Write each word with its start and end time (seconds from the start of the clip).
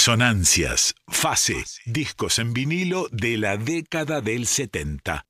Resonancias, 0.00 0.94
fase, 1.08 1.62
discos 1.84 2.38
en 2.38 2.54
vinilo 2.54 3.08
de 3.12 3.36
la 3.36 3.58
década 3.58 4.22
del 4.22 4.46
70. 4.46 5.26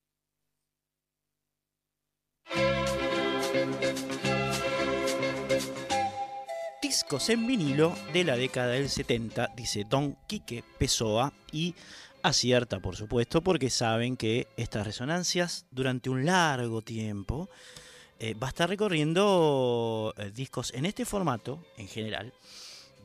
Discos 6.81 7.31
en 7.31 7.49
vinilo 7.49 7.97
de 8.13 8.23
la 8.23 8.37
década 8.37 8.69
del 8.69 8.89
70, 8.89 9.49
dice 9.57 9.85
Don 9.91 10.17
Quique 10.29 10.63
Pessoa 10.79 11.33
y 11.51 11.75
acierta, 12.23 12.79
por 12.79 12.95
supuesto, 12.95 13.43
porque 13.43 13.71
saben 13.71 14.17
que 14.17 14.47
estas 14.57 14.87
resonancias 14.87 15.67
durante 15.73 16.11
un 16.11 16.25
largo 16.25 16.83
tiempo 16.83 17.51
eh, 18.21 18.35
va 18.35 18.47
a 18.47 18.51
estar 18.51 18.69
recorriendo 18.69 20.15
eh, 20.17 20.31
discos 20.31 20.73
en 20.75 20.87
este 20.87 21.05
formato, 21.05 21.67
en 21.77 21.89
general, 21.89 22.33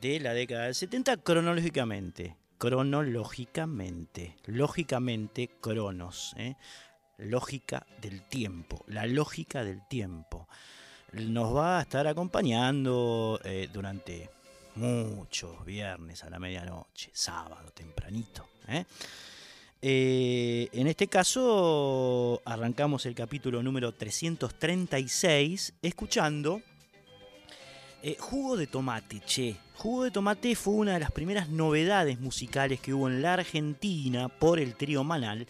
de 0.05 0.19
la 0.19 0.33
década 0.33 0.65
del 0.65 0.75
70 0.75 1.17
cronológicamente. 1.17 2.35
Cronológicamente. 2.57 4.35
Lógicamente, 4.45 5.49
cronos. 5.59 6.33
¿eh? 6.37 6.55
Lógica 7.17 7.85
del 8.01 8.21
tiempo. 8.21 8.83
La 8.87 9.07
lógica 9.07 9.63
del 9.63 9.85
tiempo. 9.87 10.47
Nos 11.13 11.55
va 11.55 11.79
a 11.79 11.81
estar 11.81 12.05
acompañando 12.07 13.39
eh, 13.43 13.67
durante 13.73 14.29
muchos 14.75 15.65
viernes 15.65 16.23
a 16.23 16.29
la 16.29 16.39
medianoche, 16.39 17.09
sábado 17.13 17.71
tempranito. 17.71 18.47
¿eh? 18.67 18.85
en 19.81 20.87
este 20.87 21.07
caso 21.07 22.41
arrancamos 22.43 23.05
el 23.05 23.13
capítulo 23.13 23.61
número 23.61 23.91
336 23.93 25.75
escuchando 25.83 26.61
Jugo 28.19 28.55
de 28.55 28.67
Tomate, 28.67 29.19
che, 29.25 29.55
Jugo 29.75 30.03
de 30.03 30.11
Tomate 30.11 30.55
fue 30.55 30.75
una 30.75 30.93
de 30.93 30.99
las 30.99 31.11
primeras 31.11 31.49
novedades 31.49 32.19
musicales 32.19 32.79
que 32.79 32.93
hubo 32.93 33.09
en 33.09 33.21
la 33.21 33.33
Argentina 33.33 34.29
por 34.29 34.59
el 34.59 34.75
trío 34.75 35.03
Manal 35.03 35.47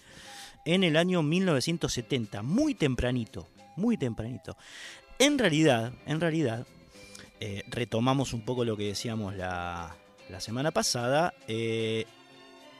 en 0.65 0.83
el 0.83 0.97
año 0.97 1.21
1970, 1.21 2.41
muy 2.41 2.73
tempranito, 2.73 3.47
muy 3.75 3.97
tempranito. 3.97 4.57
En 5.19 5.37
realidad, 5.37 5.93
en 6.05 6.19
realidad, 6.19 6.65
eh, 7.39 7.63
retomamos 7.67 8.33
un 8.33 8.41
poco 8.41 8.65
lo 8.65 8.75
que 8.75 8.87
decíamos 8.87 9.35
la, 9.35 9.95
semana 10.39 10.71
pasada, 10.71 11.33
eh, 11.47 12.05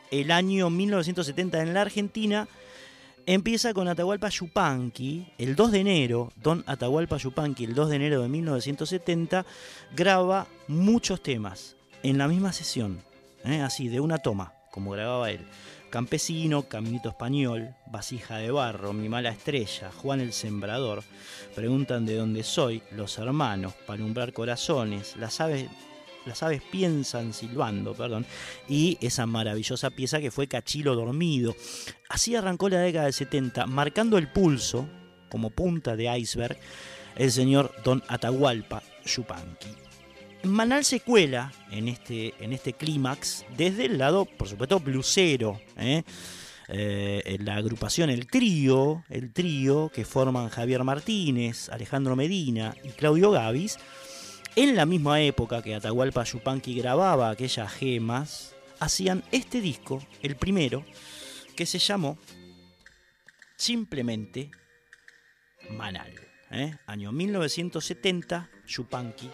el 0.10 0.32
año 0.32 0.70
1970 0.70 1.62
en 1.62 1.74
la 1.74 1.82
Argentina 1.82 2.48
empieza 3.26 3.74
con 3.74 3.88
Atahualpa 3.88 4.30
Yupanqui, 4.30 5.28
el 5.38 5.56
2 5.56 5.72
de 5.72 5.80
enero, 5.80 6.32
Don 6.36 6.64
Atahualpa 6.68 7.18
Yupanqui, 7.18 7.66
el 7.66 7.76
2 7.76 7.90
de 7.90 7.96
enero 7.96 8.22
de 8.22 8.30
1970, 8.30 9.46
graba 9.96 10.48
muchos 10.68 11.22
temas 11.22 11.76
en 12.04 12.18
la 12.18 12.28
misma 12.28 12.54
sesión, 12.54 13.02
¿eh? 13.44 13.62
así, 13.62 13.88
de 13.88 14.00
una 14.00 14.20
toma, 14.20 14.54
como 14.72 14.92
grababa 14.92 15.32
él. 15.32 15.42
Campesino, 15.90 16.64
Caminito 16.64 17.10
Español, 17.10 17.74
Vasija 17.88 18.38
de 18.38 18.52
Barro, 18.52 18.92
Mi 18.92 19.08
Mala 19.08 19.30
Estrella, 19.30 19.92
Juan 19.92 20.20
el 20.20 20.34
Sembrador, 20.34 21.04
Preguntan 21.56 22.06
de 22.06 22.16
dónde 22.16 22.44
soy, 22.44 22.84
Los 22.92 23.18
Hermanos, 23.18 23.74
Palumbrar 23.86 24.34
Corazones, 24.34 25.16
Las 25.16 25.40
Aves 25.40 25.70
las 26.26 26.44
aves 26.44 26.62
piensan 26.72 27.34
silbando, 27.34 27.94
perdón, 27.94 28.26
y 28.68 28.98
esa 29.02 29.26
maravillosa 29.26 29.90
pieza 29.90 30.20
que 30.20 30.32
fue 30.32 30.48
Cachilo 30.48 30.96
Dormido. 30.96 31.56
Así 32.10 32.36
arrancó 32.36 32.70
la 32.70 32.80
década 32.80 33.06
del 33.06 33.14
70, 33.14 33.66
marcando 33.68 34.18
el 34.18 34.32
pulso 34.32 34.88
como 35.30 35.50
punta 35.50 35.96
de 35.96 36.18
iceberg 36.18 36.58
el 37.16 37.32
señor 37.32 37.74
Don 37.84 38.04
Atahualpa 38.08 38.84
Yupanqui. 39.06 39.70
Manal 40.44 40.86
se 40.86 41.00
cuela 41.00 41.52
en 41.72 41.88
este, 41.88 42.34
en 42.40 42.54
este 42.54 42.74
clímax 42.74 43.46
desde 43.58 43.86
el 43.86 43.98
lado, 43.98 44.26
por 44.26 44.48
supuesto, 44.48 44.80
blusero. 44.80 45.60
¿eh? 45.78 46.04
Eh, 46.68 47.38
la 47.42 47.56
agrupación, 47.56 48.10
el 48.10 48.28
trío, 48.28 49.04
el 49.10 49.32
trío 49.32 49.92
que 49.94 50.06
forman 50.06 50.50
Javier 50.50 50.84
Martínez, 50.84 51.70
Alejandro 51.70 52.16
Medina 52.16 52.76
y 52.84 52.90
Claudio 52.90 53.32
Gavis, 53.32 53.78
en 54.56 54.76
la 54.76 54.86
misma 54.86 55.22
época 55.22 55.62
que 55.62 55.76
Atahualpa 55.76 56.24
Yupanqui 56.24 56.76
grababa 56.76 57.30
aquellas 57.30 57.72
gemas, 57.74 58.56
hacían 58.80 59.24
este 59.32 59.60
disco, 59.60 60.02
el 60.22 60.36
primero, 60.38 60.86
que 61.56 61.66
se 61.66 61.80
llamó 61.80 62.18
simplemente 63.58 64.52
Manal. 65.72 66.14
¿eh? 66.52 66.78
Año 66.86 67.12
1970, 67.12 68.50
Yupanqui, 68.68 69.30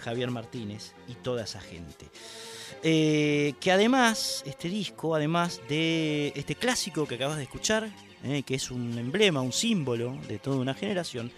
Javier 0.00 0.30
Martínez 0.30 0.94
y 1.08 1.14
toda 1.14 1.44
esa 1.44 1.60
gente. 1.60 2.10
Eh, 2.82 3.54
que 3.60 3.72
además, 3.72 4.42
este 4.46 4.68
disco, 4.68 5.14
además 5.14 5.60
de 5.68 6.32
este 6.34 6.54
clásico 6.54 7.06
que 7.06 7.14
acabas 7.14 7.36
de 7.36 7.44
escuchar, 7.44 7.90
¿eh? 8.24 8.42
que 8.42 8.56
es 8.56 8.70
un 8.70 8.98
emblema, 8.98 9.40
un 9.40 9.52
símbolo 9.52 10.18
de 10.28 10.38
toda 10.38 10.56
una 10.56 10.74
generación, 10.74 11.30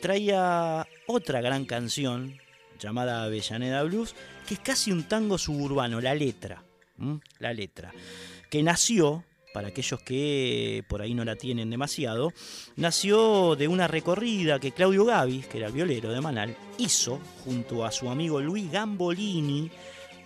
traía 0.00 0.86
otra 1.06 1.40
gran 1.40 1.64
canción 1.64 2.38
llamada 2.78 3.24
Avellaneda 3.24 3.82
Blues, 3.82 4.14
que 4.46 4.54
es 4.54 4.60
casi 4.60 4.92
un 4.92 5.04
tango 5.04 5.38
suburbano, 5.38 6.00
la 6.00 6.14
letra, 6.14 6.62
la 7.38 7.52
letra, 7.52 7.92
que 8.50 8.62
nació 8.62 9.24
para 9.52 9.68
aquellos 9.68 10.00
que 10.00 10.84
por 10.88 11.02
ahí 11.02 11.14
no 11.14 11.24
la 11.24 11.36
tienen 11.36 11.70
demasiado, 11.70 12.32
nació 12.76 13.56
de 13.56 13.66
una 13.66 13.88
recorrida 13.88 14.60
que 14.60 14.72
Claudio 14.72 15.04
Gavis, 15.04 15.46
que 15.46 15.58
era 15.58 15.68
el 15.68 15.72
violero 15.72 16.12
de 16.12 16.20
Manal, 16.20 16.56
hizo 16.78 17.20
junto 17.44 17.84
a 17.84 17.90
su 17.90 18.10
amigo 18.10 18.40
Luis 18.40 18.70
Gambolini 18.70 19.70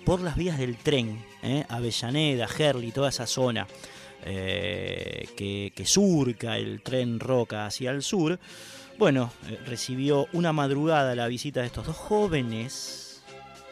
por 0.04 0.20
las 0.20 0.36
vías 0.36 0.58
del 0.58 0.76
tren, 0.76 1.24
¿eh? 1.42 1.64
Avellaneda, 1.68 2.48
Gerli, 2.48 2.90
toda 2.90 3.08
esa 3.08 3.26
zona 3.26 3.66
eh, 4.24 5.28
que, 5.36 5.84
surca 5.84 6.56
el 6.56 6.82
tren 6.82 7.18
Roca 7.18 7.66
hacia 7.66 7.90
el 7.90 8.02
sur. 8.02 8.38
Bueno, 8.98 9.32
eh, 9.48 9.58
recibió 9.66 10.26
una 10.32 10.52
madrugada 10.52 11.14
la 11.14 11.26
visita 11.26 11.60
de 11.60 11.66
estos 11.66 11.86
dos 11.86 11.96
jóvenes 11.96 13.22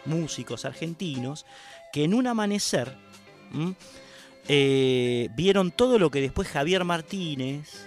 músicos 0.07 0.65
argentinos 0.65 1.47
que 1.93 2.05
en 2.05 2.15
un 2.15 2.27
amanecer 2.27 2.97
eh, 4.49 5.29
vieron 5.37 5.71
todo 5.71 5.99
lo 5.99 6.11
que 6.11 6.21
después 6.21 6.49
Javier 6.49 6.85
Martínez 6.85 7.87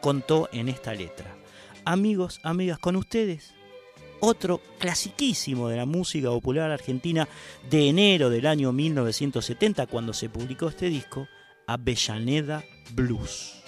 contó 0.00 0.48
en 0.52 0.68
esta 0.68 0.94
letra. 0.94 1.36
Amigos, 1.84 2.40
amigas, 2.42 2.78
con 2.78 2.96
ustedes, 2.96 3.52
otro 4.20 4.60
clasiquísimo 4.78 5.68
de 5.68 5.76
la 5.76 5.86
música 5.86 6.28
popular 6.28 6.70
argentina 6.70 7.28
de 7.68 7.88
enero 7.88 8.30
del 8.30 8.46
año 8.46 8.72
1970, 8.72 9.86
cuando 9.86 10.12
se 10.12 10.28
publicó 10.28 10.68
este 10.68 10.88
disco, 10.88 11.28
Avellaneda 11.66 12.64
Blues. 12.92 13.63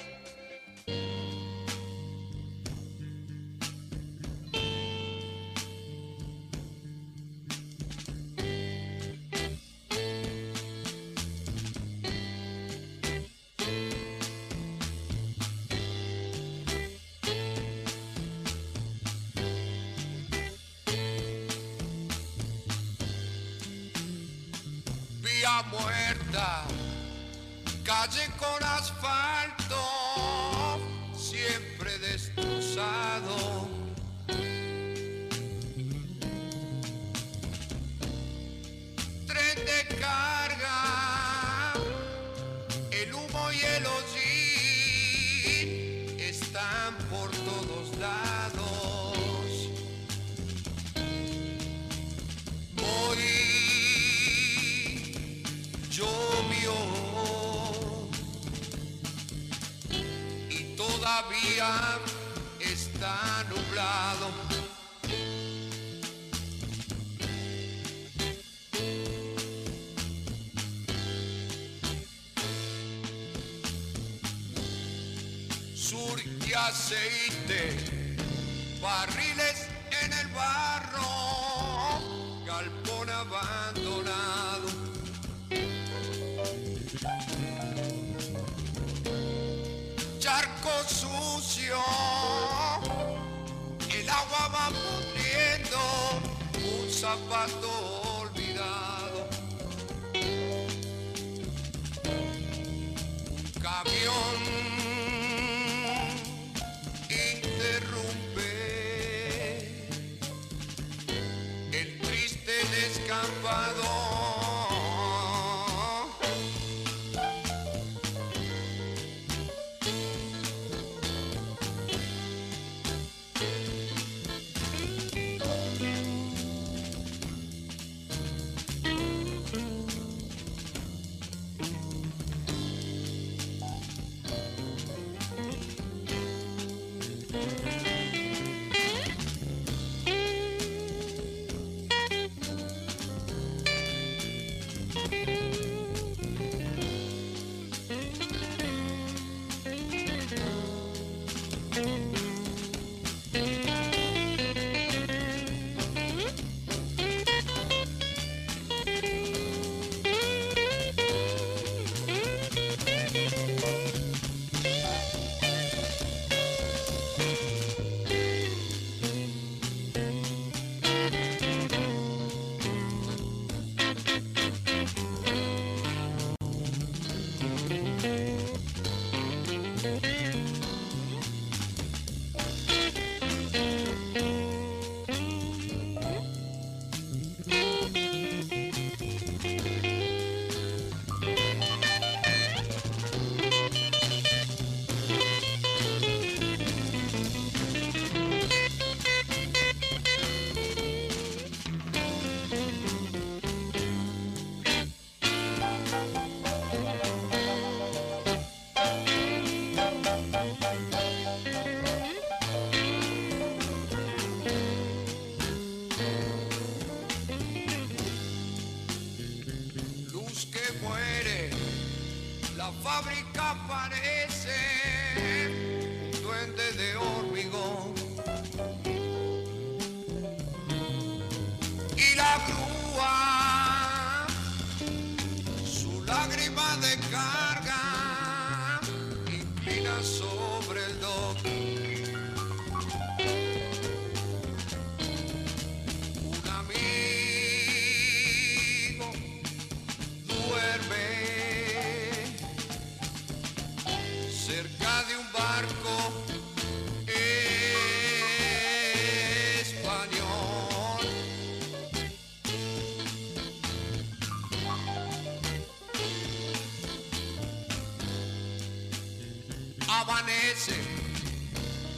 aceite. 76.87 77.86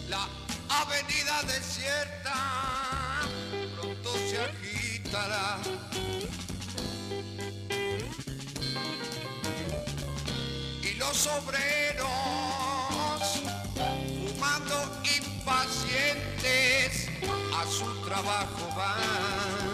La 0.09 0.27
avenida 0.71 1.43
desierta 1.43 2.33
pronto 3.77 4.15
se 4.15 4.41
agitará. 4.41 5.59
Y 10.83 10.95
los 10.95 11.27
obreros, 11.27 12.07
fumando 14.31 15.03
impacientes, 15.05 17.11
a 17.55 17.67
su 17.67 18.01
trabajo 18.01 18.75
van. 18.75 19.68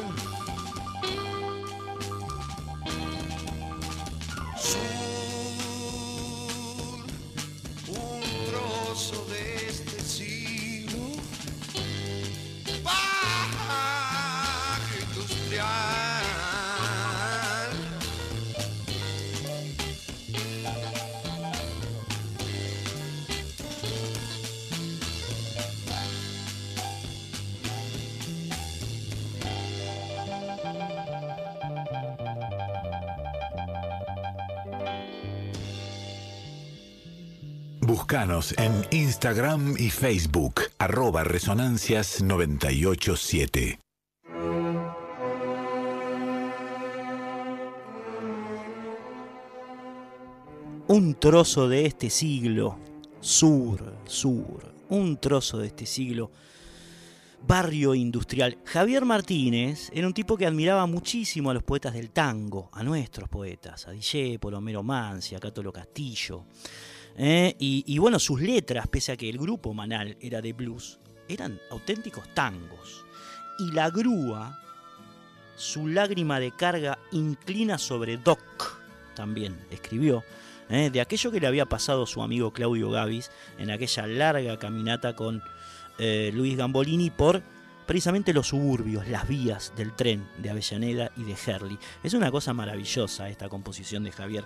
En 38.14 38.86
Instagram 38.92 39.74
y 39.76 39.90
Facebook, 39.90 40.60
arroba 40.78 41.24
Resonancias 41.24 42.22
987. 42.22 43.80
Un 50.86 51.14
trozo 51.18 51.68
de 51.68 51.86
este 51.86 52.08
siglo, 52.08 52.78
sur, 53.18 53.96
sur, 54.04 54.72
un 54.90 55.16
trozo 55.16 55.58
de 55.58 55.66
este 55.66 55.84
siglo, 55.84 56.30
barrio 57.44 57.96
industrial. 57.96 58.58
Javier 58.64 59.04
Martínez 59.04 59.90
era 59.92 60.06
un 60.06 60.14
tipo 60.14 60.36
que 60.36 60.46
admiraba 60.46 60.86
muchísimo 60.86 61.50
a 61.50 61.54
los 61.54 61.64
poetas 61.64 61.94
del 61.94 62.10
tango, 62.10 62.70
a 62.74 62.84
nuestros 62.84 63.28
poetas, 63.28 63.88
a 63.88 63.90
Discépolo, 63.90 64.58
Homero 64.58 64.84
Mansi, 64.84 65.34
a 65.34 65.40
Cátolo 65.40 65.72
Castillo. 65.72 66.44
¿Eh? 67.16 67.54
Y, 67.58 67.98
bueno, 67.98 68.18
sus 68.18 68.40
letras, 68.40 68.86
pese 68.88 69.12
a 69.12 69.16
que 69.16 69.28
el 69.28 69.38
grupo 69.38 69.74
Manal 69.74 70.16
era 70.20 70.40
de 70.40 70.52
blues, 70.52 70.98
eran 71.28 71.60
auténticos 71.70 72.24
tangos. 72.34 73.04
Y 73.58 73.72
la 73.72 73.90
grúa, 73.90 74.60
su 75.56 75.88
lágrima 75.88 76.40
de 76.40 76.52
carga 76.52 76.98
inclina 77.12 77.78
sobre 77.78 78.16
Doc, 78.16 78.80
también 79.14 79.58
escribió, 79.70 80.24
¿eh? 80.68 80.90
de 80.90 81.00
aquello 81.00 81.30
que 81.30 81.40
le 81.40 81.46
había 81.46 81.66
pasado 81.66 82.06
su 82.06 82.22
amigo 82.22 82.52
Claudio 82.52 82.90
Gavis 82.90 83.30
en 83.58 83.70
aquella 83.70 84.06
larga 84.06 84.58
caminata 84.58 85.14
con 85.14 85.42
eh, 85.98 86.32
Luis 86.34 86.56
Gambolini 86.56 87.10
por 87.10 87.42
precisamente 87.86 88.32
los 88.32 88.48
suburbios, 88.48 89.06
las 89.08 89.28
vías 89.28 89.72
del 89.76 89.94
tren 89.94 90.26
de 90.38 90.50
Avellaneda 90.50 91.12
y 91.16 91.24
de 91.24 91.36
Herley. 91.46 91.78
Es 92.02 92.14
una 92.14 92.30
cosa 92.30 92.52
maravillosa 92.52 93.28
esta 93.28 93.48
composición 93.48 94.04
de 94.04 94.12
Javier 94.12 94.44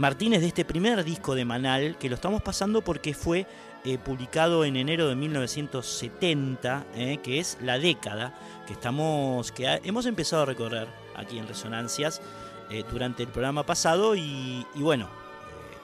Martínez 0.00 0.40
de 0.40 0.46
este 0.46 0.64
primer 0.64 1.04
disco 1.04 1.34
de 1.34 1.44
Manal, 1.44 1.98
que 1.98 2.08
lo 2.08 2.14
estamos 2.14 2.40
pasando 2.40 2.80
porque 2.80 3.12
fue 3.12 3.46
eh, 3.84 3.98
publicado 3.98 4.64
en 4.64 4.76
enero 4.76 5.08
de 5.08 5.14
1970, 5.14 6.86
eh, 6.94 7.18
que 7.22 7.38
es 7.38 7.58
la 7.60 7.78
década 7.78 8.32
que 8.66 8.72
estamos, 8.72 9.52
que 9.52 9.78
hemos 9.84 10.06
empezado 10.06 10.44
a 10.44 10.46
recorrer 10.46 10.88
aquí 11.16 11.38
en 11.38 11.46
Resonancias 11.46 12.22
eh, 12.70 12.82
durante 12.90 13.24
el 13.24 13.28
programa 13.28 13.66
pasado 13.66 14.16
y, 14.16 14.66
y 14.74 14.80
bueno, 14.80 15.06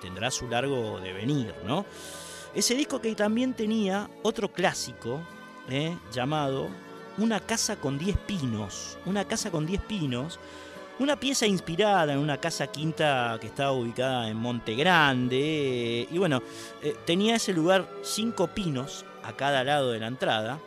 tendrá 0.01 0.31
su 0.31 0.49
largo 0.49 0.99
devenir, 0.99 1.55
¿no? 1.67 1.85
Ese 2.55 2.75
disco 2.75 3.03
que 3.03 3.15
también 3.15 3.53
tenía 3.53 4.09
otro 4.23 4.51
clásico 4.51 5.21
llamado 6.11 6.71
Una 7.19 7.41
casa 7.41 7.77
con 7.77 7.99
10 7.99 8.17
pinos, 8.27 8.97
una 9.05 9.27
casa 9.27 9.51
con 9.51 9.67
10 9.67 9.83
pinos, 9.83 10.41
una 10.99 11.17
pieza 11.17 11.47
inspirada 11.47 12.13
en 12.13 12.19
una 12.19 12.39
casa 12.39 12.67
quinta 12.69 13.37
que 13.41 13.49
estaba 13.49 13.73
ubicada 13.73 14.29
en 14.29 14.37
Monte 14.37 14.75
Grande. 14.75 15.39
eh, 15.39 16.09
y 16.11 16.19
bueno, 16.19 16.43
eh, 16.83 16.95
tenía 17.05 17.37
ese 17.37 17.53
lugar 17.53 17.87
cinco 18.03 18.49
pinos 18.49 19.05
a 19.23 19.33
cada 19.35 19.63
lado 19.65 19.93
de 19.93 19.99
la 19.99 20.07
entrada 20.07 20.59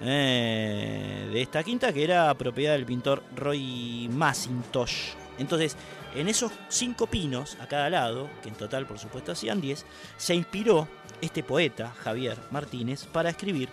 eh, 0.00 1.28
de 1.32 1.42
esta 1.42 1.62
quinta 1.62 1.92
que 1.92 2.04
era 2.04 2.32
propiedad 2.34 2.72
del 2.72 2.86
pintor 2.86 3.22
Roy 3.34 4.08
Macintosh. 4.10 5.14
Entonces, 5.38 5.76
en 6.14 6.28
esos 6.28 6.52
cinco 6.68 7.06
pinos 7.06 7.58
a 7.60 7.66
cada 7.66 7.90
lado, 7.90 8.30
que 8.42 8.48
en 8.48 8.54
total 8.54 8.86
por 8.86 8.98
supuesto 8.98 9.32
hacían 9.32 9.60
10, 9.60 9.84
se 10.16 10.34
inspiró 10.34 10.88
este 11.20 11.42
poeta, 11.42 11.92
Javier 12.02 12.38
Martínez, 12.50 13.04
para 13.06 13.30
escribir 13.30 13.68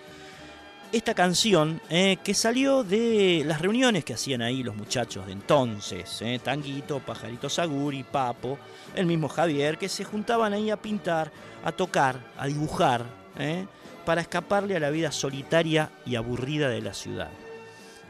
esta 0.93 1.15
canción 1.15 1.81
eh, 1.89 2.17
que 2.23 2.35
salió 2.35 2.83
de 2.83 3.41
las 3.47 3.59
reuniones 3.59 4.05
que 4.05 4.13
hacían 4.13 4.43
ahí 4.43 4.61
los 4.61 4.75
muchachos 4.75 5.25
de 5.25 5.31
entonces, 5.31 6.21
eh, 6.21 6.39
Tanguito, 6.41 6.99
Pajarito 6.99 7.49
Saguri, 7.49 8.03
Papo, 8.03 8.59
el 8.95 9.07
mismo 9.07 9.27
Javier, 9.27 9.79
que 9.79 9.89
se 9.89 10.03
juntaban 10.03 10.53
ahí 10.53 10.69
a 10.69 10.77
pintar, 10.77 11.31
a 11.63 11.71
tocar, 11.71 12.19
a 12.37 12.45
dibujar, 12.45 13.03
eh, 13.39 13.65
para 14.05 14.21
escaparle 14.21 14.75
a 14.75 14.79
la 14.79 14.91
vida 14.91 15.11
solitaria 15.11 15.89
y 16.05 16.15
aburrida 16.15 16.69
de 16.69 16.81
la 16.81 16.93
ciudad. 16.93 17.31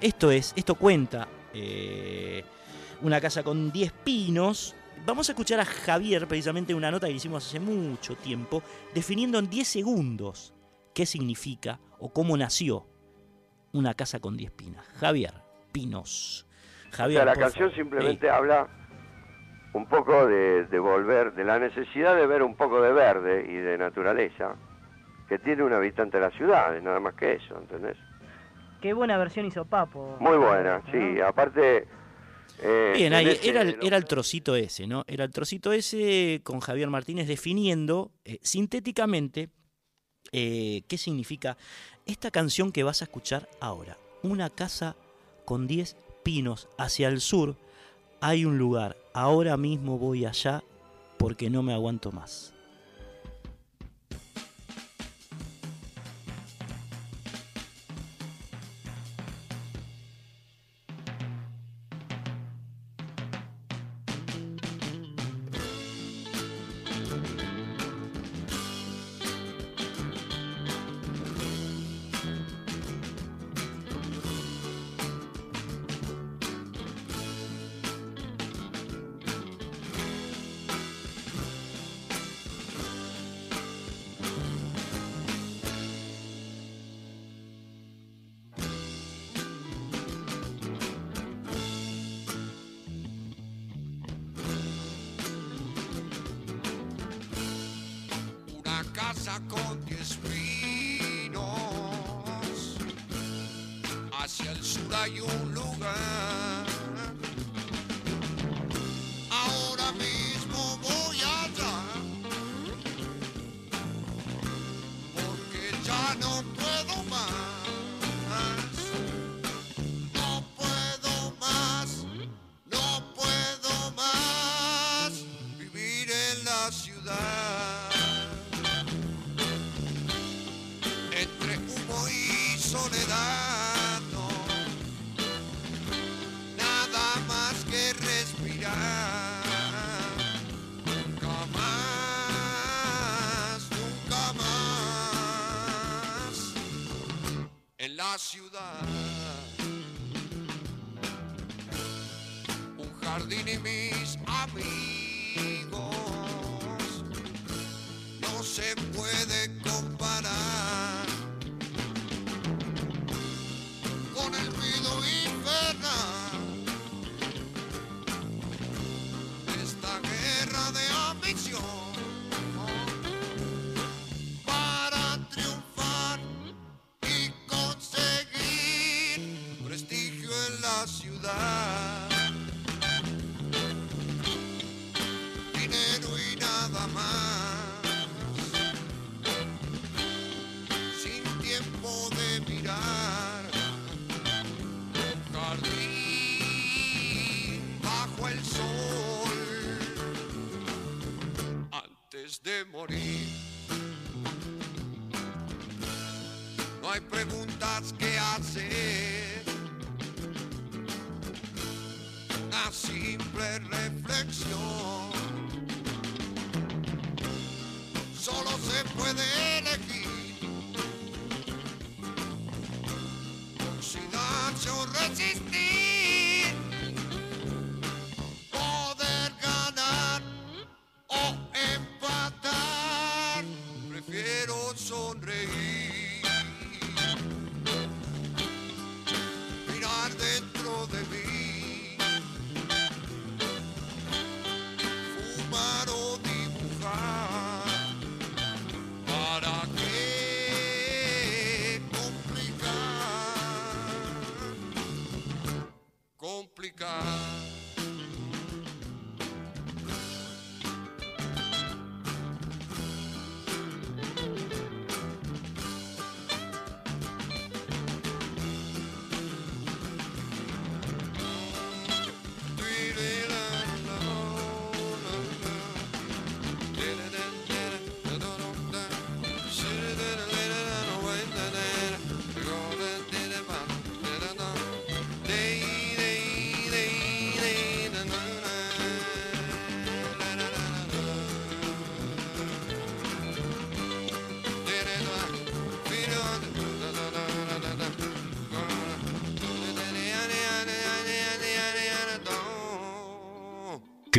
Esto 0.01 0.29
es, 0.29 0.51
esto 0.57 0.75
cuenta 0.75 1.29
una 3.01 3.21
casa 3.21 3.43
con 3.43 3.71
10 3.71 3.91
pinos. 4.03 4.75
Vamos 5.05 5.29
a 5.29 5.31
escuchar 5.31 5.59
a 5.59 5.65
Javier, 5.65 6.27
precisamente 6.27 6.73
una 6.73 6.91
nota 6.91 7.07
que 7.07 7.13
hicimos 7.13 7.47
hace 7.47 7.59
mucho 7.59 8.15
tiempo, 8.15 8.61
definiendo 8.93 9.39
en 9.39 9.49
10 9.49 9.67
segundos 9.67 10.52
qué 10.93 11.05
significa 11.05 11.79
o 11.99 12.11
cómo 12.13 12.35
nació 12.37 12.85
una 13.71 13.93
casa 13.93 14.19
con 14.19 14.37
10 14.37 14.51
pinas. 14.51 14.85
Javier, 14.99 15.33
pinos. 15.71 16.45
O 16.91 16.95
sea, 16.95 17.25
la 17.25 17.35
canción 17.35 17.69
favor. 17.69 17.75
simplemente 17.75 18.29
habla 18.29 18.67
un 19.73 19.87
poco 19.87 20.27
de, 20.27 20.65
de 20.65 20.79
volver, 20.79 21.33
de 21.33 21.43
la 21.43 21.57
necesidad 21.57 22.15
de 22.15 22.27
ver 22.27 22.43
un 22.43 22.55
poco 22.55 22.81
de 22.81 22.91
verde 22.93 23.45
y 23.49 23.55
de 23.55 23.77
naturaleza 23.79 24.55
que 25.27 25.39
tiene 25.39 25.63
un 25.63 25.73
habitante 25.73 26.17
de 26.19 26.23
la 26.25 26.31
ciudad, 26.31 26.79
nada 26.81 26.99
más 26.99 27.15
que 27.15 27.33
eso, 27.33 27.57
¿entendés? 27.59 27.97
Qué 28.81 28.93
buena 28.93 29.17
versión 29.17 29.45
hizo 29.47 29.65
Papo. 29.65 30.17
Muy 30.19 30.37
buena, 30.37 30.79
¿no? 30.85 30.91
sí, 30.91 31.19
aparte... 31.21 31.87
eh, 32.61 32.93
Bien, 32.95 33.13
en 33.13 33.13
ahí 33.13 33.27
ese- 33.29 33.49
era 33.49 33.61
el, 33.61 33.77
era 33.81 33.97
el 33.97 34.05
trocito 34.05 34.55
ese, 34.55 34.85
¿no? 34.85 35.03
Era 35.07 35.23
el 35.23 35.31
trocito 35.31 35.71
ese 35.73 36.41
con 36.43 36.59
Javier 36.59 36.89
Martínez 36.89 37.27
definiendo 37.27 38.11
eh, 38.25 38.37
sintéticamente 38.43 39.49
eh, 40.31 40.83
qué 40.87 40.97
significa 40.97 41.57
esta 42.05 42.31
canción 42.31 42.71
que 42.71 42.83
vas 42.83 43.01
a 43.01 43.05
escuchar 43.05 43.49
ahora. 43.59 43.97
Una 44.21 44.49
casa 44.49 44.95
con 45.45 45.67
10 45.67 45.95
pinos 46.23 46.67
hacia 46.77 47.09
el 47.09 47.21
sur. 47.21 47.55
Hay 48.21 48.45
un 48.45 48.57
lugar. 48.57 48.97
Ahora 49.13 49.57
mismo 49.57 49.97
voy 49.97 50.25
allá 50.25 50.63
porque 51.17 51.49
no 51.49 51.63
me 51.63 51.73
aguanto 51.73 52.11
más. 52.11 52.52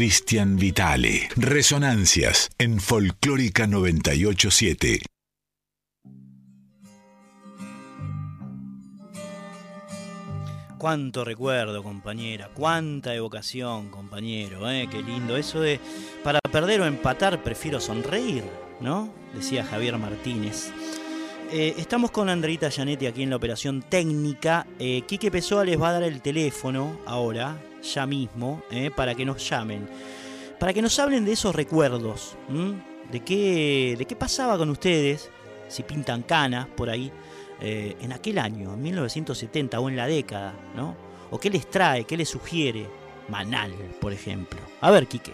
Cristian 0.04 0.56
Vitale. 0.56 1.30
Resonancias 1.34 2.50
en 2.58 2.78
Folclórica 2.78 3.66
987. 3.66 5.00
Cuánto 10.76 11.24
recuerdo, 11.24 11.82
compañera. 11.82 12.50
Cuánta 12.52 13.14
evocación, 13.14 13.88
compañero. 13.88 14.70
¿eh? 14.70 14.88
Qué 14.90 15.02
lindo. 15.02 15.38
Eso 15.38 15.62
de, 15.62 15.80
para 16.22 16.38
perder 16.52 16.82
o 16.82 16.84
empatar, 16.84 17.42
prefiero 17.42 17.80
sonreír, 17.80 18.44
¿no? 18.82 19.10
Decía 19.34 19.64
Javier 19.64 19.96
Martínez. 19.96 20.70
Eh, 21.50 21.76
estamos 21.78 22.10
con 22.10 22.28
Andreita 22.28 22.68
Gianetti 22.68 23.06
aquí 23.06 23.22
en 23.22 23.30
la 23.30 23.36
operación 23.36 23.80
técnica. 23.80 24.66
Eh, 24.78 25.00
Quique 25.06 25.30
Pessoa 25.30 25.64
les 25.64 25.80
va 25.80 25.88
a 25.88 25.92
dar 25.92 26.02
el 26.02 26.20
teléfono 26.20 27.00
ahora, 27.06 27.56
ya 27.84 28.06
mismo, 28.06 28.62
eh, 28.70 28.90
para 28.94 29.14
que 29.14 29.24
nos 29.24 29.48
llamen. 29.48 29.88
Para 30.58 30.72
que 30.72 30.82
nos 30.82 30.98
hablen 30.98 31.24
de 31.24 31.32
esos 31.32 31.54
recuerdos. 31.54 32.36
De 33.10 33.20
qué, 33.20 33.96
de 33.98 34.04
qué 34.06 34.16
pasaba 34.16 34.56
con 34.56 34.70
ustedes, 34.70 35.30
si 35.68 35.82
pintan 35.82 36.22
canas 36.22 36.66
por 36.74 36.88
ahí, 36.88 37.12
eh, 37.60 37.96
en 38.00 38.12
aquel 38.12 38.38
año, 38.38 38.72
en 38.74 38.82
1970 38.82 39.80
o 39.80 39.88
en 39.88 39.96
la 39.96 40.06
década, 40.06 40.54
¿no? 40.74 40.96
O 41.30 41.38
qué 41.38 41.50
les 41.50 41.70
trae, 41.70 42.04
qué 42.04 42.16
les 42.16 42.28
sugiere. 42.28 42.86
Manal, 43.28 43.72
por 44.00 44.12
ejemplo. 44.12 44.58
A 44.80 44.90
ver, 44.90 45.06
Quique. 45.06 45.32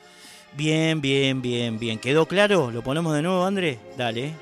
Bien, 0.56 1.00
bien, 1.02 1.42
bien, 1.42 1.78
bien. 1.78 1.98
¿Quedó 1.98 2.26
claro? 2.26 2.70
¿Lo 2.70 2.82
ponemos 2.82 3.14
de 3.14 3.20
nuevo, 3.20 3.44
André? 3.44 3.78
Dale. 3.98 4.32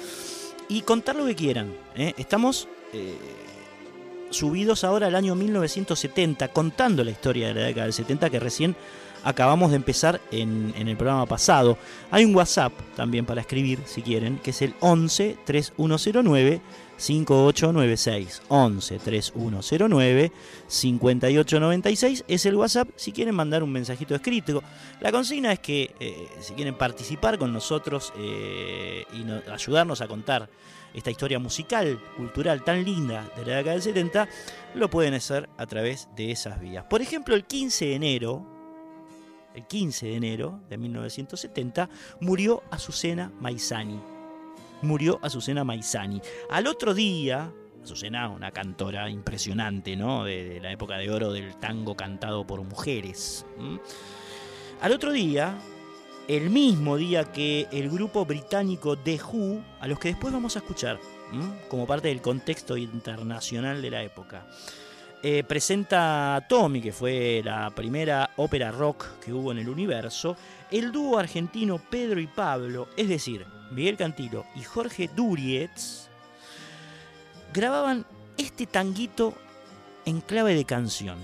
y 0.68 0.82
contar 0.82 1.16
lo 1.16 1.28
que 1.28 1.36
quieran. 1.36 1.72
¿eh? 1.96 2.16
Estamos 2.18 2.68
eh, 2.94 3.14
subidos 4.32 4.84
ahora 4.84 5.06
al 5.06 5.16
año 5.16 5.36
1970, 5.36 6.48
contando 6.48 7.04
la 7.04 7.12
historia 7.12 7.50
de 7.50 7.54
la 7.54 7.68
década 7.68 7.86
del 7.86 7.94
70 7.94 8.32
que 8.32 8.40
recién 8.40 8.76
acabamos 9.24 9.72
de 9.72 9.78
empezar 9.78 10.22
en, 10.32 10.74
el 10.78 10.98
programa 10.98 11.26
pasado. 11.26 11.78
Hay 12.12 12.26
un 12.26 12.36
WhatsApp 12.36 12.74
también 12.96 13.26
para 13.26 13.42
escribir, 13.42 13.80
si 13.86 14.02
quieren, 14.02 14.38
que 14.40 14.52
es 14.52 14.62
el 14.62 14.74
11 14.80 15.38
3109 15.46 16.62
5896 17.00 18.42
11 18.48 19.00
3109 19.00 20.32
5896 20.68 22.26
es 22.28 22.46
el 22.46 22.56
WhatsApp 22.56 22.90
si 22.96 23.12
quieren 23.12 23.36
mandar 23.36 23.64
un 23.64 23.72
mensajito 23.72 24.16
escrito. 24.16 24.64
La 25.00 25.12
consigna 25.12 25.52
es 25.52 25.60
que 25.60 25.94
eh, 26.00 26.28
si 26.40 26.54
quieren 26.54 26.76
participar 26.76 27.38
con 27.38 27.54
nosotros 27.54 28.14
eh, 28.18 29.06
y 29.14 29.24
no- 29.24 29.42
ayudarnos 29.52 30.02
a 30.02 30.08
contar 30.08 30.50
esta 30.94 31.12
historia 31.12 31.38
musical, 31.38 32.00
cultural 32.16 32.64
tan 32.64 32.84
linda 32.84 33.30
de 33.36 33.46
la 33.46 33.58
década 33.58 33.74
del 33.74 33.84
70, 33.84 34.28
lo 34.74 34.90
pueden 34.90 35.14
hacer 35.14 35.48
a 35.58 35.68
través 35.68 36.08
de 36.16 36.32
esas 36.32 36.60
vías. 36.60 36.86
Por 36.86 37.02
ejemplo, 37.04 37.36
el 37.36 37.46
15 37.46 37.86
de 37.86 37.96
enero, 37.96 38.57
el 39.58 39.66
15 39.66 40.06
de 40.06 40.16
enero 40.16 40.62
de 40.70 40.78
1970, 40.78 41.90
murió 42.22 42.62
Azucena 42.70 43.32
Maizani. 43.40 44.00
Murió 44.84 45.20
Azucena 45.24 45.64
Maizani. 45.64 46.22
Al 46.52 46.68
otro 46.68 46.94
día, 46.94 47.52
Azucena, 47.84 48.30
una 48.30 48.52
cantora 48.52 49.10
impresionante, 49.10 49.96
¿no? 49.96 50.26
De, 50.26 50.60
la 50.62 50.72
época 50.72 50.98
de 50.98 51.10
oro 51.10 51.32
del 51.32 51.56
tango 51.56 51.96
cantado 51.96 52.46
por 52.46 52.62
mujeres. 52.62 53.48
Al 54.80 54.92
otro 54.92 55.12
día, 55.12 55.58
el 56.28 56.52
mismo 56.52 56.96
día 56.96 57.32
que 57.32 57.68
el 57.72 57.90
grupo 57.90 58.26
británico 58.26 58.96
The 58.96 59.20
Who, 59.24 59.64
a 59.80 59.88
los 59.88 59.98
que 59.98 60.10
después 60.10 60.32
vamos 60.32 60.56
a 60.56 60.60
escuchar, 60.60 61.00
como 61.68 61.88
parte 61.88 62.10
del 62.10 62.22
contexto 62.22 62.78
internacional 62.78 63.82
de 63.82 63.90
la 63.90 64.04
época. 64.04 64.46
Eh, 65.24 65.44
presenta 65.44 66.46
Tommy, 66.48 66.80
que 66.80 66.92
fue 66.92 67.42
la 67.44 67.72
primera 67.72 68.30
ópera 68.36 68.72
rock 68.72 69.20
que 69.20 69.34
hubo 69.34 69.52
en 69.52 69.58
el 69.58 69.68
universo, 69.68 70.38
el 70.70 70.92
dúo 70.92 71.18
argentino 71.18 71.80
Pedro 71.80 72.20
y 72.20 72.28
Pablo, 72.28 72.88
es 72.96 73.10
decir, 73.10 73.46
Miguel 73.72 73.98
Cantilo 73.98 74.46
y 74.56 74.62
Jorge 74.62 75.10
Durietz, 75.16 76.08
grababan 77.52 78.06
este 78.38 78.68
tanguito 78.68 79.34
en 80.06 80.22
clave 80.22 80.54
de 80.54 80.66
canción. 80.66 81.18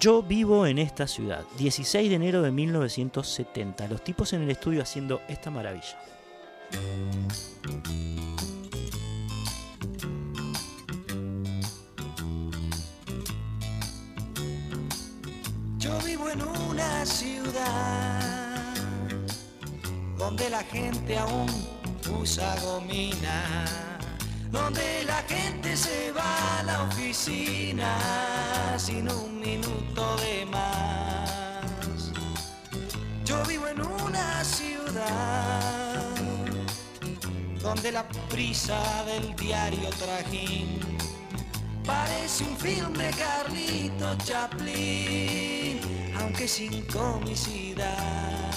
Yo 0.00 0.22
vivo 0.22 0.66
en 0.66 0.78
esta 0.78 1.06
ciudad, 1.06 1.44
16 1.56 2.10
de 2.10 2.16
enero 2.16 2.42
de 2.42 2.50
1970, 2.50 3.86
los 3.86 4.02
tipos 4.02 4.32
en 4.32 4.42
el 4.42 4.50
estudio 4.50 4.82
haciendo 4.82 5.20
esta 5.28 5.52
maravilla. 5.52 5.96
Yo 15.94 16.00
vivo 16.00 16.28
en 16.28 16.42
una 16.42 17.06
ciudad 17.06 18.74
donde 20.18 20.50
la 20.50 20.64
gente 20.64 21.16
aún 21.16 21.46
usa 22.20 22.56
gomina, 22.62 23.64
donde 24.50 25.04
la 25.04 25.22
gente 25.22 25.76
se 25.76 26.10
va 26.10 26.58
a 26.58 26.62
la 26.64 26.82
oficina 26.82 27.96
sin 28.76 29.08
un 29.08 29.38
minuto 29.38 30.16
de 30.16 30.44
más. 30.46 32.10
Yo 33.24 33.40
vivo 33.44 33.68
en 33.68 33.80
una 33.80 34.42
ciudad 34.42 36.10
donde 37.62 37.92
la 37.92 38.02
prisa 38.28 39.04
del 39.04 39.36
diario 39.36 39.90
trajín 39.90 40.94
Parece 41.86 42.44
un 42.44 42.56
film 42.56 42.94
de 42.94 43.10
Carlito 43.10 44.16
Chaplin, 44.24 45.80
aunque 46.24 46.48
sin 46.48 46.82
comicidad. 46.86 48.50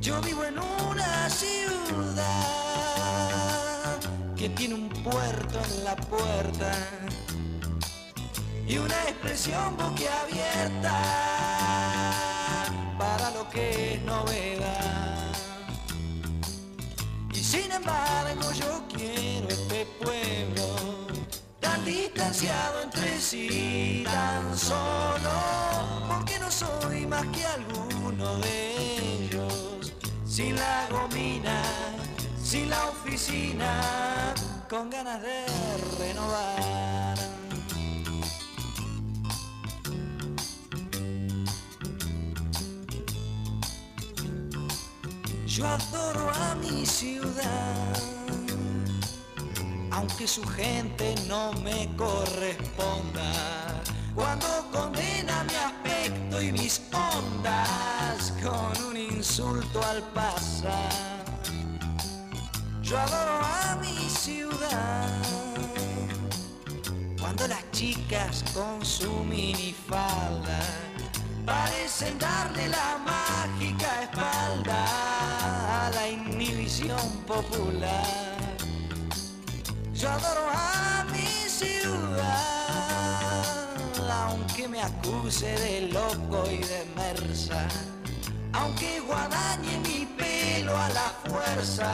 Yo 0.00 0.20
vivo 0.20 0.44
en 0.44 0.58
una 0.58 1.30
ciudad 1.30 2.26
que 4.36 4.50
tiene 4.50 4.74
un 4.74 4.90
puerto 4.90 5.58
en 5.64 5.84
la 5.84 5.96
puerta 5.96 6.70
y 8.66 8.76
una 8.76 9.02
expresión 9.08 9.76
boquiabierta 9.76 11.00
para 12.98 13.30
lo 13.30 13.48
que 13.48 13.94
es 13.94 14.02
novedad. 14.02 15.32
Y 17.32 17.38
sin 17.42 17.72
embargo 17.72 18.52
yo 18.52 18.84
quiero 18.94 19.48
este 19.48 19.86
pueblo 19.98 21.09
tan 21.70 21.84
distanciado 21.84 22.82
entre 22.82 23.20
sí, 23.20 24.02
tan 24.04 24.56
solo, 24.56 25.34
porque 26.08 26.38
no 26.40 26.50
soy 26.50 27.06
más 27.06 27.24
que 27.28 27.44
alguno 27.46 28.38
de 28.38 29.18
ellos, 29.18 29.92
sin 30.26 30.56
la 30.56 30.88
gomina, 30.90 31.62
sin 32.42 32.70
la 32.70 32.86
oficina, 32.86 34.34
con 34.68 34.90
ganas 34.90 35.22
de 35.22 35.46
renovar. 35.98 37.18
Yo 45.46 45.66
adoro 45.66 46.30
a 46.30 46.54
mi 46.56 46.86
ciudad 46.86 48.19
aunque 49.90 50.26
su 50.26 50.42
gente 50.44 51.14
no 51.26 51.52
me 51.64 51.88
corresponda. 51.96 53.32
Cuando 54.14 54.46
condena 54.72 55.44
mi 55.44 55.54
aspecto 55.54 56.42
y 56.42 56.52
mis 56.52 56.80
ondas 56.92 58.32
con 58.42 58.84
un 58.88 58.96
insulto 58.96 59.82
al 59.82 60.02
pasar. 60.12 60.90
Yo 62.82 62.98
adoro 62.98 63.40
a 63.44 63.78
mi 63.80 64.08
ciudad. 64.08 65.08
Cuando 67.20 67.46
las 67.46 67.70
chicas 67.70 68.44
con 68.52 68.84
su 68.84 69.10
minifalda 69.24 70.60
parecen 71.46 72.18
darle 72.18 72.68
la 72.68 72.98
mágica 73.04 74.02
espalda 74.02 75.86
a 75.86 75.90
la 75.90 76.08
inhibición 76.08 77.08
popular. 77.26 78.39
Yo 80.00 80.08
adoro 80.08 80.48
a 80.50 81.04
mi 81.12 81.28
ciudad, 81.46 82.24
aunque 84.10 84.66
me 84.66 84.80
acuse 84.80 85.46
de 85.46 85.90
loco 85.92 86.44
y 86.50 86.56
de 86.56 86.86
mersa, 86.96 87.68
aunque 88.54 89.00
guadañe 89.00 89.78
mi 89.80 90.06
pelo 90.06 90.74
a 90.74 90.88
la 90.88 91.12
fuerza 91.28 91.92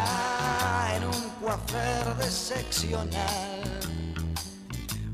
en 0.95 1.05
un 1.05 1.31
coafer 1.41 2.15
de 2.15 2.31
seccional. 2.31 3.81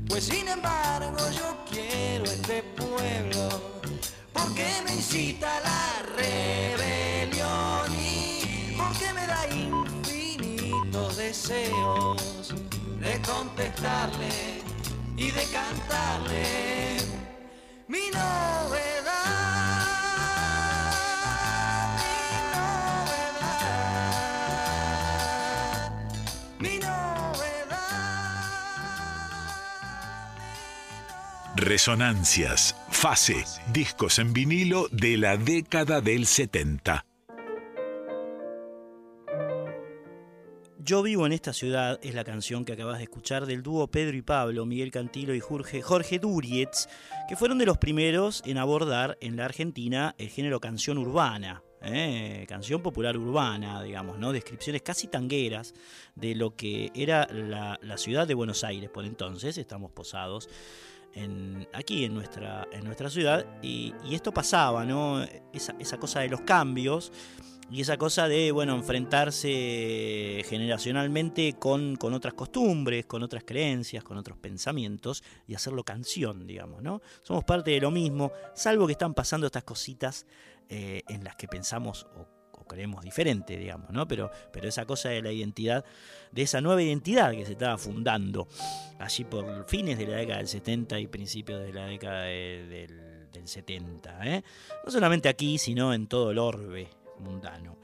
Pues 0.07 0.25
sin 0.25 0.47
embargo 0.47 1.17
yo 1.31 1.57
quiero 1.71 2.25
este 2.25 2.61
pueblo, 2.77 3.81
porque 4.33 4.67
me 4.85 4.93
incita 4.97 5.57
a 5.57 5.61
la 5.61 6.03
rebelión 6.15 7.91
y 7.99 8.75
porque 8.77 9.11
me 9.13 9.25
da 9.25 9.47
infinitos 9.49 11.17
deseos 11.17 12.42
de 13.03 13.19
contestarle 13.21 14.63
y 15.17 15.29
de 15.31 15.43
cantarle 15.51 16.97
mi 17.87 18.09
novedad. 18.11 18.93
Resonancias, 31.55 32.75
fase, 32.89 33.45
discos 33.71 34.19
en 34.19 34.33
vinilo 34.33 34.87
de 34.91 35.17
la 35.17 35.37
década 35.37 36.01
del 36.01 36.25
70. 36.25 37.05
Yo 40.85 41.01
vivo 41.01 41.25
en 41.25 41.31
esta 41.31 41.53
ciudad 41.53 41.97
es 42.03 42.13
la 42.13 42.25
canción 42.25 42.65
que 42.65 42.73
acabas 42.73 42.97
de 42.97 43.03
escuchar 43.03 43.45
del 43.45 43.63
dúo 43.63 43.87
Pedro 43.87 44.17
y 44.17 44.21
Pablo, 44.21 44.65
Miguel 44.65 44.91
Cantilo 44.91 45.33
y 45.33 45.39
Jorge, 45.39 45.81
Jorge 45.81 46.19
que 46.19 47.35
fueron 47.37 47.57
de 47.57 47.65
los 47.65 47.77
primeros 47.77 48.43
en 48.45 48.57
abordar 48.57 49.17
en 49.21 49.37
la 49.37 49.45
Argentina 49.45 50.13
el 50.17 50.27
género 50.27 50.59
canción 50.59 50.97
urbana. 50.97 51.63
¿eh? 51.81 52.45
Canción 52.49 52.81
popular 52.81 53.15
urbana, 53.17 53.81
digamos, 53.81 54.19
¿no? 54.19 54.33
Descripciones 54.33 54.81
casi 54.81 55.07
tangueras 55.07 55.73
de 56.15 56.35
lo 56.35 56.57
que 56.57 56.91
era 56.93 57.29
la, 57.31 57.79
la 57.81 57.97
ciudad 57.97 58.27
de 58.27 58.33
Buenos 58.33 58.65
Aires 58.65 58.89
por 58.89 59.05
entonces. 59.05 59.57
Estamos 59.57 59.89
posados 59.91 60.49
en, 61.13 61.65
aquí 61.71 62.03
en 62.03 62.13
nuestra, 62.13 62.67
en 62.73 62.83
nuestra 62.83 63.09
ciudad 63.09 63.45
y, 63.61 63.93
y 64.03 64.15
esto 64.15 64.33
pasaba, 64.33 64.83
¿no? 64.83 65.23
Esa, 65.53 65.75
esa 65.79 65.97
cosa 65.97 66.19
de 66.19 66.27
los 66.27 66.41
cambios 66.41 67.13
y 67.71 67.81
esa 67.81 67.97
cosa 67.97 68.27
de, 68.27 68.51
bueno, 68.51 68.75
enfrentarse 68.75 70.43
generacionalmente 70.47 71.53
con, 71.53 71.95
con 71.95 72.13
otras 72.13 72.33
costumbres, 72.33 73.05
con 73.05 73.23
otras 73.23 73.43
creencias, 73.45 74.03
con 74.03 74.17
otros 74.17 74.37
pensamientos 74.37 75.23
y 75.47 75.55
hacerlo 75.55 75.83
canción, 75.83 76.45
digamos, 76.45 76.81
¿no? 76.83 77.01
Somos 77.23 77.43
parte 77.43 77.71
de 77.71 77.79
lo 77.81 77.89
mismo, 77.91 78.31
salvo 78.53 78.85
que 78.85 78.91
están 78.93 79.13
pasando 79.13 79.47
estas 79.47 79.63
cositas 79.63 80.25
eh, 80.69 81.01
en 81.07 81.23
las 81.23 81.35
que 81.35 81.47
pensamos 81.47 82.05
o, 82.15 82.27
o 82.51 82.65
creemos 82.65 83.03
diferente, 83.03 83.57
digamos, 83.57 83.89
¿no? 83.91 84.07
Pero, 84.07 84.29
pero 84.51 84.67
esa 84.67 84.85
cosa 84.85 85.09
de 85.09 85.21
la 85.21 85.31
identidad, 85.31 85.83
de 86.31 86.41
esa 86.43 86.61
nueva 86.61 86.81
identidad 86.83 87.31
que 87.31 87.45
se 87.45 87.53
estaba 87.53 87.77
fundando 87.77 88.47
allí 88.99 89.23
por 89.23 89.65
fines 89.67 89.97
de 89.97 90.07
la 90.07 90.17
década 90.17 90.37
del 90.39 90.47
70 90.47 90.99
y 90.99 91.07
principios 91.07 91.61
de 91.63 91.73
la 91.73 91.85
década 91.87 92.23
de- 92.23 92.67
del, 92.69 93.31
del 93.31 93.47
70, 93.47 94.19
¿eh? 94.27 94.43
No 94.85 94.91
solamente 94.91 95.27
aquí, 95.29 95.57
sino 95.57 95.93
en 95.93 96.07
todo 96.07 96.31
el 96.31 96.37
orbe 96.37 96.89
mundano. 97.19 97.77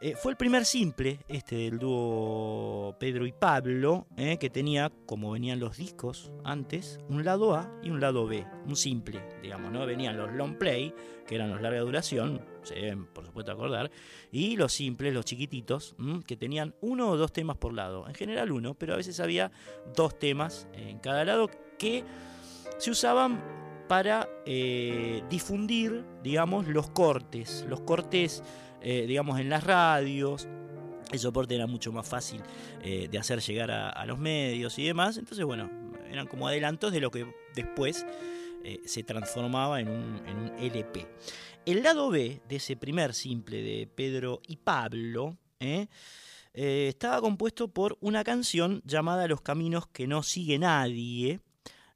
Eh, 0.00 0.14
fue 0.14 0.32
el 0.32 0.36
primer 0.36 0.66
simple, 0.66 1.20
este 1.26 1.56
del 1.56 1.78
dúo 1.78 2.94
Pedro 2.98 3.26
y 3.26 3.32
Pablo, 3.32 4.06
eh, 4.18 4.36
que 4.38 4.50
tenía, 4.50 4.92
como 5.06 5.30
venían 5.30 5.58
los 5.58 5.78
discos 5.78 6.32
antes, 6.44 6.98
un 7.08 7.24
lado 7.24 7.54
A 7.54 7.72
y 7.82 7.88
un 7.88 8.00
lado 8.00 8.26
B, 8.26 8.46
un 8.66 8.76
simple, 8.76 9.22
digamos, 9.42 9.72
¿no? 9.72 9.86
Venían 9.86 10.18
los 10.18 10.32
long 10.32 10.58
play, 10.58 10.92
que 11.26 11.36
eran 11.36 11.50
los 11.50 11.62
larga 11.62 11.80
duración, 11.80 12.44
se 12.62 12.74
deben 12.74 13.06
por 13.06 13.24
supuesto 13.24 13.52
acordar, 13.52 13.90
y 14.30 14.56
los 14.56 14.74
simples, 14.74 15.14
los 15.14 15.24
chiquititos, 15.24 15.96
¿m? 15.98 16.22
que 16.26 16.36
tenían 16.36 16.74
uno 16.82 17.08
o 17.08 17.16
dos 17.16 17.32
temas 17.32 17.56
por 17.56 17.72
lado, 17.72 18.06
en 18.06 18.14
general 18.14 18.52
uno, 18.52 18.74
pero 18.74 18.92
a 18.92 18.96
veces 18.96 19.18
había 19.18 19.50
dos 19.94 20.18
temas 20.18 20.68
en 20.74 20.98
cada 20.98 21.24
lado 21.24 21.50
que 21.78 22.04
se 22.78 22.90
usaban 22.90 23.42
para 23.88 24.28
eh, 24.44 25.22
difundir, 25.30 26.04
digamos, 26.22 26.66
los 26.66 26.90
cortes, 26.90 27.64
los 27.68 27.80
cortes 27.80 28.42
eh, 28.88 29.04
digamos, 29.04 29.40
en 29.40 29.48
las 29.48 29.64
radios. 29.64 30.46
El 31.10 31.18
soporte 31.18 31.56
era 31.56 31.66
mucho 31.66 31.90
más 31.90 32.08
fácil 32.08 32.40
eh, 32.82 33.08
de 33.10 33.18
hacer 33.18 33.40
llegar 33.40 33.68
a, 33.72 34.06
los 34.06 34.16
medios 34.16 34.78
y 34.78 34.84
demás. 34.84 35.16
Entonces, 35.16 35.44
bueno, 35.44 35.68
eran 36.08 36.28
como 36.28 36.46
adelantos 36.46 36.92
de 36.92 37.00
lo 37.00 37.10
que 37.10 37.26
después 37.56 38.06
eh, 38.62 38.80
se 38.84 39.02
transformaba 39.02 39.80
en 39.80 39.88
un, 39.88 40.22
en 40.24 40.36
un 40.38 40.52
LP. 40.60 41.04
El 41.64 41.82
lado 41.82 42.10
B 42.10 42.40
de 42.48 42.56
ese 42.56 42.76
primer 42.76 43.12
simple 43.12 43.60
de 43.60 43.88
Pedro 43.88 44.40
y 44.46 44.56
Pablo 44.56 45.36
estaba 46.52 47.20
compuesto 47.20 47.66
por 47.66 47.98
una 48.00 48.22
canción 48.22 48.82
llamada 48.84 49.26
Los 49.26 49.40
Caminos 49.40 49.88
que 49.88 50.06
no 50.06 50.22
sigue 50.22 50.60
nadie. 50.60 51.40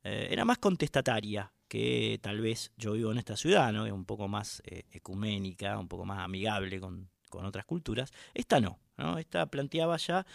Era 0.03 0.45
más 0.45 0.59
contestataria 0.59 1.53
que 1.71 2.19
tal 2.21 2.41
vez 2.41 2.73
yo 2.77 2.95
vivo 2.95 3.13
en 3.13 3.19
esta 3.19 3.37
ciudad, 3.37 3.73
¿no? 3.73 3.87
es 3.87 3.93
un 3.93 4.05
poco 4.05 4.27
más 4.27 4.61
eh, 4.67 4.83
ecuménica, 4.91 5.79
un 5.79 5.87
poco 5.87 6.05
más 6.05 6.19
amigable 6.19 6.81
con, 6.81 7.09
con 7.29 7.45
otras 7.47 7.65
culturas. 7.65 8.11
Esta 8.35 8.61
no, 8.61 8.81
¿no? 8.99 9.19
Esta 9.19 9.47
planteaba 9.47 9.97
ya, 9.97 10.27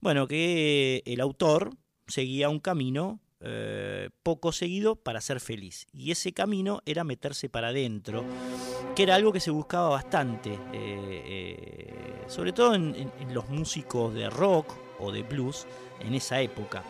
bueno, 0.00 0.26
que 0.26 1.04
el 1.06 1.20
autor 1.20 1.70
seguía 2.08 2.48
un 2.48 2.58
camino 2.58 3.20
eh, 3.38 4.10
poco 4.24 4.50
seguido 4.50 4.96
para 4.96 5.20
ser 5.20 5.38
feliz. 5.38 5.86
Y 5.92 6.10
ese 6.10 6.32
camino 6.32 6.82
era 6.84 7.04
meterse 7.04 7.48
para 7.48 7.68
adentro, 7.68 8.24
que 8.96 9.04
era 9.04 9.14
algo 9.14 9.32
que 9.32 9.38
se 9.38 9.52
buscaba 9.52 9.90
bastante, 9.90 10.58
eh, 10.72 12.24
sobre 12.26 12.52
todo 12.52 12.74
en 12.74 13.12
los 13.32 13.48
músicos 13.48 14.12
de 14.12 14.28
rock 14.28 14.74
o 14.98 15.12
de 15.12 15.22
blues 15.22 15.68
en 16.00 16.14
esa 16.14 16.40
época. 16.40 16.82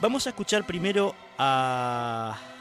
Vamos 0.00 0.26
a 0.26 0.30
escuchar 0.30 0.66
primero 0.66 1.14
a, 1.38 2.53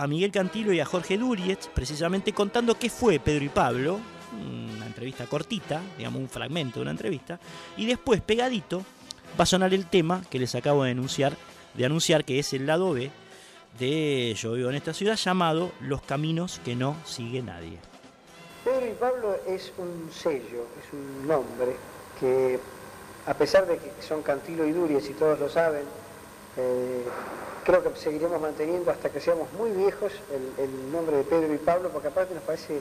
a 0.00 0.06
Miguel 0.06 0.32
Cantilo 0.32 0.72
y 0.72 0.80
a 0.80 0.86
Jorge 0.86 1.18
Durietz, 1.18 1.68
precisamente 1.68 2.32
contando 2.32 2.78
qué 2.78 2.88
fue 2.88 3.20
Pedro 3.20 3.44
y 3.44 3.50
Pablo, 3.50 4.00
una 4.32 4.86
entrevista 4.86 5.26
cortita, 5.26 5.82
digamos 5.98 6.22
un 6.22 6.28
fragmento 6.30 6.78
de 6.78 6.84
una 6.84 6.92
entrevista, 6.92 7.38
y 7.76 7.84
después 7.84 8.22
pegadito 8.22 8.82
va 9.38 9.42
a 9.42 9.46
sonar 9.46 9.74
el 9.74 9.84
tema 9.84 10.22
que 10.30 10.38
les 10.38 10.54
acabo 10.54 10.84
de 10.84 10.92
anunciar, 10.92 11.36
de 11.74 11.84
anunciar 11.84 12.24
que 12.24 12.38
es 12.38 12.54
el 12.54 12.66
lado 12.66 12.94
B 12.94 13.10
de 13.78 14.34
Yo 14.38 14.52
vivo 14.54 14.70
en 14.70 14.76
esta 14.76 14.94
ciudad, 14.94 15.16
llamado 15.16 15.70
Los 15.82 16.00
caminos 16.00 16.62
que 16.64 16.74
no 16.74 16.96
sigue 17.04 17.42
nadie. 17.42 17.78
Pedro 18.64 18.86
y 18.86 18.94
Pablo 18.94 19.36
es 19.46 19.70
un 19.76 20.10
sello, 20.10 20.66
es 20.82 20.94
un 20.94 21.28
nombre 21.28 21.76
que, 22.18 22.58
a 23.26 23.34
pesar 23.34 23.66
de 23.66 23.76
que 23.76 23.90
son 24.00 24.22
Cantilo 24.22 24.66
y 24.66 24.72
Duriez 24.72 25.10
y 25.10 25.12
todos 25.12 25.38
lo 25.38 25.50
saben, 25.50 25.84
eh, 26.56 27.04
creo 27.64 27.82
que 27.82 27.98
seguiremos 27.98 28.40
manteniendo 28.40 28.90
hasta 28.90 29.10
que 29.10 29.20
seamos 29.20 29.52
muy 29.52 29.70
viejos 29.70 30.12
el, 30.58 30.92
nombre 30.92 31.18
de 31.18 31.24
Pedro 31.24 31.54
y 31.54 31.58
Pablo, 31.58 31.90
porque 31.90 32.08
aparte 32.08 32.34
nos 32.34 32.42
parece 32.42 32.80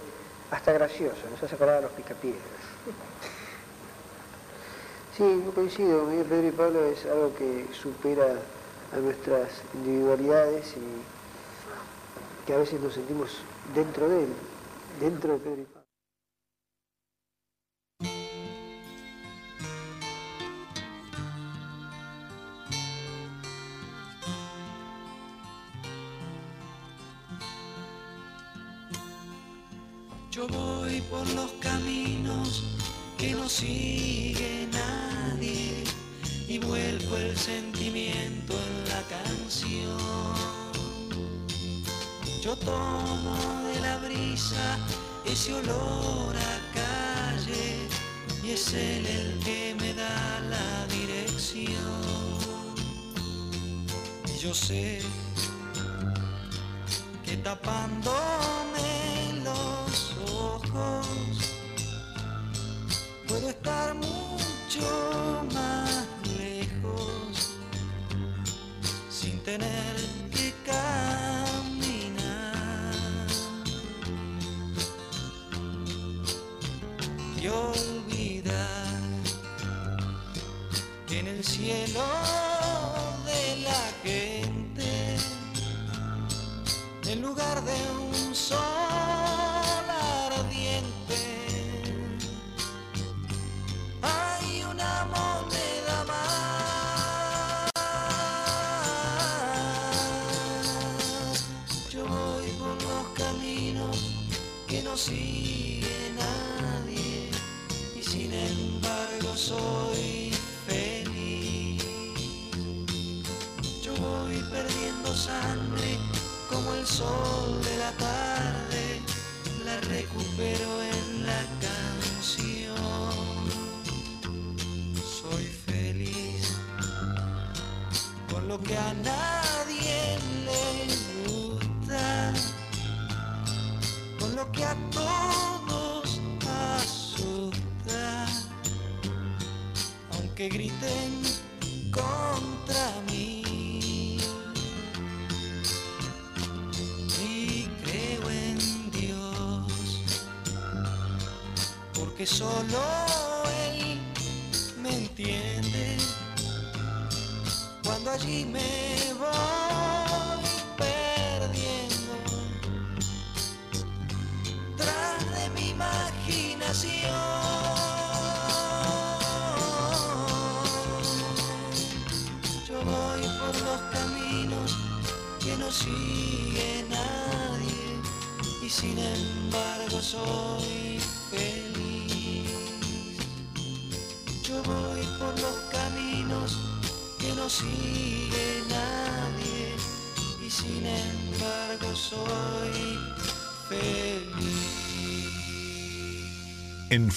hasta 0.52 0.74
gracioso, 0.74 1.18
nos 1.30 1.42
hace 1.42 1.56
acordar 1.56 1.78
a 1.78 1.82
los 1.82 1.92
picapiedras. 1.92 2.42
Sí, 5.16 5.44
yo 5.46 5.52
coincido, 5.54 6.06
Pedro 6.30 6.48
y 6.48 6.52
Pablo 6.52 6.86
es 6.86 7.06
algo 7.06 7.36
que 7.36 7.68
supera 7.74 8.26
a 8.94 8.98
nuestras 8.98 9.50
individualidades 9.76 10.76
y 10.78 12.46
que 12.48 12.54
a 12.54 12.58
veces 12.58 12.80
nos 12.80 12.94
sentimos 12.94 13.38
dentro 13.76 14.08
de 14.08 14.24
él, 14.24 14.30
dentro 15.00 15.34
de 15.34 15.40
Pedro 15.40 15.62
y 15.62 15.66
Pablo. 15.66 15.79
Yo 30.40 30.48
voy 30.48 31.02
por 31.12 31.28
los 31.32 31.52
caminos 31.60 32.64
que 33.18 33.34
no 33.34 33.50
sigue 33.50 34.70
nadie 34.72 35.84
y 36.48 36.58
vuelco 36.60 37.18
el 37.18 37.36
sentimiento 37.36 38.54
en 38.54 38.90
la 38.90 39.02
canción. 39.18 39.98
Yo 42.42 42.56
tomo 42.56 43.36
de 43.66 43.82
la 43.82 43.98
brisa 43.98 44.80
ese 45.26 45.56
olor 45.56 46.34
a 46.38 46.74
calle 46.74 47.76
y 48.42 48.52
es 48.52 48.74
él 48.74 49.06
el 49.08 49.40
que 49.44 49.76
me 49.78 49.94
da 49.94 50.40
la 50.50 50.88
dirección. 50.88 51.68
Y 54.34 54.40
yo 54.40 54.54
sé 54.54 55.02
que 57.26 57.36
tapándome 57.36 58.79
puedo 63.28 63.50
estar 63.50 63.96
mucho 63.96 65.46
más 65.54 66.08
lejos 66.38 67.56
sin 69.10 69.42
tener 69.44 69.96
que 70.32 70.54
caminar. 70.66 70.96
Y 77.42 77.48
olvidar 77.48 79.02
en 81.10 81.28
el 81.28 81.44
cielo 81.44 82.04
de 83.26 83.58
la 83.64 83.92
gente 84.04 85.18
en 87.08 87.22
lugar 87.22 87.64
de 87.64 87.76
un 88.00 88.36
sol 88.36 89.09
que 105.10 105.39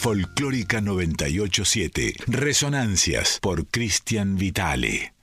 Folclórica 0.03 0.81
987, 0.81 2.15
Resonancias 2.27 3.39
por 3.41 3.69
Cristian 3.69 4.35
Vitale. 4.35 5.15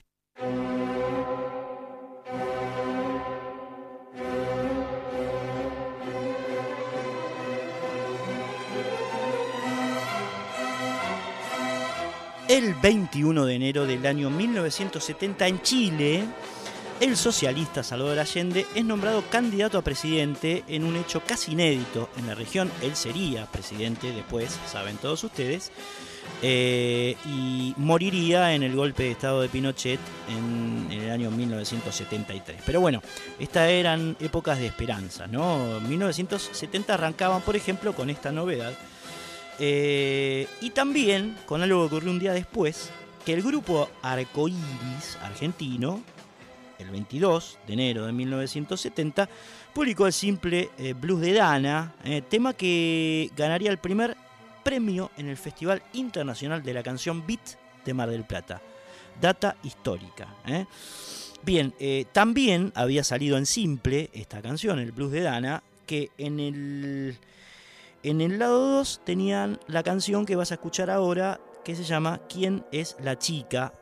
El 12.48 12.72
21 12.76 13.44
de 13.44 13.54
enero 13.54 13.86
del 13.86 14.06
año 14.06 14.30
1970 14.30 15.46
en 15.46 15.60
Chile, 15.60 16.24
el 17.00 17.16
socialista 17.16 17.82
Salvador 17.82 18.18
Allende 18.18 18.66
es 18.74 18.84
nombrado 18.84 19.24
candidato 19.30 19.78
a 19.78 19.82
presidente 19.82 20.64
en 20.68 20.84
un 20.84 20.96
hecho 20.96 21.22
casi 21.26 21.52
inédito 21.52 22.10
en 22.18 22.26
la 22.26 22.34
región. 22.34 22.70
Él 22.82 22.94
sería 22.94 23.46
presidente 23.46 24.12
después, 24.12 24.58
saben 24.70 24.98
todos 24.98 25.24
ustedes, 25.24 25.72
eh, 26.42 27.16
y 27.24 27.72
moriría 27.78 28.54
en 28.54 28.62
el 28.62 28.76
golpe 28.76 29.04
de 29.04 29.10
Estado 29.12 29.40
de 29.40 29.48
Pinochet 29.48 29.98
en, 30.28 30.88
el 30.92 31.10
año 31.10 31.30
1973. 31.30 32.62
Pero 32.66 32.80
bueno, 32.82 33.02
estas 33.38 33.70
eran 33.70 34.16
épocas 34.20 34.58
de 34.58 34.66
esperanza, 34.66 35.26
¿no? 35.26 35.80
1970 35.80 36.92
arrancaban, 36.92 37.40
por 37.40 37.56
ejemplo, 37.56 37.94
con 37.94 38.10
esta 38.10 38.30
novedad. 38.30 38.74
Eh, 39.58 40.46
y 40.60 40.70
también 40.70 41.36
con 41.46 41.62
algo 41.62 41.80
que 41.80 41.86
ocurrió 41.86 42.10
un 42.10 42.18
día 42.18 42.34
después, 42.34 42.90
que 43.24 43.32
el 43.32 43.42
grupo 43.42 43.88
Arcoiris 44.02 45.18
argentino, 45.22 46.02
el 46.80 46.90
22 46.90 47.58
de 47.66 47.72
enero 47.72 48.06
de 48.06 48.12
1970, 48.12 49.28
publicó 49.74 50.06
el 50.06 50.12
simple 50.12 50.70
eh, 50.78 50.94
Blues 50.94 51.20
de 51.20 51.34
Dana, 51.34 51.94
eh, 52.04 52.22
tema 52.22 52.54
que 52.54 53.30
ganaría 53.36 53.70
el 53.70 53.78
primer 53.78 54.16
premio 54.62 55.10
en 55.16 55.28
el 55.28 55.36
Festival 55.36 55.82
Internacional 55.92 56.62
de 56.62 56.74
la 56.74 56.82
Canción 56.82 57.26
Beat 57.26 57.40
de 57.84 57.94
Mar 57.94 58.10
del 58.10 58.24
Plata. 58.24 58.60
Data 59.20 59.56
histórica. 59.62 60.34
¿eh? 60.46 60.66
Bien, 61.42 61.74
también 62.12 62.72
había 62.74 63.02
salido 63.02 63.38
en 63.38 63.46
simple 63.46 64.10
esta 64.12 64.42
canción, 64.42 64.78
el 64.78 64.92
Blues 64.92 65.12
de 65.12 65.22
Dana, 65.22 65.62
que 65.86 66.10
en 66.18 66.38
el, 66.38 67.18
en 68.02 68.20
el 68.20 68.38
lado 68.38 68.76
2 68.76 69.00
tenían 69.04 69.58
la 69.66 69.82
canción 69.82 70.26
que 70.26 70.36
vas 70.36 70.50
a 70.52 70.54
escuchar 70.54 70.90
ahora, 70.90 71.40
que 71.64 71.74
se 71.74 71.84
llama 71.84 72.20
¿Quién 72.28 72.64
es 72.72 72.96
la 73.02 73.18
chica? 73.18 73.74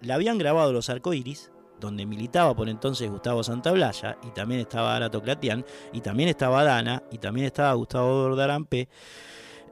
La 0.00 0.16
habían 0.16 0.38
grabado 0.38 0.72
los 0.72 0.90
Arcoiris, 0.90 1.52
donde 1.80 2.06
militaba 2.06 2.54
por 2.54 2.68
entonces 2.68 3.10
Gustavo 3.10 3.42
Santaolalla, 3.42 4.18
y 4.22 4.30
también 4.30 4.60
estaba 4.60 4.96
Arato 4.96 5.22
Clatián, 5.22 5.64
y 5.92 6.00
también 6.00 6.28
estaba 6.28 6.64
Dana, 6.64 7.02
y 7.10 7.18
también 7.18 7.46
estaba 7.46 7.72
Gustavo 7.74 8.08
Dordarampe, 8.14 8.88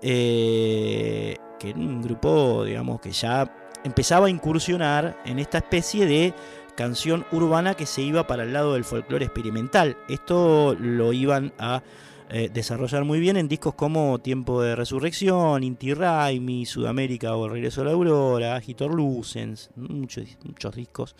eh, 0.02 1.36
que 1.58 1.70
era 1.70 1.78
un 1.78 2.02
grupo, 2.02 2.64
digamos, 2.64 3.00
que 3.00 3.12
ya 3.12 3.50
empezaba 3.84 4.26
a 4.26 4.30
incursionar 4.30 5.20
en 5.24 5.38
esta 5.38 5.58
especie 5.58 6.06
de 6.06 6.34
canción 6.76 7.24
urbana 7.32 7.74
que 7.74 7.86
se 7.86 8.02
iba 8.02 8.26
para 8.26 8.42
el 8.42 8.52
lado 8.52 8.74
del 8.74 8.84
folclore 8.84 9.24
experimental. 9.24 9.96
Esto 10.08 10.76
lo 10.78 11.12
iban 11.12 11.52
a 11.58 11.82
eh, 12.28 12.50
desarrollar 12.52 13.04
muy 13.04 13.20
bien 13.20 13.36
en 13.36 13.46
discos 13.46 13.74
como 13.74 14.18
Tiempo 14.18 14.60
de 14.60 14.74
Resurrección, 14.74 15.62
Inti 15.62 15.94
Raimi, 15.94 16.66
Sudamérica 16.66 17.36
o 17.36 17.46
El 17.46 17.52
Regreso 17.52 17.82
a 17.82 17.84
la 17.84 17.92
Aurora, 17.92 18.56
Agitor 18.56 18.92
Lucens, 18.92 19.70
muchos, 19.76 20.24
muchos 20.44 20.74
discos 20.74 21.14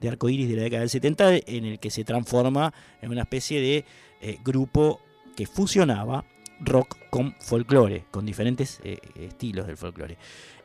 de 0.00 0.08
arcoíris 0.08 0.48
de 0.48 0.56
la 0.56 0.62
década 0.62 0.80
del 0.80 0.90
70 0.90 1.36
en 1.46 1.64
el 1.64 1.78
que 1.80 1.90
se 1.90 2.04
transforma 2.04 2.72
en 3.00 3.10
una 3.10 3.22
especie 3.22 3.60
de 3.60 3.84
eh, 4.20 4.38
grupo 4.44 5.00
que 5.34 5.46
fusionaba 5.46 6.24
rock 6.60 6.96
con 7.10 7.34
folclore, 7.40 8.04
con 8.12 8.24
diferentes 8.24 8.80
eh, 8.84 8.98
estilos 9.16 9.66
del 9.66 9.76
folclore. 9.76 10.16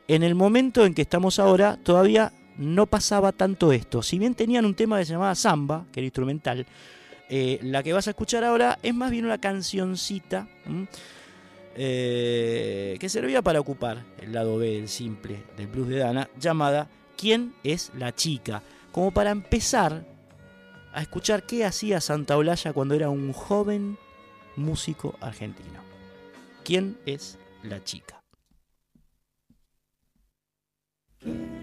En 0.06 0.22
el 0.22 0.36
momento 0.36 0.86
en 0.86 0.94
que 0.94 1.02
estamos 1.02 1.40
ahora, 1.40 1.76
todavía 1.82 2.32
no 2.56 2.86
pasaba 2.86 3.32
tanto 3.32 3.72
esto. 3.72 4.02
Si 4.02 4.18
bien 4.18 4.34
tenían 4.34 4.64
un 4.64 4.74
tema 4.74 4.98
que 4.98 5.06
se 5.06 5.12
llamaba 5.12 5.34
Samba, 5.34 5.86
que 5.92 6.00
era 6.00 6.06
instrumental, 6.06 6.66
eh, 7.28 7.58
la 7.62 7.82
que 7.82 7.92
vas 7.92 8.06
a 8.06 8.10
escuchar 8.10 8.44
ahora 8.44 8.78
es 8.82 8.94
más 8.94 9.10
bien 9.10 9.24
una 9.24 9.38
cancioncita 9.38 10.48
eh, 11.76 12.96
que 12.98 13.08
servía 13.08 13.42
para 13.42 13.60
ocupar 13.60 14.04
el 14.20 14.32
lado 14.32 14.58
B 14.58 14.72
del 14.72 14.88
simple 14.88 15.42
del 15.56 15.66
blues 15.66 15.88
de 15.88 15.98
Dana, 15.98 16.28
llamada 16.38 16.88
¿Quién 17.16 17.54
es 17.64 17.90
la 17.96 18.14
chica? 18.14 18.62
Como 18.92 19.10
para 19.10 19.30
empezar 19.30 20.06
a 20.92 21.02
escuchar 21.02 21.44
qué 21.44 21.64
hacía 21.64 22.00
Santa 22.00 22.36
Olalla 22.36 22.72
cuando 22.72 22.94
era 22.94 23.10
un 23.10 23.32
joven 23.32 23.98
músico 24.56 25.16
argentino. 25.20 25.80
¿Quién 26.64 26.96
es 27.06 27.38
la 27.62 27.82
chica? 27.82 28.22
La 31.20 31.57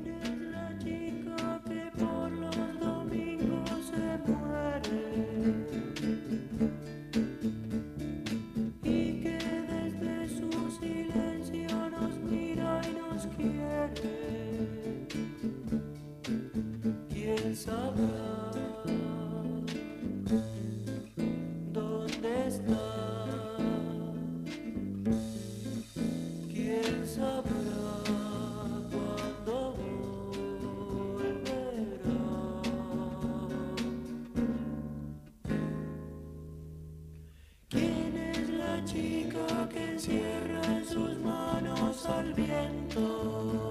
chica 38.86 39.68
que 39.72 39.92
encierra 39.94 40.62
en 40.66 40.86
sus 40.86 41.18
manos 41.20 42.06
al 42.06 42.34
viento? 42.34 43.65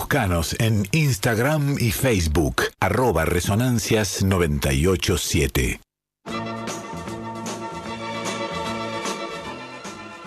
Buscanos 0.00 0.56
en 0.58 0.88
Instagram 0.92 1.76
y 1.78 1.92
Facebook, 1.92 2.62
arroba 2.80 3.26
Resonancias 3.26 4.24
987. 4.24 5.78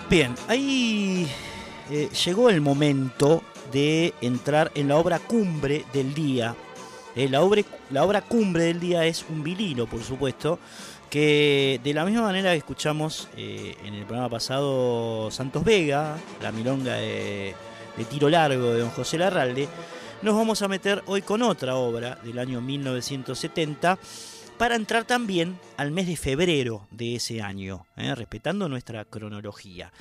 Bien, 0.08 0.36
ahí 0.46 1.26
eh, 1.90 2.08
llegó 2.24 2.50
el 2.50 2.60
momento 2.60 3.42
de 3.72 4.14
entrar 4.20 4.70
en 4.76 4.86
la 4.86 4.96
obra 4.96 5.18
cumbre 5.18 5.84
del 5.92 6.14
día. 6.14 6.54
Eh, 7.16 7.28
la, 7.28 7.42
obra, 7.42 7.62
la 7.90 8.04
obra 8.04 8.22
cumbre 8.22 8.62
del 8.66 8.78
día 8.78 9.04
es 9.04 9.26
un 9.28 9.42
vinilo, 9.42 9.88
por 9.88 10.04
supuesto, 10.04 10.60
que 11.10 11.80
de 11.82 11.94
la 11.94 12.04
misma 12.04 12.22
manera 12.22 12.52
que 12.52 12.58
escuchamos 12.58 13.28
eh, 13.36 13.76
en 13.84 13.94
el 13.94 14.04
programa 14.04 14.30
pasado 14.30 15.32
Santos 15.32 15.64
Vega, 15.64 16.16
la 16.40 16.52
milonga 16.52 16.94
de, 16.94 17.56
de 17.96 18.04
tiro 18.04 18.28
largo 18.28 18.72
de 18.72 18.80
don 18.80 18.90
José 18.90 19.18
Larralde, 19.18 19.68
nos 20.22 20.34
vamos 20.34 20.62
a 20.62 20.68
meter 20.68 21.02
hoy 21.06 21.22
con 21.22 21.42
otra 21.42 21.76
obra 21.76 22.18
del 22.24 22.38
año 22.38 22.60
1970 22.60 23.98
para 24.58 24.76
entrar 24.76 25.04
también 25.04 25.58
al 25.76 25.90
mes 25.90 26.06
de 26.06 26.16
febrero 26.16 26.86
de 26.90 27.16
ese 27.16 27.42
año, 27.42 27.86
¿eh? 27.96 28.14
respetando 28.14 28.68
nuestra 28.68 29.04
cronología. 29.04 29.92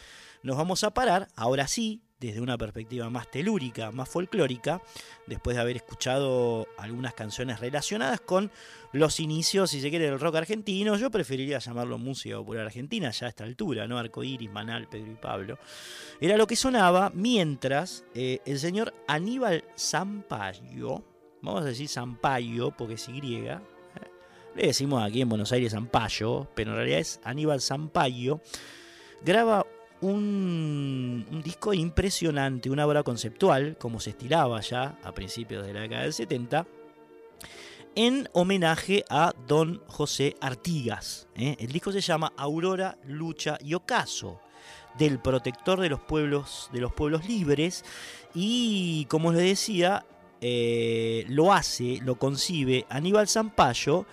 Nos 0.43 0.57
vamos 0.57 0.83
a 0.83 0.91
parar, 0.91 1.29
ahora 1.35 1.67
sí, 1.67 2.01
desde 2.28 2.39
una 2.39 2.57
perspectiva 2.57 3.09
más 3.09 3.30
telúrica, 3.30 3.91
más 3.91 4.07
folclórica, 4.07 4.82
después 5.28 5.57
de 5.57 5.61
haber 5.61 5.76
escuchado 5.76 6.67
algunas 6.78 7.13
canciones 7.13 7.59
relacionadas 7.59 8.21
con 8.21 8.49
los 8.93 9.19
inicios, 9.19 9.71
si 9.71 9.82
se 9.82 9.89
quiere, 9.89 10.05
del 10.05 10.19
rock 10.19 10.36
argentino. 10.36 10.95
Yo 10.95 11.11
preferiría 11.11 11.59
llamarlo 11.59 11.97
música 11.97 12.38
popular 12.38 12.67
argentina 12.67 13.11
ya 13.11 13.26
a 13.26 13.30
esta 13.30 13.43
altura, 13.43 13.88
¿no? 13.88 13.97
Arcoíris, 13.97 14.49
Manal, 14.51 14.88
Pedro 14.88 15.11
y 15.11 15.15
Pablo. 15.15 15.57
Era 16.21 16.38
lo 16.38 16.47
que 16.47 16.55
sonaba 16.55 17.11
mientras 17.13 18.05
eh, 18.15 18.39
el 18.45 18.57
señor 18.57 18.93
Aníbal 19.07 19.65
Zampayo, 19.78 21.03
vamos 21.41 21.63
a 21.63 21.65
decir 21.65 21.89
Zampayo 21.89 22.71
porque 22.71 22.93
es 22.93 23.09
Y, 23.09 23.36
¿eh? 23.36 23.57
le 24.55 24.67
decimos 24.67 25.03
aquí 25.03 25.21
en 25.21 25.30
Buenos 25.30 25.51
Aires 25.51 25.74
Zampayo, 25.74 26.47
pero 26.55 26.71
en 26.71 26.78
realidad 26.78 26.99
es 26.99 27.19
Aníbal 27.24 27.59
Zampayo, 27.59 28.39
graba 29.26 29.65
un, 30.04 31.41
disco 31.43 31.74
impresionante, 31.74 32.70
una 32.70 32.86
obra 32.86 33.04
conceptual, 33.04 33.78
como 33.78 33.99
se 33.99 34.12
estilaba 34.12 34.62
ya 34.62 34.99
a 35.04 35.12
principios 35.14 35.66
de 35.66 35.74
la 35.74 35.82
década 35.82 36.04
del 36.04 36.14
70, 36.14 36.68
en 37.95 38.28
homenaje 38.34 39.06
a 39.10 39.34
don 39.47 39.82
José 39.88 40.36
Artigas. 40.41 41.28
¿eh? 41.36 41.56
El 41.60 41.72
disco 41.72 41.91
se 41.91 42.01
llama 42.01 42.34
Aurora, 42.38 42.97
Lucha 43.06 43.58
y 43.62 43.74
Ocaso, 43.74 44.39
del 44.97 45.20
protector 45.20 45.80
de 45.80 45.89
los 45.89 45.99
pueblos, 46.01 46.70
de 46.74 46.82
los 46.82 46.93
pueblos 46.93 47.28
libres, 47.28 47.84
y 48.34 49.06
como 49.06 49.32
les 49.32 49.43
decía, 49.43 50.06
eh, 50.41 51.26
lo 51.30 51.54
hace, 51.54 51.99
lo 52.04 52.16
concibe 52.16 52.86
Aníbal 52.89 53.28
Zampayo, 53.28 54.06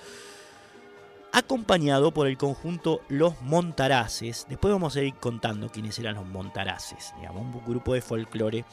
acompañado 1.32 2.12
por 2.12 2.26
el 2.26 2.36
conjunto 2.36 3.02
Los 3.08 3.40
Montaraces. 3.42 4.46
Después 4.48 4.72
vamos 4.72 4.96
a 4.96 5.02
ir 5.02 5.14
contando 5.14 5.70
quiénes 5.70 5.98
eran 5.98 6.16
los 6.16 6.26
Montaraces, 6.26 7.14
digamos, 7.18 7.54
un 7.54 7.64
grupo 7.64 7.94
de 7.94 8.00
folclore, 8.00 8.64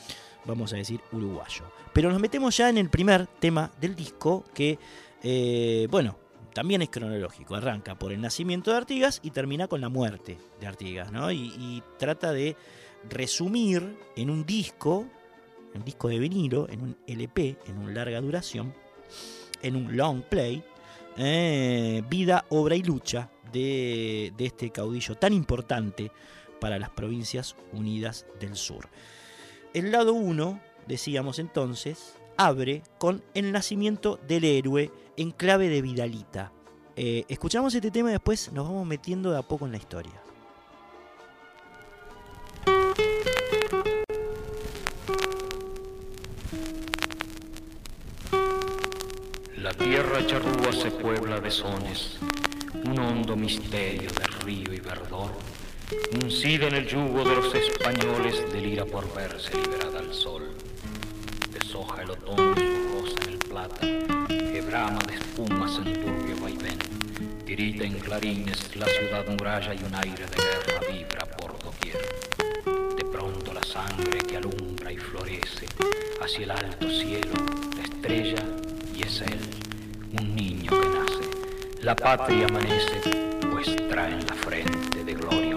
vamos 0.45 0.73
a 0.73 0.77
decir, 0.77 1.01
uruguayo. 1.11 1.65
Pero 1.93 2.11
nos 2.11 2.19
metemos 2.19 2.55
ya 2.57 2.69
en 2.69 2.77
el 2.77 2.89
primer 2.89 3.27
tema 3.27 3.71
del 3.79 3.95
disco, 3.95 4.43
que, 4.53 4.79
eh, 5.23 5.87
bueno, 5.89 6.17
también 6.57 6.81
es 6.81 6.89
cronológico. 6.89 7.53
Arranca 7.53 7.93
por 7.93 8.11
el 8.11 8.19
nacimiento 8.19 8.71
de 8.71 8.77
Artigas 8.77 9.19
y 9.21 9.29
termina 9.29 9.67
con 9.67 9.79
la 9.79 9.89
muerte 9.89 10.39
de 10.59 10.65
Artigas, 10.65 11.11
¿no? 11.11 11.31
Y, 11.31 11.83
trata 11.99 12.31
de 12.33 12.55
resumir 13.07 13.95
en 14.15 14.31
un 14.31 14.43
disco, 14.43 15.05
un 15.75 15.85
disco 15.85 16.07
de 16.07 16.17
vinilo, 16.17 16.67
en 16.67 16.81
un 16.81 16.97
LP, 17.05 17.57
en 17.67 17.77
un 17.77 17.93
larga 17.93 18.19
duración, 18.21 18.73
en 19.61 19.75
un 19.75 19.95
long 19.95 20.23
play, 20.23 20.63
eh, 21.18 22.03
vida, 22.09 22.45
obra 22.49 22.76
y 22.76 22.84
lucha 22.84 23.30
de, 23.51 24.34
este 24.38 24.70
caudillo 24.70 25.15
tan 25.15 25.34
importante 25.34 26.11
para 26.59 26.80
las 26.80 26.89
provincias 26.89 27.55
unidas 27.74 28.26
del 28.39 28.55
sur. 28.55 28.89
El 29.74 29.91
lado 29.91 30.13
1, 30.13 30.59
decíamos 30.88 31.39
entonces, 31.39 32.15
abre 32.38 32.84
con 32.99 33.24
el 33.34 33.51
nacimiento 33.51 34.20
del 34.28 34.43
héroe 34.43 34.91
en 35.18 35.32
clave 35.32 35.70
de 35.70 35.82
Vidalita. 35.82 36.51
Eh, 36.95 37.26
escuchamos 37.28 37.74
este 37.76 37.91
tema 37.91 38.09
y 38.09 38.13
después 38.13 38.51
nos 38.51 38.68
vamos 38.68 38.88
metiendo 38.88 39.32
de 39.32 39.38
a 39.38 39.43
poco 39.43 39.65
en 39.65 39.72
la 39.72 39.78
historia. 39.78 40.26
Tierra 49.78 50.25
charrúa 50.25 50.71
se 50.73 50.91
puebla 50.91 51.39
de 51.39 51.51
sones, 51.51 52.17
un 52.86 52.99
hondo 52.99 53.36
misterio 53.36 54.09
de 54.09 54.28
río 54.43 54.73
y 54.73 54.80
verdor, 54.80 55.32
uncida 56.21 56.67
en 56.67 56.75
el 56.75 56.88
yugo 56.88 57.23
de 57.23 57.36
los 57.36 57.53
españoles, 57.53 58.43
delira 58.51 58.86
por 58.86 59.13
verse 59.13 59.51
liberada 59.55 59.99
al 59.99 60.13
sol. 60.13 60.49
Deshoja 61.51 62.01
el 62.01 62.11
otoño 62.11 62.55
su 62.55 62.99
rosa 62.99 63.23
en 63.25 63.30
el 63.34 63.38
plata, 63.39 63.80
que 64.28 64.61
brama 64.61 64.99
de 65.07 65.15
espumas 65.15 65.78
en 65.78 65.93
turbio 65.93 66.36
vaivén, 66.41 66.80
grita 67.45 67.84
en 67.84 67.99
clarines 67.99 68.75
la 68.75 68.88
ciudad 68.88 69.25
muralla 69.28 69.73
y 69.73 69.84
un 69.84 69.95
aire 69.95 70.25
de 70.25 70.36
guerra 70.36 70.80
vibra 70.91 71.25
por 71.38 71.59
doquier. 71.63 71.97
De 72.95 73.05
pronto 73.05 73.53
la 73.53 73.63
sangre 73.63 74.19
que 74.19 74.38
alumbra 74.38 74.91
y 74.91 74.97
florece 74.97 75.67
hacia 76.21 76.43
el 76.43 76.51
alto 76.51 76.89
cielo, 76.89 77.34
la 77.75 77.84
estrella 77.84 78.43
y 78.95 79.03
es 79.03 79.21
él, 79.21 79.66
un 80.22 80.36
niño 80.36 80.72
que 80.72 80.89
nace. 80.89 81.30
La 81.82 81.95
patria 81.95 82.47
amanece, 82.47 83.39
pues 83.51 83.76
trae 83.89 84.13
en 84.13 84.26
la 84.26 84.34
frente 84.34 85.03
de 85.03 85.13
gloria 85.13 85.55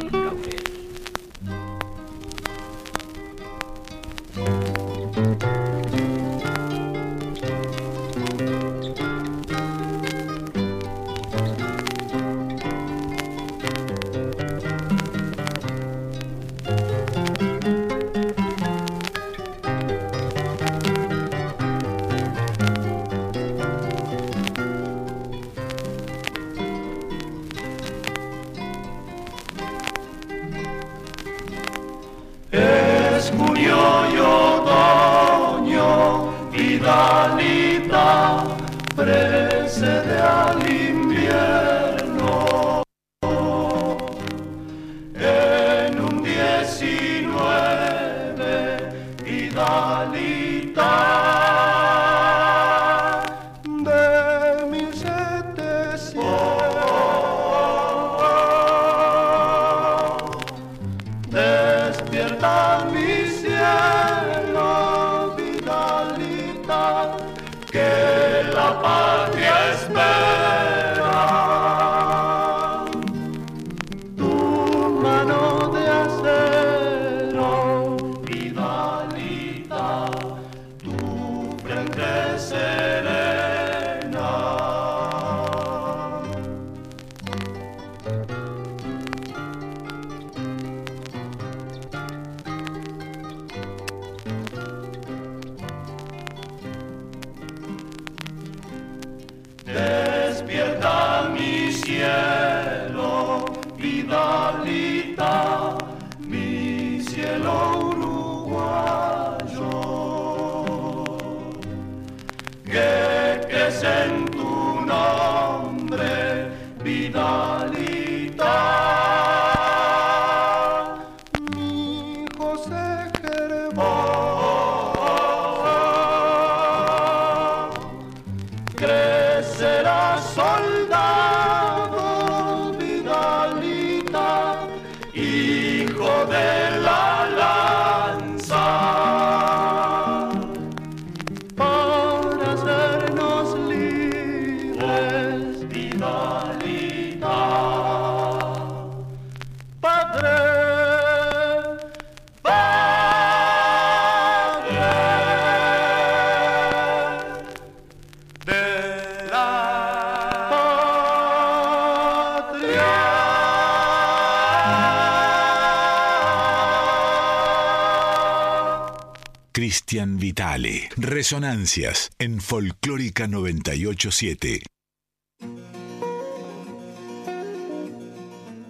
En 172.18 172.40
Folclórica 172.40 173.28
987. 173.28 174.62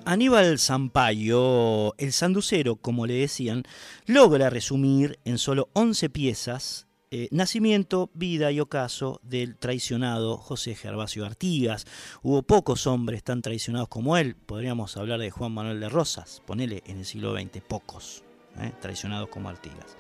Aníbal 0.04 0.58
Zampayo, 0.58 1.94
el 1.96 2.12
sanducero, 2.12 2.76
como 2.76 3.06
le 3.06 3.14
decían, 3.14 3.62
logra 4.04 4.50
resumir 4.50 5.18
en 5.24 5.38
solo 5.38 5.70
11 5.72 6.10
piezas 6.10 6.88
eh, 7.10 7.28
nacimiento, 7.30 8.10
vida 8.12 8.52
y 8.52 8.60
ocaso 8.60 9.18
del 9.22 9.56
traicionado 9.56 10.36
José 10.36 10.74
Gervasio 10.74 11.24
Artigas. 11.24 11.86
Hubo 12.22 12.42
pocos 12.42 12.86
hombres 12.86 13.24
tan 13.24 13.40
traicionados 13.40 13.88
como 13.88 14.18
él. 14.18 14.36
Podríamos 14.36 14.98
hablar 14.98 15.20
de 15.20 15.30
Juan 15.30 15.52
Manuel 15.52 15.80
de 15.80 15.88
Rosas, 15.88 16.42
ponele 16.46 16.82
en 16.86 16.98
el 16.98 17.06
siglo 17.06 17.34
XX, 17.34 17.62
pocos 17.66 18.24
eh, 18.58 18.72
traicionados 18.80 19.30
como 19.30 19.48
Artigas. 19.48 19.96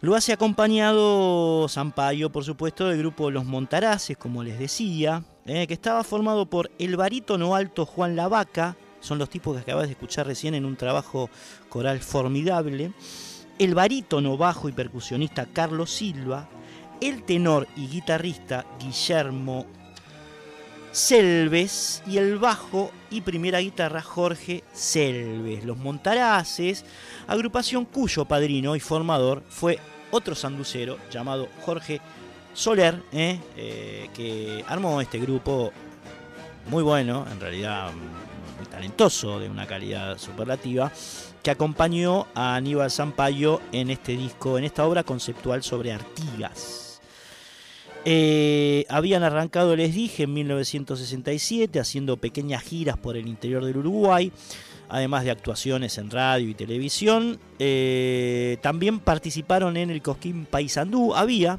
Lo 0.00 0.14
hace 0.14 0.32
acompañado 0.32 1.66
Zampayo, 1.68 2.30
por 2.30 2.44
supuesto, 2.44 2.86
del 2.86 2.98
grupo 2.98 3.32
Los 3.32 3.44
Montaraces, 3.44 4.16
como 4.16 4.44
les 4.44 4.56
decía, 4.56 5.24
eh, 5.44 5.66
que 5.66 5.74
estaba 5.74 6.04
formado 6.04 6.46
por 6.46 6.70
el 6.78 6.96
barítono 6.96 7.56
alto 7.56 7.84
Juan 7.84 8.14
Lavaca, 8.14 8.76
son 9.00 9.18
los 9.18 9.28
tipos 9.28 9.56
que 9.56 9.62
acabas 9.62 9.86
de 9.86 9.94
escuchar 9.94 10.28
recién 10.28 10.54
en 10.54 10.64
un 10.64 10.76
trabajo 10.76 11.30
coral 11.68 11.98
formidable, 11.98 12.92
el 13.58 13.74
barítono 13.74 14.36
bajo 14.36 14.68
y 14.68 14.72
percusionista 14.72 15.46
Carlos 15.46 15.90
Silva, 15.90 16.48
el 17.00 17.24
tenor 17.24 17.66
y 17.74 17.88
guitarrista 17.88 18.66
Guillermo 18.78 19.66
Selves 20.92 22.02
y 22.06 22.18
el 22.18 22.38
bajo 22.38 22.90
y 23.10 23.20
primera 23.20 23.60
guitarra 23.60 24.02
Jorge 24.02 24.64
Selves. 24.72 25.64
Los 25.64 25.76
Montaraces, 25.76 26.84
agrupación 27.26 27.84
cuyo 27.84 28.24
padrino 28.24 28.74
y 28.76 28.80
formador 28.80 29.42
fue 29.48 29.78
otro 30.10 30.34
sanducero 30.34 30.98
llamado 31.10 31.48
Jorge 31.64 32.00
Soler, 32.54 33.02
¿eh? 33.12 33.38
Eh, 33.56 34.10
que 34.14 34.64
armó 34.66 35.00
este 35.00 35.18
grupo 35.18 35.72
muy 36.68 36.82
bueno, 36.82 37.26
en 37.30 37.40
realidad 37.40 37.92
muy 37.92 38.66
talentoso, 38.66 39.38
de 39.38 39.48
una 39.48 39.66
calidad 39.66 40.18
superlativa, 40.18 40.90
que 41.42 41.50
acompañó 41.50 42.26
a 42.34 42.56
Aníbal 42.56 42.90
Zampayo 42.90 43.60
en 43.72 43.90
este 43.90 44.16
disco, 44.16 44.58
en 44.58 44.64
esta 44.64 44.86
obra 44.86 45.04
conceptual 45.04 45.62
sobre 45.62 45.92
Artigas. 45.92 46.87
Eh, 48.04 48.86
habían 48.88 49.22
arrancado, 49.22 49.76
les 49.76 49.94
dije, 49.94 50.24
en 50.24 50.34
1967, 50.34 51.80
haciendo 51.80 52.16
pequeñas 52.16 52.62
giras 52.62 52.96
por 52.96 53.16
el 53.16 53.26
interior 53.26 53.64
del 53.64 53.76
Uruguay, 53.76 54.32
además 54.88 55.24
de 55.24 55.30
actuaciones 55.30 55.98
en 55.98 56.10
radio 56.10 56.48
y 56.48 56.54
televisión. 56.54 57.38
Eh, 57.58 58.58
también 58.62 59.00
participaron 59.00 59.76
en 59.76 59.90
el 59.90 60.00
Cosquín 60.00 60.46
Paysandú. 60.46 61.14
Había, 61.14 61.58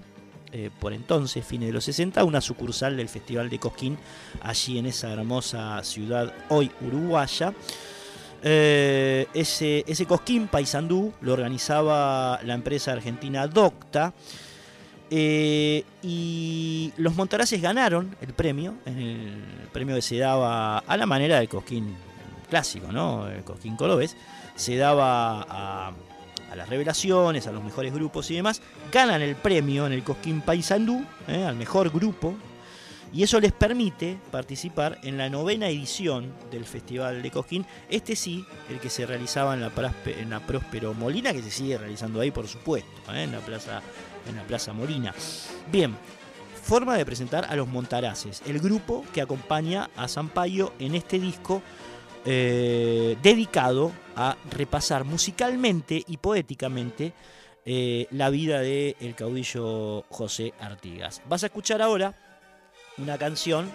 eh, 0.51 0.69
por 0.79 0.93
entonces, 0.93 1.45
fines 1.45 1.67
de 1.67 1.73
los 1.73 1.83
60, 1.83 2.23
una 2.23 2.41
sucursal 2.41 2.97
del 2.97 3.09
Festival 3.09 3.49
de 3.49 3.59
Cosquín, 3.59 3.97
allí 4.41 4.79
en 4.79 4.87
esa 4.87 5.11
hermosa 5.11 5.83
ciudad 5.83 6.33
hoy 6.49 6.71
uruguaya. 6.81 7.53
Ese, 8.41 9.83
ese 9.85 10.05
Cosquín 10.05 10.47
Paysandú 10.47 11.11
lo 11.19 11.33
organizaba 11.33 12.39
la 12.43 12.53
empresa 12.53 12.93
argentina 12.93 13.45
Docta. 13.47 14.13
Eh, 15.11 15.83
y 16.03 16.93
los 16.97 17.15
Montaraces 17.15 17.61
ganaron 17.61 18.15
el 18.21 18.33
premio, 18.33 18.75
en 18.85 18.99
el 18.99 19.67
premio 19.71 19.95
que 19.95 20.01
se 20.01 20.17
daba 20.17 20.79
a 20.79 20.97
la 20.97 21.05
manera 21.05 21.39
del 21.39 21.49
Cosquín 21.49 21.95
clásico, 22.49 22.91
¿no? 22.91 23.27
El 23.27 23.43
Cosquín 23.43 23.75
Cordobés, 23.75 24.15
se 24.55 24.75
daba 24.75 25.45
a, 25.49 25.93
las 26.55 26.69
revelaciones, 26.69 27.47
a 27.47 27.51
los 27.51 27.63
mejores 27.63 27.93
grupos 27.93 28.29
y 28.31 28.35
demás, 28.35 28.61
ganan 28.91 29.21
el 29.21 29.35
premio 29.35 29.87
en 29.87 29.93
el 29.93 30.03
Cosquín 30.03 30.41
Paysandú, 30.41 31.03
¿eh? 31.27 31.43
al 31.43 31.55
mejor 31.55 31.89
grupo, 31.89 32.35
y 33.11 33.23
eso 33.23 33.39
les 33.39 33.51
permite 33.51 34.17
participar 34.29 34.99
en 35.03 35.17
la 35.17 35.29
novena 35.29 35.67
edición 35.67 36.31
del 36.51 36.65
Festival 36.65 37.21
de 37.23 37.31
Cosquín, 37.31 37.65
este 37.89 38.15
sí, 38.15 38.45
el 38.69 38.79
que 38.79 38.89
se 38.89 39.05
realizaba 39.05 39.53
en 39.55 39.61
la, 39.61 39.71
en 40.05 40.29
la 40.29 40.39
Próspero 40.41 40.93
Molina, 40.93 41.33
que 41.33 41.41
se 41.41 41.49
sigue 41.49 41.77
realizando 41.77 42.19
ahí, 42.19 42.29
por 42.29 42.47
supuesto, 42.47 43.13
¿eh? 43.13 43.23
en, 43.23 43.31
la 43.31 43.39
plaza, 43.39 43.81
en 44.27 44.35
la 44.35 44.43
Plaza 44.43 44.73
Molina. 44.73 45.13
Bien, 45.71 45.95
forma 46.69 46.95
de 46.95 47.05
presentar 47.05 47.45
a 47.45 47.55
los 47.55 47.67
Montaraces, 47.67 48.43
el 48.45 48.59
grupo 48.59 49.03
que 49.13 49.21
acompaña 49.21 49.89
a 49.95 50.07
Sampaio 50.07 50.73
en 50.79 50.93
este 50.93 51.19
disco 51.19 51.63
eh, 52.25 53.17
dedicado 53.23 53.91
a 54.15 54.35
repasar 54.51 55.05
musicalmente 55.05 56.03
y 56.05 56.17
poéticamente 56.17 57.13
eh, 57.65 58.07
la 58.11 58.29
vida 58.29 58.59
del 58.59 59.15
caudillo 59.15 60.03
José 60.09 60.53
Artigas. 60.59 61.21
Vas 61.27 61.43
a 61.43 61.47
escuchar 61.47 61.81
ahora 61.81 62.13
una 62.97 63.17
canción, 63.17 63.71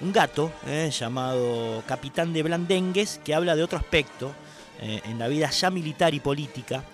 un 0.00 0.12
gato 0.12 0.52
eh, 0.66 0.90
llamado 0.96 1.82
Capitán 1.86 2.32
de 2.34 2.42
Blandengues, 2.42 3.18
que 3.24 3.34
habla 3.34 3.56
de 3.56 3.64
otro 3.64 3.78
aspecto 3.78 4.32
en 4.78 5.18
la 5.18 5.26
vida 5.26 5.48
ya 5.48 5.70
militar 5.70 6.12
y 6.12 6.20
política 6.20 6.84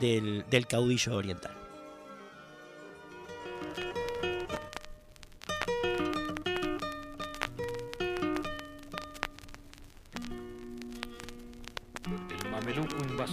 del 0.00 0.66
caudillo 0.66 1.14
oriental. 1.14 1.61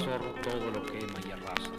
Todo 0.05 0.71
lo 0.73 0.85
quema 0.85 1.19
y 1.27 1.31
arrasa, 1.31 1.71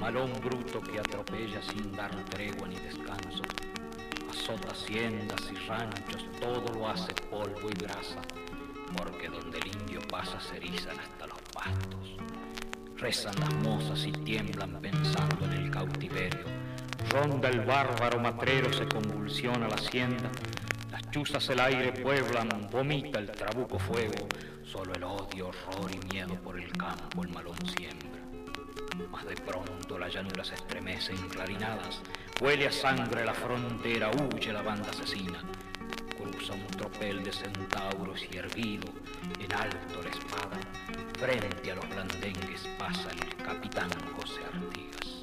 malón 0.00 0.30
bruto 0.44 0.80
que 0.80 1.00
atropella 1.00 1.60
sin 1.62 1.90
dar 1.92 2.14
tregua 2.26 2.68
ni 2.68 2.76
descanso, 2.76 3.42
azota 4.30 4.70
haciendas 4.70 5.50
y 5.50 5.56
ranchos, 5.66 6.26
todo 6.40 6.72
lo 6.72 6.88
hace 6.88 7.12
polvo 7.28 7.68
y 7.68 7.74
grasa, 7.74 8.20
porque 8.96 9.28
donde 9.28 9.58
el 9.58 9.66
indio 9.66 10.00
pasa 10.08 10.38
se 10.40 10.58
erizan 10.58 10.96
hasta 10.98 11.26
los 11.26 11.40
pastos. 11.52 12.16
Rezan 12.96 13.34
las 13.40 13.54
mozas 13.56 14.06
y 14.06 14.12
tiemblan 14.12 14.80
pensando 14.80 15.44
en 15.46 15.52
el 15.52 15.70
cautiverio. 15.70 16.46
Ronda 17.10 17.48
el 17.48 17.60
bárbaro 17.60 18.20
matrero, 18.20 18.72
se 18.72 18.86
convulsiona 18.86 19.68
la 19.68 19.74
hacienda. 19.74 20.30
Las 21.16 21.24
chuzas 21.24 21.48
el 21.48 21.60
aire 21.60 21.92
pueblan, 21.92 22.68
vomita 22.70 23.18
el 23.18 23.30
trabuco 23.30 23.78
fuego. 23.78 24.28
Solo 24.62 24.92
el 24.92 25.02
odio, 25.02 25.48
horror 25.48 25.90
y 25.90 26.12
miedo 26.12 26.34
por 26.42 26.60
el 26.60 26.70
campo 26.72 27.22
el 27.22 27.30
malón 27.30 27.56
siembra. 27.74 28.20
Mas 29.10 29.24
de 29.24 29.34
pronto 29.36 29.98
la 29.98 30.10
llanura 30.10 30.44
se 30.44 30.56
estremece 30.56 31.12
en 31.12 31.28
clarinadas. 31.30 32.02
Huele 32.38 32.66
a 32.66 32.70
sangre 32.72 33.24
la 33.24 33.32
frontera, 33.32 34.10
huye 34.10 34.52
la 34.52 34.60
banda 34.60 34.90
asesina. 34.90 35.42
Cruza 36.18 36.52
un 36.52 36.66
tropel 36.66 37.24
de 37.24 37.32
centauros 37.32 38.20
y 38.30 38.36
erguido, 38.36 38.92
en 39.40 39.54
alto 39.54 40.02
la 40.02 40.10
espada. 40.10 40.60
Frente 41.18 41.72
a 41.72 41.76
los 41.76 41.88
blandengues 41.88 42.68
pasa 42.78 43.08
el 43.10 43.36
capitán 43.42 43.88
José 44.18 44.42
Artigas. 44.52 45.16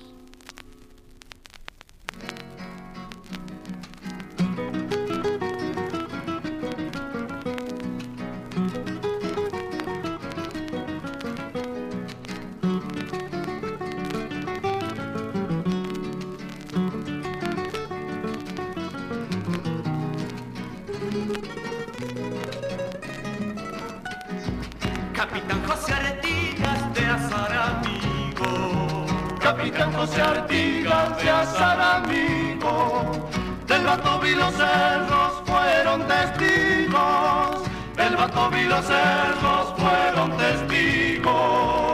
Artigas 30.11 31.23
ya 31.23 31.45
Saramigo, 31.45 33.29
del 33.65 33.85
Bato 33.85 34.19
y 34.25 34.35
los 34.35 34.53
cerros 34.53 35.41
fueron 35.45 36.05
testigos, 36.09 37.61
del 37.95 38.17
Bato 38.17 38.51
y 38.53 38.63
los 38.65 38.85
cerros 38.85 39.73
fueron 39.77 40.37
testigos. 40.37 41.92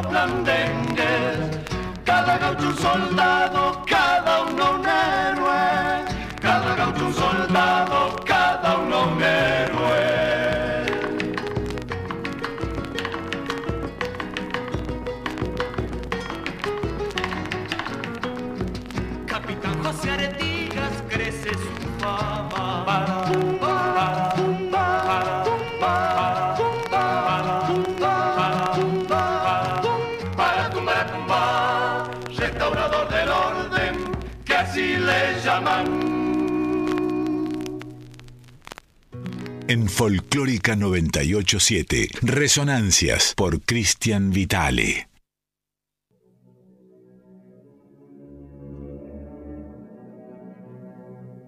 Los 0.00 0.10
blandengues. 0.10 1.38
Cada 2.04 2.38
gaucho 2.38 2.72
soldado, 2.74 3.69
En 39.70 39.88
Folclórica 39.88 40.74
987, 40.74 42.08
Resonancias 42.22 43.34
por 43.36 43.60
Cristian 43.60 44.32
Vitale. 44.32 45.08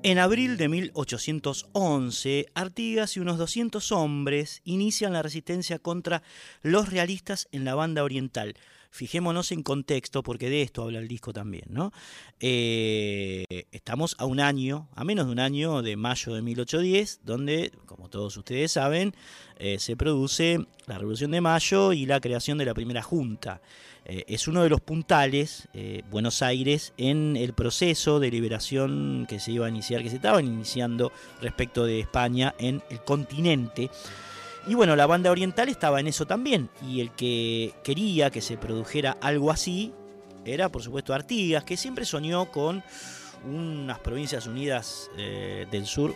En 0.04 0.20
abril 0.20 0.56
de 0.56 0.68
1811, 0.68 2.46
Artigas 2.54 3.16
y 3.16 3.20
unos 3.20 3.38
200 3.38 3.90
hombres 3.90 4.60
inician 4.62 5.12
la 5.12 5.22
resistencia 5.22 5.80
contra 5.80 6.22
los 6.62 6.90
realistas 6.90 7.48
en 7.50 7.64
la 7.64 7.74
banda 7.74 8.04
oriental. 8.04 8.54
Fijémonos 8.92 9.52
en 9.52 9.62
contexto, 9.62 10.22
porque 10.22 10.50
de 10.50 10.60
esto 10.60 10.82
habla 10.82 10.98
el 10.98 11.08
disco 11.08 11.32
también, 11.32 11.64
¿no? 11.70 11.92
Eh, 12.40 13.46
estamos 13.72 14.14
a 14.18 14.26
un 14.26 14.38
año, 14.38 14.86
a 14.94 15.02
menos 15.02 15.24
de 15.24 15.32
un 15.32 15.38
año 15.38 15.80
de 15.80 15.96
mayo 15.96 16.34
de 16.34 16.42
1810, 16.42 17.20
donde, 17.24 17.72
como 17.86 18.10
todos 18.10 18.36
ustedes 18.36 18.72
saben, 18.72 19.14
eh, 19.56 19.78
se 19.78 19.96
produce 19.96 20.66
la 20.86 20.98
Revolución 20.98 21.30
de 21.30 21.40
Mayo 21.40 21.94
y 21.94 22.04
la 22.04 22.20
creación 22.20 22.58
de 22.58 22.66
la 22.66 22.74
primera 22.74 23.00
junta. 23.00 23.62
Eh, 24.04 24.24
es 24.28 24.46
uno 24.46 24.62
de 24.62 24.68
los 24.68 24.82
puntales, 24.82 25.70
Buenos 26.10 26.42
Aires, 26.42 26.92
en 26.98 27.38
el 27.38 27.54
proceso 27.54 28.20
de 28.20 28.30
liberación 28.30 29.24
que 29.26 29.40
se 29.40 29.52
iba 29.52 29.64
a 29.64 29.70
iniciar, 29.70 30.02
que 30.02 30.10
se 30.10 30.16
estaban 30.16 30.44
iniciando 30.44 31.12
respecto 31.40 31.86
de 31.86 32.00
España 32.00 32.54
en 32.58 32.82
el 32.90 33.02
continente. 33.02 33.88
Y 34.66 34.74
bueno, 34.74 34.94
la 34.94 35.06
banda 35.06 35.30
oriental 35.30 35.68
estaba 35.68 35.98
en 35.98 36.06
eso 36.06 36.26
también, 36.26 36.70
y 36.86 37.00
el 37.00 37.10
que 37.10 37.74
quería 37.82 38.30
que 38.30 38.40
se 38.40 38.56
produjera 38.56 39.16
algo 39.20 39.50
así 39.50 39.92
era, 40.44 40.68
por 40.70 40.82
supuesto, 40.82 41.14
Artigas, 41.14 41.64
que 41.64 41.76
siempre 41.76 42.04
soñó 42.04 42.50
con 42.50 42.82
unas 43.44 43.98
provincias 43.98 44.46
unidas 44.46 45.10
eh, 45.16 45.66
del 45.70 45.86
sur, 45.86 46.14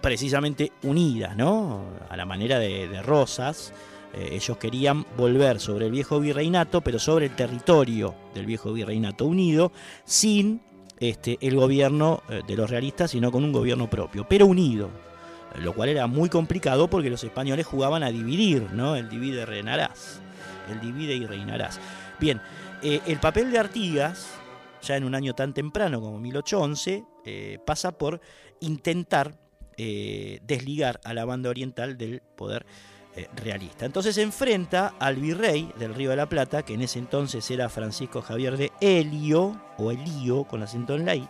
precisamente 0.00 0.72
unidas, 0.82 1.36
¿no? 1.36 1.84
A 2.08 2.16
la 2.16 2.24
manera 2.24 2.58
de, 2.58 3.02
Rosas. 3.02 3.72
Eh, 4.14 4.30
ellos 4.32 4.56
querían 4.58 5.06
volver 5.16 5.60
sobre 5.60 5.86
el 5.86 5.92
viejo 5.92 6.20
virreinato, 6.20 6.80
pero 6.80 6.98
sobre 6.98 7.26
el 7.26 7.36
territorio 7.36 8.14
del 8.34 8.46
viejo 8.46 8.72
virreinato 8.72 9.24
unido, 9.26 9.72
sin 10.04 10.60
este, 10.98 11.38
el 11.40 11.56
gobierno 11.56 12.22
eh, 12.28 12.42
de 12.46 12.56
los 12.56 12.68
realistas, 12.68 13.12
sino 13.12 13.30
con 13.30 13.44
un 13.44 13.52
gobierno 13.52 13.88
propio, 13.88 14.26
pero 14.28 14.46
unido. 14.46 14.90
Lo 15.58 15.74
cual 15.74 15.88
era 15.88 16.06
muy 16.06 16.28
complicado 16.28 16.88
porque 16.88 17.10
los 17.10 17.24
españoles 17.24 17.66
jugaban 17.66 18.02
a 18.02 18.10
dividir, 18.10 18.72
¿no? 18.72 18.96
El 18.96 19.08
divide 19.08 19.44
reinarás. 19.46 20.20
El 20.70 20.80
divide 20.80 21.14
y 21.14 21.26
reinarás. 21.26 21.78
Bien, 22.18 22.40
eh, 22.82 23.00
el 23.06 23.18
papel 23.18 23.50
de 23.50 23.58
Artigas, 23.58 24.28
ya 24.82 24.96
en 24.96 25.04
un 25.04 25.14
año 25.14 25.34
tan 25.34 25.52
temprano 25.52 26.00
como 26.00 26.18
1811, 26.18 27.04
eh, 27.24 27.58
pasa 27.64 27.92
por 27.92 28.20
intentar 28.60 29.34
eh, 29.76 30.40
desligar 30.46 31.00
a 31.04 31.14
la 31.14 31.24
banda 31.24 31.48
oriental 31.48 31.96
del 31.96 32.20
poder 32.20 32.66
eh, 33.16 33.28
realista. 33.36 33.84
Entonces 33.84 34.14
se 34.14 34.22
enfrenta 34.22 34.94
al 34.98 35.16
virrey 35.16 35.70
del 35.78 35.94
Río 35.94 36.10
de 36.10 36.16
la 36.16 36.28
Plata, 36.28 36.62
que 36.62 36.74
en 36.74 36.82
ese 36.82 36.98
entonces 36.98 37.50
era 37.50 37.68
Francisco 37.68 38.22
Javier 38.22 38.56
de 38.56 38.72
Helio, 38.80 39.60
o 39.78 39.90
Elío, 39.90 40.44
con 40.44 40.62
acento 40.62 40.94
en 40.94 41.06
la 41.06 41.14
I, 41.14 41.28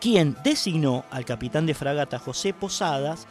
quien 0.00 0.36
designó 0.42 1.04
al 1.10 1.24
capitán 1.24 1.66
de 1.66 1.74
fragata 1.74 2.18
José 2.18 2.54
Posadas 2.54 3.26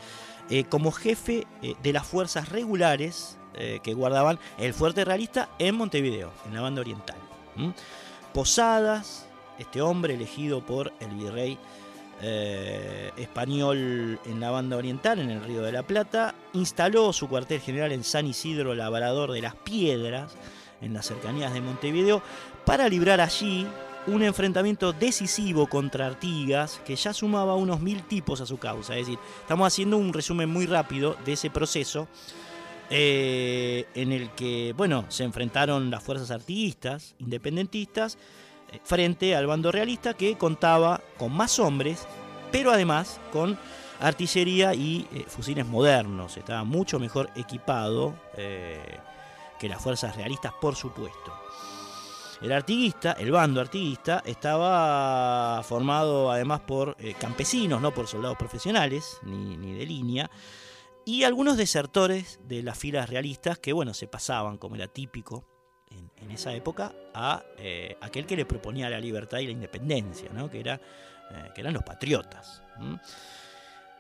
eh, 0.49 0.63
como 0.63 0.91
jefe 0.91 1.45
eh, 1.61 1.75
de 1.83 1.93
las 1.93 2.07
fuerzas 2.07 2.49
regulares 2.49 3.37
eh, 3.55 3.79
que 3.83 3.93
guardaban 3.93 4.39
el 4.57 4.73
fuerte 4.73 5.05
realista 5.05 5.49
en 5.59 5.75
Montevideo, 5.75 6.31
en 6.47 6.53
la 6.53 6.61
banda 6.61 6.81
oriental. 6.81 7.17
Posadas, 8.33 9.27
este 9.57 9.81
hombre 9.81 10.13
elegido 10.13 10.65
por 10.65 10.93
el 10.99 11.09
virrey 11.09 11.57
español 13.17 14.19
en 14.25 14.39
la 14.41 14.51
banda 14.51 14.75
oriental, 14.75 15.19
en 15.19 15.29
el 15.29 15.43
Río 15.43 15.61
de 15.61 15.71
la 15.71 15.83
Plata, 15.83 16.35
instaló 16.51 17.13
su 17.13 17.29
cuartel 17.29 17.61
general 17.61 17.93
en 17.93 18.03
San 18.03 18.27
Isidro 18.27 18.75
Labrador 18.75 19.31
de 19.31 19.41
las 19.41 19.55
Piedras, 19.55 20.33
en 20.81 20.93
las 20.93 21.05
cercanías 21.05 21.53
de 21.53 21.61
Montevideo, 21.61 22.21
para 22.65 22.89
librar 22.89 23.21
allí 23.21 23.65
un 24.07 24.23
enfrentamiento 24.23 24.93
decisivo 24.93 25.67
contra 25.67 26.07
Artigas, 26.07 26.81
que 26.85 26.95
ya 26.95 27.13
sumaba 27.13 27.55
unos 27.55 27.81
mil 27.81 28.03
tipos 28.03 28.41
a 28.41 28.45
su 28.45 28.57
causa. 28.57 28.95
Es 28.95 29.07
decir, 29.07 29.19
estamos 29.41 29.67
haciendo 29.67 29.97
un 29.97 30.13
resumen 30.13 30.49
muy 30.49 30.65
rápido 30.65 31.15
de 31.25 31.33
ese 31.33 31.49
proceso 31.49 32.07
eh, 32.89 33.85
en 33.93 34.11
el 34.11 34.31
que, 34.31 34.73
bueno, 34.75 35.05
se 35.09 35.23
enfrentaron 35.23 35.91
las 35.91 36.03
fuerzas 36.03 36.31
artiguistas, 36.31 37.13
independentistas, 37.19 38.17
eh, 38.71 38.79
frente 38.83 39.35
al 39.35 39.45
bando 39.45 39.71
realista 39.71 40.15
que 40.15 40.37
contaba 40.37 41.01
con 41.17 41.31
más 41.31 41.59
hombres, 41.59 42.07
pero 42.51 42.71
además 42.71 43.19
con 43.31 43.59
artillería 43.99 44.73
y 44.73 45.07
eh, 45.13 45.25
fusiles 45.27 45.67
modernos. 45.67 46.37
Estaba 46.37 46.63
mucho 46.63 46.99
mejor 46.99 47.29
equipado 47.35 48.15
que 48.35 49.67
las 49.67 49.81
fuerzas 49.81 50.15
realistas, 50.15 50.53
por 50.61 50.75
supuesto. 50.75 51.33
El 52.41 52.53
artiguista, 52.53 53.11
el 53.13 53.31
bando 53.31 53.59
artiguista, 53.59 54.23
estaba 54.25 55.61
formado 55.63 56.31
además 56.31 56.61
por 56.61 56.95
eh, 56.97 57.13
campesinos, 57.19 57.81
no 57.81 57.93
por 57.93 58.07
soldados 58.07 58.37
profesionales, 58.37 59.19
ni, 59.23 59.73
de 59.73 59.85
línea, 59.85 60.31
y 61.05 61.25
algunos 61.25 61.57
desertores 61.57 62.39
de 62.43 62.63
las 62.63 62.77
filas 62.77 63.09
realistas 63.09 63.59
que, 63.59 63.73
bueno, 63.73 63.93
se 63.93 64.07
pasaban, 64.07 64.57
como 64.57 64.75
era 64.75 64.87
típico 64.87 65.45
en, 65.89 66.31
esa 66.31 66.53
época, 66.53 66.93
a 67.13 67.43
eh, 67.57 67.97
aquel 67.99 68.25
que 68.25 68.37
le 68.37 68.45
proponía 68.45 68.89
la 68.89 69.01
libertad 69.01 69.39
y 69.39 69.47
la 69.47 69.51
independencia, 69.51 70.29
¿no? 70.31 70.49
que, 70.49 70.61
era, 70.61 70.75
eh, 70.75 71.51
que 71.53 71.59
eran 71.59 71.73
los 71.73 71.83
patriotas. 71.83 72.63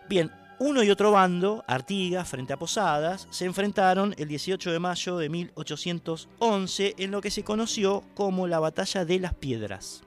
Bien, 0.07 0.31
uno 0.59 0.83
y 0.83 0.89
otro 0.89 1.11
bando, 1.11 1.63
Artigas 1.67 2.27
frente 2.27 2.51
a 2.51 2.57
Posadas, 2.57 3.27
se 3.29 3.45
enfrentaron 3.45 4.13
el 4.17 4.27
18 4.27 4.71
de 4.71 4.79
mayo 4.79 5.17
de 5.17 5.29
1811 5.29 6.95
en 6.97 7.11
lo 7.11 7.21
que 7.21 7.31
se 7.31 7.43
conoció 7.43 8.03
como 8.13 8.45
la 8.45 8.59
Batalla 8.59 9.05
de 9.05 9.19
las 9.19 9.33
Piedras. 9.33 10.03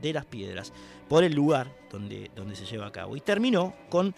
de 0.00 0.12
las 0.12 0.24
Piedras, 0.24 0.72
por 1.08 1.24
el 1.24 1.34
lugar 1.34 1.70
donde, 1.90 2.30
donde 2.34 2.56
se 2.56 2.64
lleva 2.64 2.86
a 2.86 2.92
cabo. 2.92 3.16
Y 3.16 3.20
terminó 3.20 3.74
con 3.88 4.14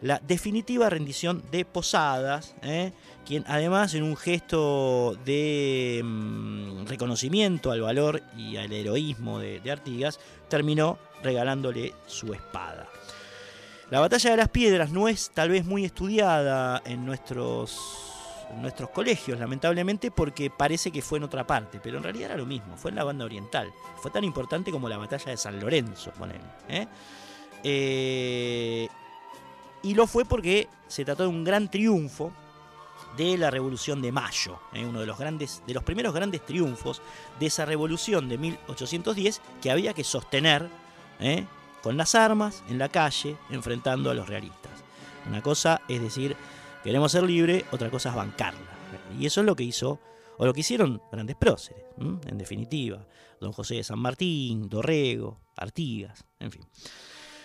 la 0.00 0.20
definitiva 0.26 0.88
rendición 0.88 1.42
de 1.50 1.64
Posadas, 1.64 2.54
¿eh? 2.62 2.92
quien 3.26 3.44
además 3.48 3.94
en 3.94 4.04
un 4.04 4.16
gesto 4.16 5.18
de 5.24 6.00
mm, 6.04 6.86
reconocimiento 6.86 7.72
al 7.72 7.80
valor 7.80 8.22
y 8.36 8.56
al 8.56 8.72
heroísmo 8.72 9.40
de 9.40 9.70
Artigas, 9.70 10.20
terminó 10.48 10.98
regalándole 11.22 11.94
su 12.06 12.32
espada. 12.32 12.88
La 13.90 14.00
batalla 14.00 14.30
de 14.30 14.36
las 14.36 14.48
piedras 14.48 14.90
no 14.90 15.06
es 15.06 15.30
tal 15.32 15.50
vez 15.50 15.64
muy 15.64 15.84
estudiada 15.84 16.82
en 16.84 17.06
nuestros, 17.06 17.78
nuestros 18.60 18.90
colegios, 18.90 19.38
lamentablemente, 19.38 20.10
porque 20.10 20.50
parece 20.50 20.90
que 20.90 21.02
fue 21.02 21.18
en 21.18 21.24
otra 21.24 21.46
parte, 21.46 21.78
pero 21.80 21.98
en 21.98 22.02
realidad 22.02 22.30
era 22.30 22.36
lo 22.36 22.46
mismo, 22.46 22.76
fue 22.76 22.90
en 22.90 22.96
la 22.96 23.04
banda 23.04 23.24
oriental. 23.24 23.72
Fue 23.98 24.10
tan 24.10 24.24
importante 24.24 24.72
como 24.72 24.88
la 24.88 24.96
batalla 24.98 25.30
de 25.30 25.36
San 25.36 25.60
Lorenzo, 25.60 26.10
ponele. 26.18 26.40
¿eh? 26.68 26.88
Eh, 27.62 28.88
y 29.82 29.94
lo 29.94 30.08
fue 30.08 30.24
porque 30.24 30.68
se 30.88 31.04
trató 31.04 31.22
de 31.22 31.28
un 31.28 31.44
gran 31.44 31.70
triunfo 31.70 32.32
de 33.16 33.38
la 33.38 33.50
Revolución 33.50 34.02
de 34.02 34.10
Mayo, 34.10 34.58
¿eh? 34.72 34.84
uno 34.84 34.98
de 34.98 35.06
los, 35.06 35.16
grandes, 35.16 35.62
de 35.64 35.74
los 35.74 35.84
primeros 35.84 36.12
grandes 36.12 36.44
triunfos 36.44 37.00
de 37.38 37.46
esa 37.46 37.64
revolución 37.64 38.28
de 38.28 38.36
1810 38.36 39.40
que 39.62 39.70
había 39.70 39.94
que 39.94 40.02
sostener 40.02 40.68
¿eh? 41.20 41.46
Con 41.86 41.96
las 41.96 42.16
armas 42.16 42.64
en 42.68 42.78
la 42.78 42.88
calle 42.88 43.36
enfrentando 43.48 44.10
a 44.10 44.14
los 44.14 44.28
realistas. 44.28 44.72
Una 45.28 45.40
cosa 45.40 45.82
es 45.86 46.02
decir, 46.02 46.36
queremos 46.82 47.12
ser 47.12 47.22
libres, 47.22 47.62
otra 47.70 47.90
cosa 47.90 48.08
es 48.08 48.16
bancarla. 48.16 48.58
Y 49.16 49.24
eso 49.24 49.40
es 49.40 49.46
lo 49.46 49.54
que 49.54 49.62
hizo, 49.62 50.00
o 50.36 50.44
lo 50.44 50.52
que 50.52 50.62
hicieron 50.62 51.00
grandes 51.12 51.36
próceres, 51.36 51.84
en 52.00 52.38
definitiva. 52.38 53.06
Don 53.40 53.52
José 53.52 53.76
de 53.76 53.84
San 53.84 54.00
Martín, 54.00 54.68
Dorrego, 54.68 55.38
Artigas, 55.56 56.24
en 56.40 56.50
fin. 56.50 56.62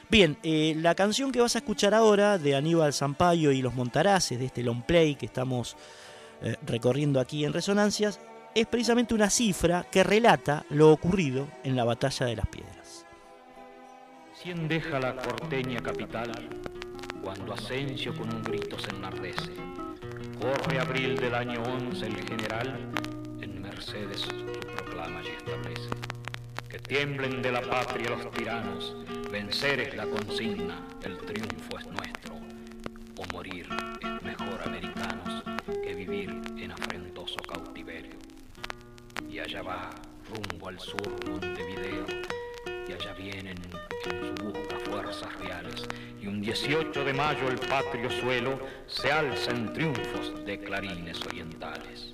Bien, 0.09 0.39
eh, 0.41 0.73
la 0.75 0.95
canción 0.95 1.31
que 1.31 1.39
vas 1.39 1.55
a 1.55 1.59
escuchar 1.59 1.93
ahora 1.93 2.39
de 2.39 2.55
Aníbal 2.55 2.93
Zampayo 2.93 3.51
y 3.51 3.61
los 3.61 3.75
Montaraces, 3.75 4.39
de 4.39 4.45
este 4.45 4.63
long 4.63 4.81
play 4.81 5.13
que 5.13 5.27
estamos 5.27 5.77
eh, 6.41 6.55
recorriendo 6.65 7.19
aquí 7.19 7.45
en 7.45 7.53
Resonancias, 7.53 8.19
es 8.55 8.65
precisamente 8.65 9.13
una 9.13 9.29
cifra 9.29 9.85
que 9.91 10.03
relata 10.03 10.65
lo 10.71 10.91
ocurrido 10.91 11.47
en 11.63 11.75
la 11.75 11.83
batalla 11.83 12.25
de 12.25 12.37
las 12.37 12.47
piedras. 12.47 12.80
Cien 14.41 14.67
deja 14.67 14.99
la 14.99 15.15
porteña 15.15 15.79
capital 15.81 16.31
cuando 17.21 17.53
Asensio 17.53 18.11
con 18.15 18.33
un 18.33 18.41
grito 18.41 18.79
se 18.79 18.89
enardece. 18.89 19.51
Corre 20.41 20.79
abril 20.79 21.15
del 21.15 21.35
año 21.35 21.61
11 21.61 22.07
el 22.07 22.27
general, 22.27 22.91
en 23.39 23.61
Mercedes 23.61 24.21
su 24.21 24.43
proclama 24.75 25.21
y 25.21 25.27
establece. 25.27 25.89
Que 26.67 26.79
tiemblen 26.79 27.43
de 27.43 27.51
la 27.51 27.61
patria 27.61 28.09
los 28.09 28.31
tiranos, 28.31 28.95
vencer 29.31 29.79
es 29.79 29.95
la 29.95 30.07
consigna, 30.07 30.87
el 31.03 31.19
triunfo 31.19 31.77
es 31.77 31.85
nuestro. 31.85 32.33
O 33.17 33.33
morir 33.33 33.67
es 34.01 34.23
mejor 34.23 34.59
americanos 34.65 35.43
que 35.83 35.93
vivir 35.93 36.41
en 36.57 36.71
afrentoso 36.71 37.37
cautiverio. 37.47 38.17
Y 39.29 39.37
allá 39.37 39.61
va, 39.61 39.91
rumbo 40.27 40.69
al 40.69 40.79
sur 40.79 41.29
Montevideo, 41.29 42.20
y 46.21 46.27
un 46.27 46.41
18 46.41 47.03
de 47.03 47.13
mayo 47.13 47.49
el 47.49 47.59
patrio 47.59 48.09
suelo 48.09 48.59
se 48.87 49.11
alza 49.11 49.51
en 49.51 49.73
triunfos 49.73 50.45
de 50.45 50.59
clarines 50.59 51.21
orientales. 51.25 52.13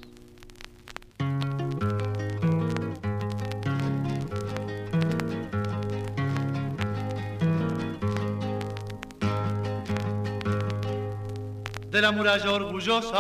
de 11.90 12.02
la 12.02 12.12
muralla 12.12 12.52
orgullosa. 12.52 13.18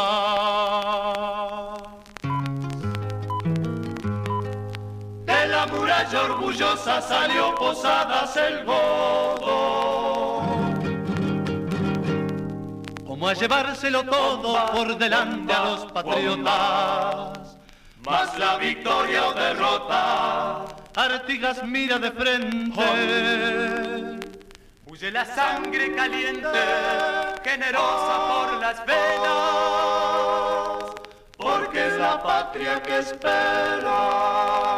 La 5.67 5.73
muralla 5.73 6.23
orgullosa 6.23 7.01
salió 7.01 7.55
Posadas 7.55 8.37
el 8.37 8.63
godo. 8.65 10.41
Como 13.05 13.27
a 13.27 13.33
llevárselo 13.33 14.03
todo 14.03 14.65
por 14.71 14.97
delante 14.97 15.53
a 15.53 15.65
los 15.65 15.91
patriotas. 15.91 17.57
Más 18.05 18.37
la 18.39 18.57
victoria 18.57 19.27
o 19.27 19.33
derrota, 19.33 20.65
Artigas 20.95 21.63
mira 21.63 21.99
de 21.99 22.11
frente. 22.11 22.81
Huye 24.85 25.11
la 25.11 25.25
sangre 25.25 25.93
caliente, 25.93 26.47
generosa 27.43 28.27
por 28.29 28.53
las 28.61 28.85
venas, 28.85 29.25
porque 31.37 31.87
es 31.87 31.97
la 31.97 32.23
patria 32.23 32.81
que 32.81 32.99
espera 32.99 34.76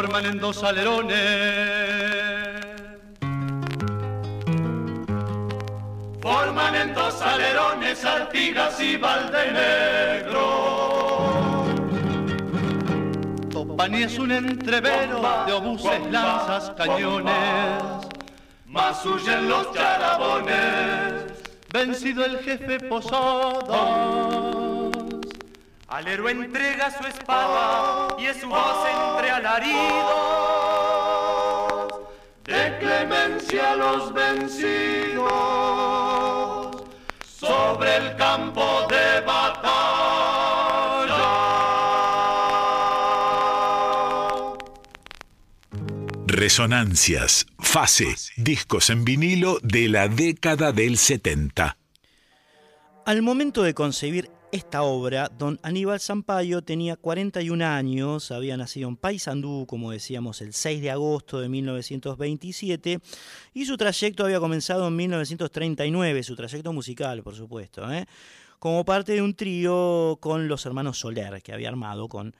Forman 0.00 0.24
en 0.24 0.38
dos 0.38 0.62
alerones 0.64 1.20
forman 6.22 6.74
en 6.74 6.94
dos 6.94 7.20
alerones 7.20 8.02
Artigas 8.02 8.80
y 8.80 8.96
Valdenegro. 8.96 10.38
Topan 13.50 13.94
y 13.94 14.04
es 14.04 14.18
un 14.18 14.32
entrevero 14.32 15.20
de 15.46 15.52
obuses, 15.52 16.00
lanzas, 16.10 16.70
cañones, 16.78 17.82
más 18.64 19.04
huyen 19.04 19.50
los 19.50 19.70
charabones, 19.74 21.24
vencido 21.70 22.24
el 22.24 22.38
jefe 22.38 22.80
Posadas. 22.80 24.49
Al 25.90 26.06
héroe 26.06 26.30
entrega 26.30 26.96
su 26.96 27.04
espada 27.04 28.14
y 28.16 28.26
es 28.26 28.36
su 28.40 28.48
voz 28.48 28.86
entre 28.86 29.28
alaridos 29.28 29.90
de 32.44 32.78
clemencia 32.78 33.72
a 33.72 33.74
los 33.74 34.14
vencidos 34.14 35.32
sobre 37.24 37.96
el 37.96 38.14
campo 38.14 38.86
de 38.88 39.20
batalla. 39.22 39.80
Resonancias, 46.28 47.46
fase, 47.58 48.14
discos 48.36 48.90
en 48.90 49.04
vinilo 49.04 49.58
de 49.64 49.88
la 49.88 50.06
década 50.06 50.70
del 50.70 50.98
70. 50.98 51.76
Al 53.04 53.22
momento 53.22 53.64
de 53.64 53.74
concebir 53.74 54.30
esta 54.52 54.82
obra, 54.82 55.30
don 55.38 55.60
Aníbal 55.62 56.00
Zampayo 56.00 56.62
tenía 56.62 56.96
41 56.96 57.64
años, 57.64 58.32
había 58.32 58.56
nacido 58.56 58.88
en 58.88 58.96
Paysandú, 58.96 59.64
como 59.68 59.92
decíamos, 59.92 60.40
el 60.40 60.52
6 60.52 60.82
de 60.82 60.90
agosto 60.90 61.40
de 61.40 61.48
1927, 61.48 62.98
y 63.54 63.64
su 63.64 63.76
trayecto 63.76 64.24
había 64.24 64.40
comenzado 64.40 64.88
en 64.88 64.96
1939, 64.96 66.22
su 66.24 66.34
trayecto 66.34 66.72
musical, 66.72 67.22
por 67.22 67.36
supuesto, 67.36 67.90
¿eh? 67.92 68.06
como 68.58 68.84
parte 68.84 69.12
de 69.12 69.22
un 69.22 69.34
trío 69.34 70.18
con 70.20 70.48
los 70.48 70.66
hermanos 70.66 70.98
Soler, 70.98 71.42
que 71.42 71.52
había 71.52 71.68
armado 71.68 72.08
con 72.08 72.34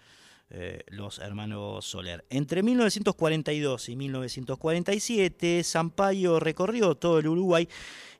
eh, 0.53 0.83
los 0.89 1.21
hermanos 1.21 1.85
Soler. 1.85 2.25
Entre 2.29 2.65
1942 2.65 3.89
y 3.89 3.95
1947, 3.95 5.63
Zampayo 5.63 6.41
recorrió 6.41 6.97
todo 6.97 7.21
el 7.21 7.29
Uruguay 7.29 7.69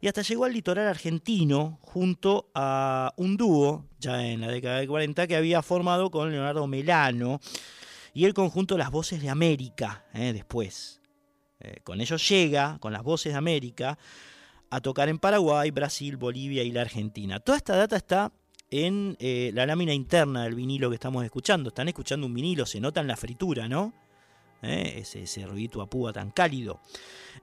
y 0.01 0.07
hasta 0.07 0.23
llegó 0.23 0.45
al 0.45 0.53
litoral 0.53 0.87
argentino 0.87 1.81
junto 1.83 2.49
a 2.55 3.13
un 3.17 3.37
dúo, 3.37 3.87
ya 3.99 4.25
en 4.25 4.43
la 4.43 4.49
década 4.49 4.79
del 4.79 4.87
40, 4.87 5.27
que 5.27 5.35
había 5.35 5.61
formado 5.61 6.13
con 6.13 6.31
Leonardo 6.31 6.69
Melano 6.69 7.41
y 8.15 8.27
el 8.27 8.35
conjunto 8.35 8.79
Las 8.79 8.93
Voces 8.93 9.21
de 9.21 9.29
América, 9.29 10.05
eh, 10.15 10.33
después. 10.33 11.01
Eh, 11.59 11.81
con 11.83 12.01
ellos 12.01 12.29
llega, 12.29 12.79
con 12.79 12.93
las 12.93 13.03
Voces 13.03 13.33
de 13.33 13.39
América, 13.39 13.99
a 14.71 14.81
tocar 14.81 15.09
en 15.09 15.19
Paraguay, 15.19 15.73
Brasil, 15.73 16.17
Bolivia 16.17 16.63
y 16.63 16.71
la 16.71 16.83
Argentina. 16.83 17.41
Toda 17.41 17.59
esta 17.59 17.75
data 17.75 17.97
está 17.97 18.33
en 18.71 19.17
eh, 19.19 19.51
la 19.55 19.67
lámina 19.67 19.93
interna 19.93 20.45
del 20.45 20.55
vinilo 20.55 20.89
que 20.89 20.95
estamos 20.95 21.25
escuchando. 21.25 21.69
Están 21.69 21.89
escuchando 21.89 22.27
un 22.27 22.35
vinilo, 22.35 22.67
se 22.67 22.81
nota 22.81 23.01
en 23.01 23.09
la 23.09 23.17
fritura, 23.17 23.69
¿no? 23.69 23.93
Eh, 24.63 24.97
ese, 24.99 25.23
ese 25.23 25.47
ruidito 25.47 25.81
a 25.81 26.13
tan 26.13 26.31
cálido. 26.31 26.81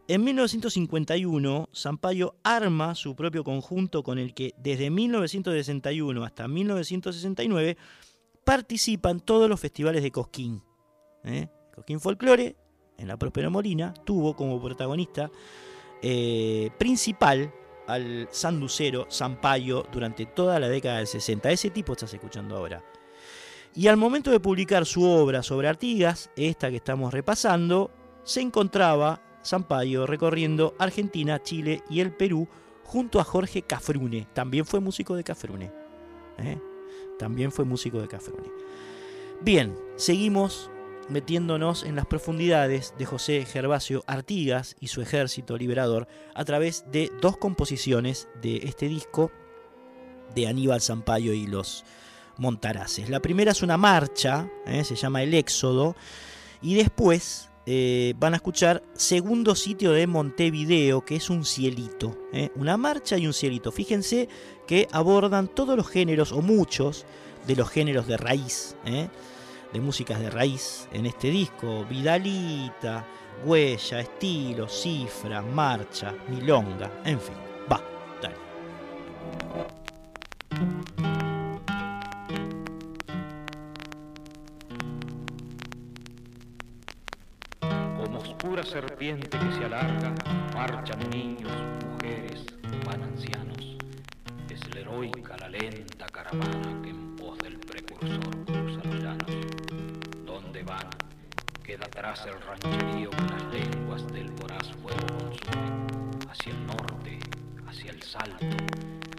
En 0.07 0.23
1951, 0.23 1.69
Sampaio 1.71 2.35
arma 2.43 2.93
su 2.93 3.15
propio 3.15 3.43
conjunto 3.43 4.03
con 4.03 4.19
el 4.19 4.33
que 4.33 4.53
desde 4.57 4.89
1961 4.89 6.23
hasta 6.23 6.47
1969 6.47 7.77
participa 8.43 9.09
en 9.09 9.19
todos 9.19 9.49
los 9.49 9.59
festivales 9.59 10.03
de 10.03 10.11
Cosquín. 10.11 10.63
¿eh? 11.23 11.49
Cosquín 11.73 11.99
Folklore, 11.99 12.55
en 12.97 13.07
la 13.07 13.17
Próspera 13.17 13.49
Molina, 13.49 13.93
tuvo 14.05 14.35
como 14.35 14.61
protagonista 14.61 15.29
eh, 16.01 16.69
principal 16.77 17.51
al 17.87 18.27
sanducero 18.31 19.05
Sampaio 19.09 19.85
durante 19.91 20.25
toda 20.25 20.59
la 20.59 20.69
década 20.69 20.97
del 20.97 21.07
60. 21.07 21.49
Ese 21.51 21.69
tipo 21.69 21.93
estás 21.93 22.13
escuchando 22.13 22.55
ahora. 22.55 22.83
Y 23.73 23.87
al 23.87 23.97
momento 23.97 24.31
de 24.31 24.39
publicar 24.39 24.85
su 24.85 25.03
obra 25.03 25.43
sobre 25.43 25.67
Artigas, 25.67 26.29
esta 26.35 26.69
que 26.69 26.77
estamos 26.77 27.13
repasando, 27.13 27.91
se 28.23 28.41
encontraba 28.41 29.21
Sampaio 29.41 30.05
recorriendo 30.05 30.75
Argentina, 30.79 31.41
Chile 31.41 31.83
y 31.89 31.99
el 31.99 32.11
Perú 32.11 32.47
junto 32.83 33.19
a 33.19 33.23
Jorge 33.23 33.61
Cafrune. 33.61 34.27
También 34.33 34.65
fue 34.65 34.79
músico 34.79 35.15
de 35.15 35.23
Cafrune. 35.23 35.71
¿eh? 36.39 36.59
También 37.19 37.51
fue 37.51 37.65
músico 37.65 38.01
de 38.01 38.07
Cafrune. 38.07 38.49
Bien, 39.41 39.77
seguimos 39.95 40.71
metiéndonos 41.09 41.83
en 41.83 41.95
las 41.95 42.05
profundidades 42.05 42.93
de 42.97 43.05
José 43.05 43.45
Gervasio 43.45 44.03
Artigas 44.07 44.75
y 44.79 44.87
su 44.87 45.01
ejército 45.01 45.57
liberador 45.57 46.07
a 46.35 46.45
través 46.45 46.85
de 46.91 47.11
dos 47.21 47.37
composiciones 47.37 48.27
de 48.41 48.57
este 48.63 48.87
disco 48.87 49.31
de 50.35 50.47
Aníbal 50.47 50.81
Sampaio 50.81 51.33
y 51.33 51.47
los 51.47 51.83
Montaraces. 52.37 53.09
La 53.09 53.19
primera 53.19 53.51
es 53.51 53.63
una 53.63 53.77
marcha, 53.77 54.49
¿eh? 54.65 54.83
se 54.83 54.95
llama 54.95 55.23
El 55.23 55.33
Éxodo, 55.33 55.95
y 56.61 56.75
después 56.75 57.49
eh, 57.65 58.13
van 58.17 58.33
a 58.33 58.37
escuchar 58.37 58.83
Segundo 58.93 59.55
Sitio 59.55 59.91
de 59.91 60.05
Montevideo, 60.07 61.03
que 61.03 61.15
es 61.15 61.29
un 61.29 61.45
cielito, 61.45 62.15
¿eh? 62.31 62.51
una 62.55 62.77
marcha 62.77 63.17
y 63.17 63.25
un 63.25 63.33
cielito. 63.33 63.71
Fíjense 63.71 64.29
que 64.67 64.87
abordan 64.91 65.47
todos 65.47 65.75
los 65.75 65.89
géneros, 65.89 66.31
o 66.31 66.41
muchos 66.41 67.05
de 67.47 67.55
los 67.55 67.69
géneros 67.69 68.07
de 68.07 68.17
raíz, 68.17 68.75
de 69.73 69.81
músicas 69.81 70.19
de 70.19 70.29
raíz 70.29 70.87
en 70.91 71.05
este 71.05 71.29
disco. 71.29 71.85
Vidalita, 71.85 73.05
huella, 73.45 73.99
estilo, 73.99 74.67
cifra, 74.67 75.41
marcha, 75.41 76.13
milonga, 76.29 76.89
en 77.03 77.19
fin. 77.19 77.35
Va, 77.71 77.81
dale. 78.21 78.35
Como 88.03 88.19
oscura 88.19 88.63
serpiente 88.63 89.37
que 89.37 89.51
se 89.57 89.65
alarga, 89.65 90.13
marchan 90.53 91.09
niños, 91.09 91.51
mujeres, 91.91 92.45
van 92.85 93.03
ancianos. 93.03 93.77
Es 94.49 94.73
la 94.73 94.81
heroica, 94.81 95.37
la 95.37 95.49
lenta 95.49 96.05
caravana 96.07 96.81
que 96.81 96.89
en 96.89 97.15
pos 97.15 97.37
del 97.39 97.59
precursor 97.59 98.36
queda 101.63 101.85
atrás 101.85 102.25
el 102.25 102.41
rancherío 102.41 103.09
que 103.09 103.21
las 103.21 103.43
lenguas 103.53 104.07
del 104.07 104.29
voraz 104.31 104.67
fuego 104.81 105.07
consumen. 105.17 105.87
Hacia 106.29 106.51
el 106.51 106.65
norte, 106.65 107.19
hacia 107.67 107.91
el 107.91 108.01
salto, 108.03 108.57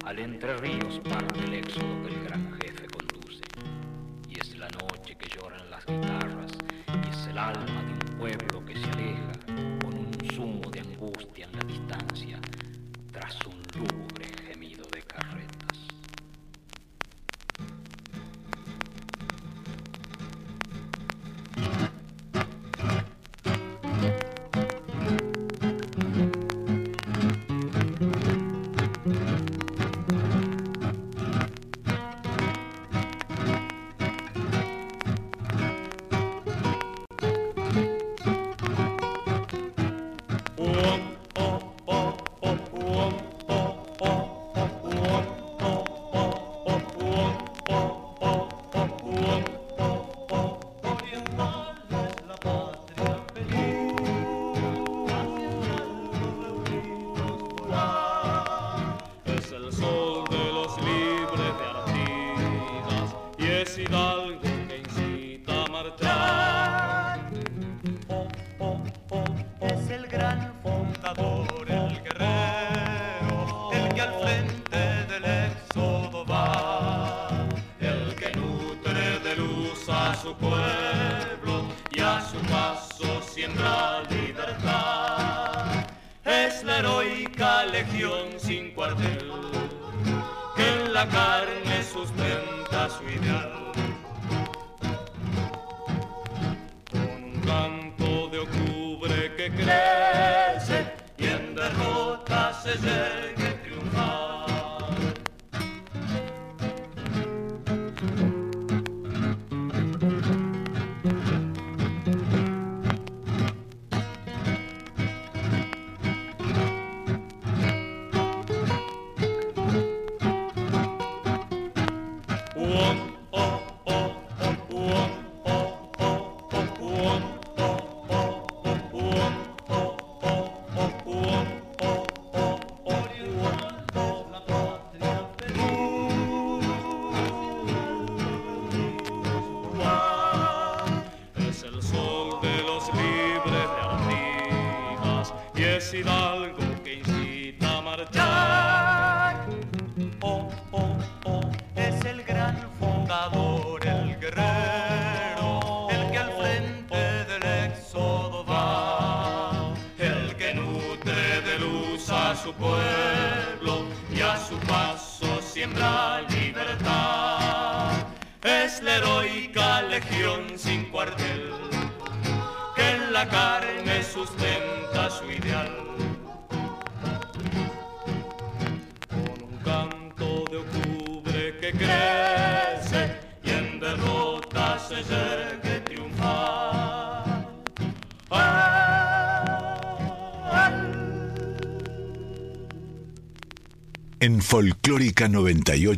al 0.05 0.19
entre 0.19 0.57
ríos 0.59 1.01
parte 1.09 1.45
el 1.45 1.55
éxodo 1.55 2.03
que 2.03 2.15
el 2.15 2.25
gran 2.25 2.53
jefe 2.61 2.87
conduce. 2.87 3.43
Y 4.29 4.39
es 4.39 4.59
la 4.59 4.69
noche 4.71 5.17
que 5.17 5.29
lloran 5.29 5.71
las 5.71 5.85
guitarras, 5.87 6.53
y 7.07 7.09
es 7.11 7.27
el 7.29 7.39
alma 7.39 7.83
de 7.83 7.93
un 7.93 8.19
pueblo 8.19 8.65
que 8.65 8.75
se 8.75 8.91
aleja 8.91 9.33
con 9.81 9.95
un 9.95 10.11
zumo 10.35 10.71
de 10.71 10.81
angustia 10.81 11.47
en 11.47 11.53
la 11.53 11.65
distancia, 11.65 12.41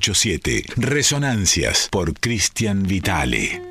987. 0.01 0.65
Resonancias 0.77 1.89
por 1.91 2.15
Cristian 2.15 2.83
Vitale. 2.83 3.70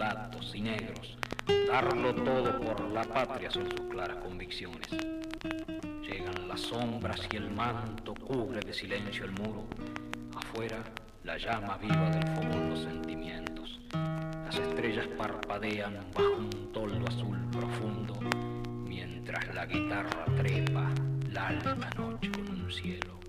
mulatos 0.00 0.54
y 0.54 0.62
negros, 0.62 1.18
darlo 1.70 2.14
todo 2.14 2.58
por 2.58 2.80
la 2.88 3.04
patria 3.04 3.50
son 3.50 3.70
sus 3.70 3.82
claras 3.90 4.16
convicciones. 4.16 4.88
Llegan 6.00 6.48
las 6.48 6.62
sombras 6.62 7.20
y 7.30 7.36
el 7.36 7.50
manto 7.50 8.14
cubre 8.14 8.60
de 8.60 8.72
silencio 8.72 9.26
el 9.26 9.32
muro. 9.32 9.66
Afuera, 10.34 10.78
la 11.22 11.36
llama 11.36 11.76
viva 11.76 12.08
del 12.12 12.26
fogón 12.28 12.70
los 12.70 12.78
sentimientos. 12.78 13.78
Las 13.92 14.58
estrellas 14.58 15.06
parpadean 15.18 15.98
bajo 16.14 16.36
un 16.38 16.72
toldo 16.72 17.06
azul 17.06 17.36
profundo, 17.52 18.14
mientras 18.86 19.54
la 19.54 19.66
guitarra 19.66 20.24
trepa 20.38 20.88
la 21.30 21.48
alta 21.48 21.74
noche 21.98 22.30
con 22.32 22.48
un 22.48 22.72
cielo. 22.72 23.19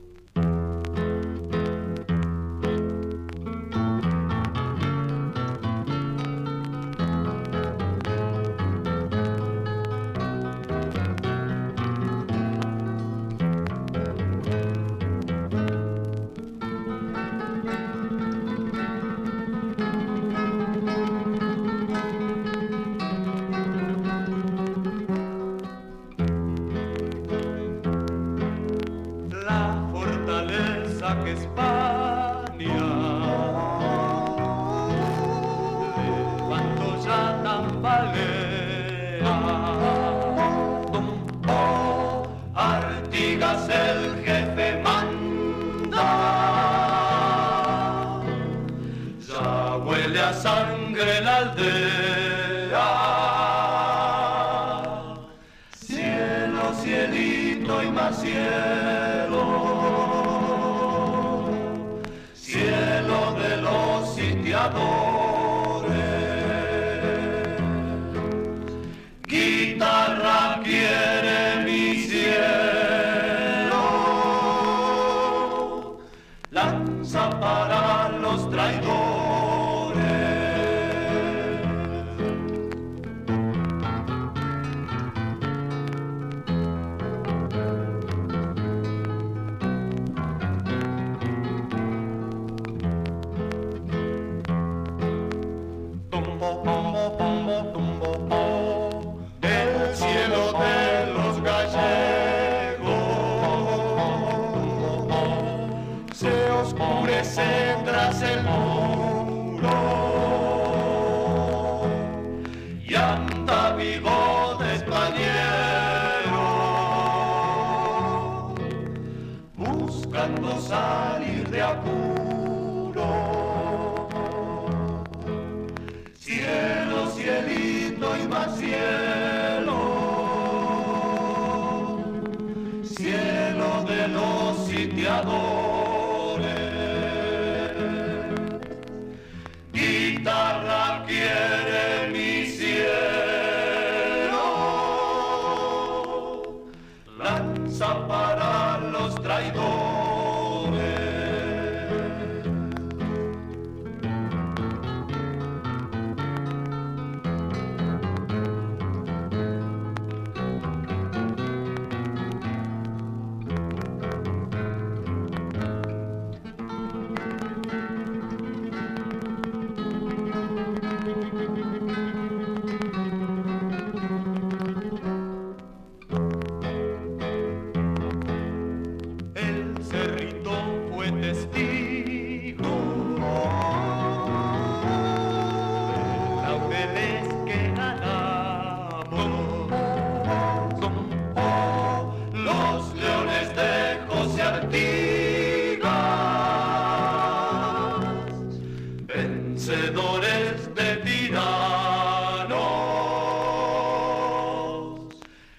vencedores 199.62 200.74
de 200.74 200.96
tiranos. 200.98 201.52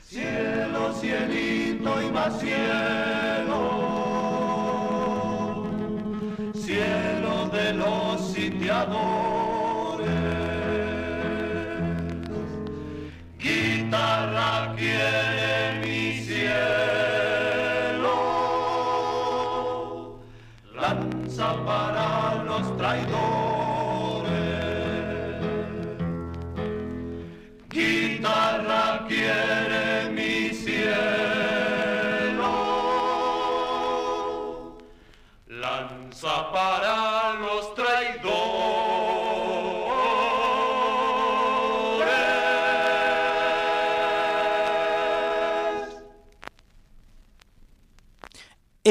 Cielo, 0.00 0.92
cielito 0.94 2.02
y 2.02 2.10
más 2.10 2.40
cielo. 2.40 2.91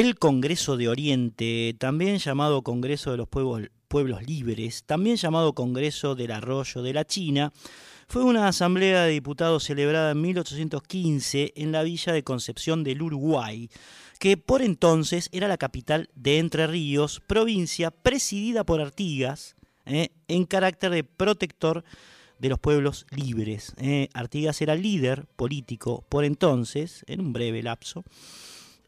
El 0.02 0.18
Congreso 0.18 0.78
de 0.78 0.90
Oriente, 0.90 1.76
también 1.78 2.18
llamado 2.18 2.64
Congreso 2.64 3.12
de 3.12 3.18
los 3.18 3.28
Pueblos, 3.28 4.24
Libres, 4.26 4.84
también 4.84 5.16
llamado 5.16 5.54
Congreso 5.54 6.16
del 6.16 6.32
Arroyo 6.32 6.82
de 6.82 6.92
la 6.92 7.06
China, 7.06 7.54
fue 8.08 8.24
una 8.24 8.48
asamblea 8.48 9.04
de 9.04 9.12
diputados 9.12 9.64
celebrada 9.64 10.12
en 10.12 10.22
1815 10.22 11.54
en 11.56 11.72
la 11.72 11.84
villa 11.84 12.14
de 12.14 12.24
Concepción 12.24 12.84
del 12.84 13.04
Uruguay, 13.04 13.70
que 14.20 14.38
por 14.38 14.64
entonces 14.64 15.30
era 15.32 15.48
la 15.48 15.58
capital 15.58 16.10
de 16.16 16.40
Entre 16.40 16.66
Ríos, 16.66 17.22
provincia 17.28 17.92
presidida 17.92 18.64
por 18.64 18.82
Artigas, 18.82 19.56
eh, 19.86 20.10
en 20.28 20.46
carácter 20.46 20.90
de 20.92 21.04
protector 21.04 21.84
de 22.40 22.50
los 22.50 22.58
pueblos 22.58 23.06
libres. 23.12 23.76
eh. 23.78 24.10
Artigas 24.16 24.62
era 24.62 24.74
líder 24.74 25.28
político 25.36 26.04
por 26.10 26.26
entonces, 26.26 27.04
en 27.06 27.22
un 27.22 27.34
breve 27.34 27.62
lapso, 27.62 28.04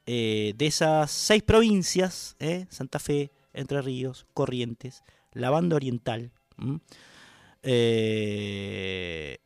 eh, 0.06 0.54
de 0.58 0.66
esas 0.66 1.12
seis 1.12 1.44
provincias, 1.44 2.36
eh, 2.40 2.66
Santa 2.70 3.00
Fe, 3.00 3.32
Entre 3.54 3.82
Ríos, 3.82 4.26
Corrientes, 4.34 5.04
la 5.32 5.50
Banda 5.50 5.76
Oriental, 5.76 6.32
eh, 7.62 9.38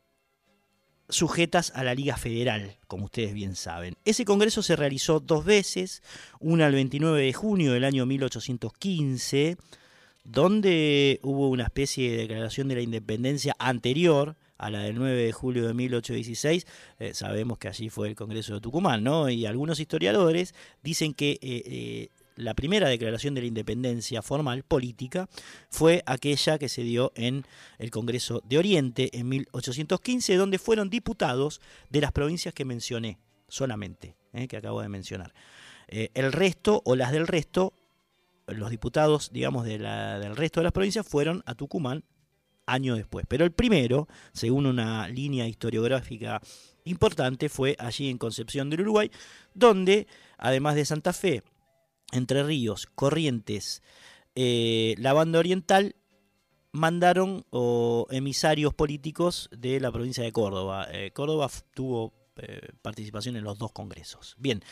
sujetas 1.08 1.72
a 1.74 1.84
la 1.84 1.94
Liga 1.94 2.16
Federal, 2.16 2.76
como 2.86 3.04
ustedes 3.04 3.34
bien 3.34 3.54
saben. 3.54 3.96
Ese 4.04 4.24
congreso 4.24 4.62
se 4.62 4.76
realizó 4.76 5.20
dos 5.20 5.44
veces, 5.44 6.02
una 6.40 6.66
el 6.66 6.74
29 6.74 7.22
de 7.22 7.32
junio 7.32 7.72
del 7.72 7.84
año 7.84 8.04
1815, 8.04 9.56
donde 10.24 11.20
hubo 11.22 11.48
una 11.48 11.64
especie 11.64 12.10
de 12.10 12.16
declaración 12.18 12.68
de 12.68 12.74
la 12.74 12.82
independencia 12.82 13.54
anterior 13.58 14.36
a 14.58 14.70
la 14.70 14.80
del 14.80 14.96
9 14.96 15.24
de 15.24 15.32
julio 15.32 15.66
de 15.66 15.74
1816, 15.74 16.66
eh, 16.98 17.14
sabemos 17.14 17.58
que 17.58 17.68
allí 17.68 17.90
fue 17.90 18.08
el 18.08 18.16
Congreso 18.16 18.54
de 18.54 18.60
Tucumán, 18.60 19.04
¿no? 19.04 19.28
Y 19.30 19.46
algunos 19.46 19.80
historiadores 19.80 20.54
dicen 20.82 21.14
que 21.14 21.32
eh, 21.32 21.38
eh, 21.42 22.08
la 22.34 22.54
primera 22.54 22.88
declaración 22.88 23.34
de 23.34 23.40
la 23.42 23.46
independencia 23.46 24.20
formal, 24.20 24.64
política, 24.64 25.28
fue 25.70 26.02
aquella 26.06 26.58
que 26.58 26.68
se 26.68 26.82
dio 26.82 27.12
en 27.14 27.44
el 27.78 27.90
Congreso 27.90 28.42
de 28.44 28.58
Oriente 28.58 29.16
en 29.16 29.28
1815, 29.28 30.36
donde 30.36 30.58
fueron 30.58 30.90
diputados 30.90 31.60
de 31.90 32.00
las 32.00 32.12
provincias 32.12 32.52
que 32.54 32.64
mencioné 32.64 33.18
solamente, 33.48 34.14
que 34.48 34.56
acabo 34.56 34.82
de 34.82 34.88
mencionar. 34.88 35.32
El 35.88 36.32
resto, 36.32 36.82
o 36.84 36.94
las 36.94 37.10
del 37.12 37.26
resto, 37.26 37.72
los 38.46 38.70
diputados, 38.70 39.30
digamos, 39.32 39.64
de 39.64 39.78
la- 39.78 40.18
del 40.18 40.36
resto 40.36 40.60
de 40.60 40.64
las 40.64 40.72
provincias 40.72 41.06
fueron 41.06 41.42
a 41.46 41.54
Tucumán 41.54 42.04
año 42.68 42.94
después. 42.94 43.26
Pero 43.28 43.44
el 43.44 43.52
primero, 43.52 44.08
según 44.32 44.66
una 44.66 45.08
línea 45.08 45.48
historiográfica 45.48 46.40
importante, 46.84 47.48
fue 47.48 47.76
allí 47.78 48.08
en 48.08 48.18
Concepción 48.18 48.70
del 48.70 48.82
Uruguay, 48.82 49.10
donde, 49.54 50.06
además 50.36 50.74
de 50.74 50.84
Santa 50.84 51.12
Fe, 51.12 51.42
Entre 52.12 52.42
Ríos, 52.42 52.86
Corrientes, 52.94 53.82
eh, 54.34 54.94
la 54.98 55.12
banda 55.12 55.38
oriental, 55.38 55.96
mandaron 56.72 57.44
emisarios 58.10 58.74
políticos 58.74 59.48
de 59.50 59.80
la 59.80 59.90
provincia 59.90 60.22
de 60.22 60.32
Córdoba. 60.32 60.86
Eh, 60.92 61.10
Córdoba 61.12 61.50
tuvo 61.74 62.12
eh, 62.36 62.60
participación 62.82 63.36
en 63.36 63.44
los 63.44 63.58
dos 63.58 63.72
congresos. 63.72 64.36
Bien. 64.38 64.62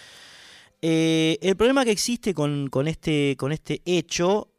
El 0.80 1.56
problema 1.56 1.84
que 1.84 1.90
existe 1.90 2.32
con 2.32 2.70
este, 2.86 3.34
con 3.36 3.50
este 3.50 3.82
hecho 3.84 4.50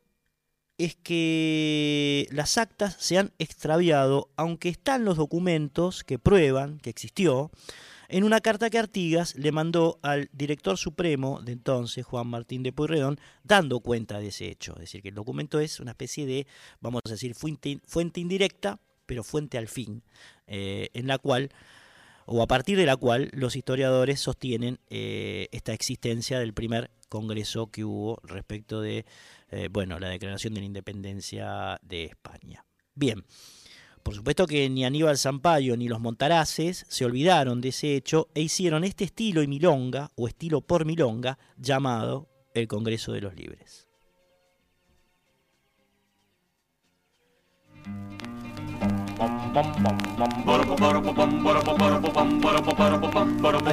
es 0.78 0.96
que 0.96 2.28
las 2.32 2.58
actas 2.58 2.96
se 3.00 3.18
han 3.18 3.32
extraviado, 3.40 4.30
aunque 4.36 4.70
están 4.70 5.06
los 5.06 5.18
documentos 5.18 6.04
que 6.04 6.20
prueban 6.20 6.80
que 6.80 6.90
existió, 6.90 7.52
en 8.10 8.24
una 8.24 8.40
carta 8.40 8.70
que 8.70 8.78
Artigas 8.78 9.36
le 9.36 9.52
mandó 9.52 10.00
al 10.02 10.30
director 10.32 10.78
supremo 10.78 11.42
de 11.42 11.52
entonces, 11.52 12.06
Juan 12.06 12.28
Martín 12.28 12.64
de 12.64 12.72
Pueyrredón, 12.72 13.20
dando 13.44 13.82
cuenta 13.82 14.20
de 14.20 14.28
ese 14.28 14.48
hecho. 14.48 14.74
Es 14.76 14.82
decir, 14.82 15.02
que 15.02 15.10
el 15.10 15.16
documento 15.16 15.60
es 15.60 15.80
una 15.80 15.92
especie 15.92 16.26
de, 16.26 16.48
vamos 16.80 17.02
a 17.06 17.10
decir, 17.10 17.36
fuente, 17.36 17.80
indirecta, 18.16 18.80
pero 19.06 19.24
fuente 19.24 19.58
al 19.58 19.68
fin, 19.68 20.04
eh, 20.48 20.90
en 20.94 21.08
la 21.08 21.18
cual, 21.18 21.50
o 22.26 22.42
a 22.42 22.48
partir 22.48 22.78
de 22.78 22.86
la 22.86 22.96
cual, 22.96 23.30
los 23.34 23.56
historiadores 23.58 24.22
sostienen 24.22 24.80
eh, 24.90 25.50
esta 25.52 25.74
existencia 25.74 26.40
del 26.40 26.54
primer 26.54 26.92
congreso 27.10 27.72
que 27.72 27.84
hubo 27.84 28.20
respecto 28.24 28.80
de, 28.80 29.06
eh, 29.50 29.70
bueno, 29.72 30.00
la 30.00 30.10
declaración 30.10 30.54
de 30.54 30.62
la 30.62 30.66
independencia 30.66 31.80
de 31.82 32.06
España. 32.06 32.66
Bien. 32.96 33.24
Por 34.04 34.16
supuesto 34.16 34.48
que 34.48 34.70
ni 34.70 34.86
Aníbal 34.86 35.18
Zampayo 35.18 35.76
ni 35.76 35.90
los 35.90 36.00
Montaraces 36.00 36.86
se 36.88 37.04
olvidaron 37.04 37.60
de 37.60 37.70
ese 37.70 37.96
hecho 37.96 38.30
e 38.34 38.42
hicieron 38.42 38.86
este 38.86 39.04
estilo 39.04 39.44
y 39.44 39.48
milonga, 39.48 40.12
o 40.16 40.30
estilo 40.30 40.62
por 40.62 40.86
milonga, 40.86 41.38
llamado 41.58 42.30
el 42.54 42.70
Congreso 42.70 43.12
de 43.12 43.22
los 43.22 43.36
Libres. 43.36 43.88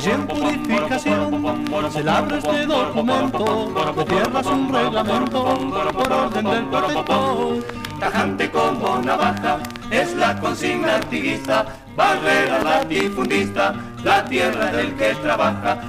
En 0.06 0.26
purificación 0.26 1.44
se 1.90 2.02
labra 2.02 2.38
este 2.38 2.66
documento, 2.66 3.72
de 3.94 4.04
tierras 4.06 4.46
un 4.46 4.72
reglamento, 4.72 5.44
por 5.92 6.12
orden 6.12 6.44
del 6.44 6.64
protector. 6.68 7.66
Tajante 8.00 8.50
como 8.50 8.98
navaja, 9.00 9.58
es 9.90 10.14
la 10.14 10.40
consigna 10.40 10.94
artiguista, 10.96 11.66
barrera 11.96 12.62
latifundista, 12.62 13.74
la 14.02 14.24
tierra 14.24 14.66
del 14.72 14.94
que 14.94 15.14
trabaja. 15.16 15.80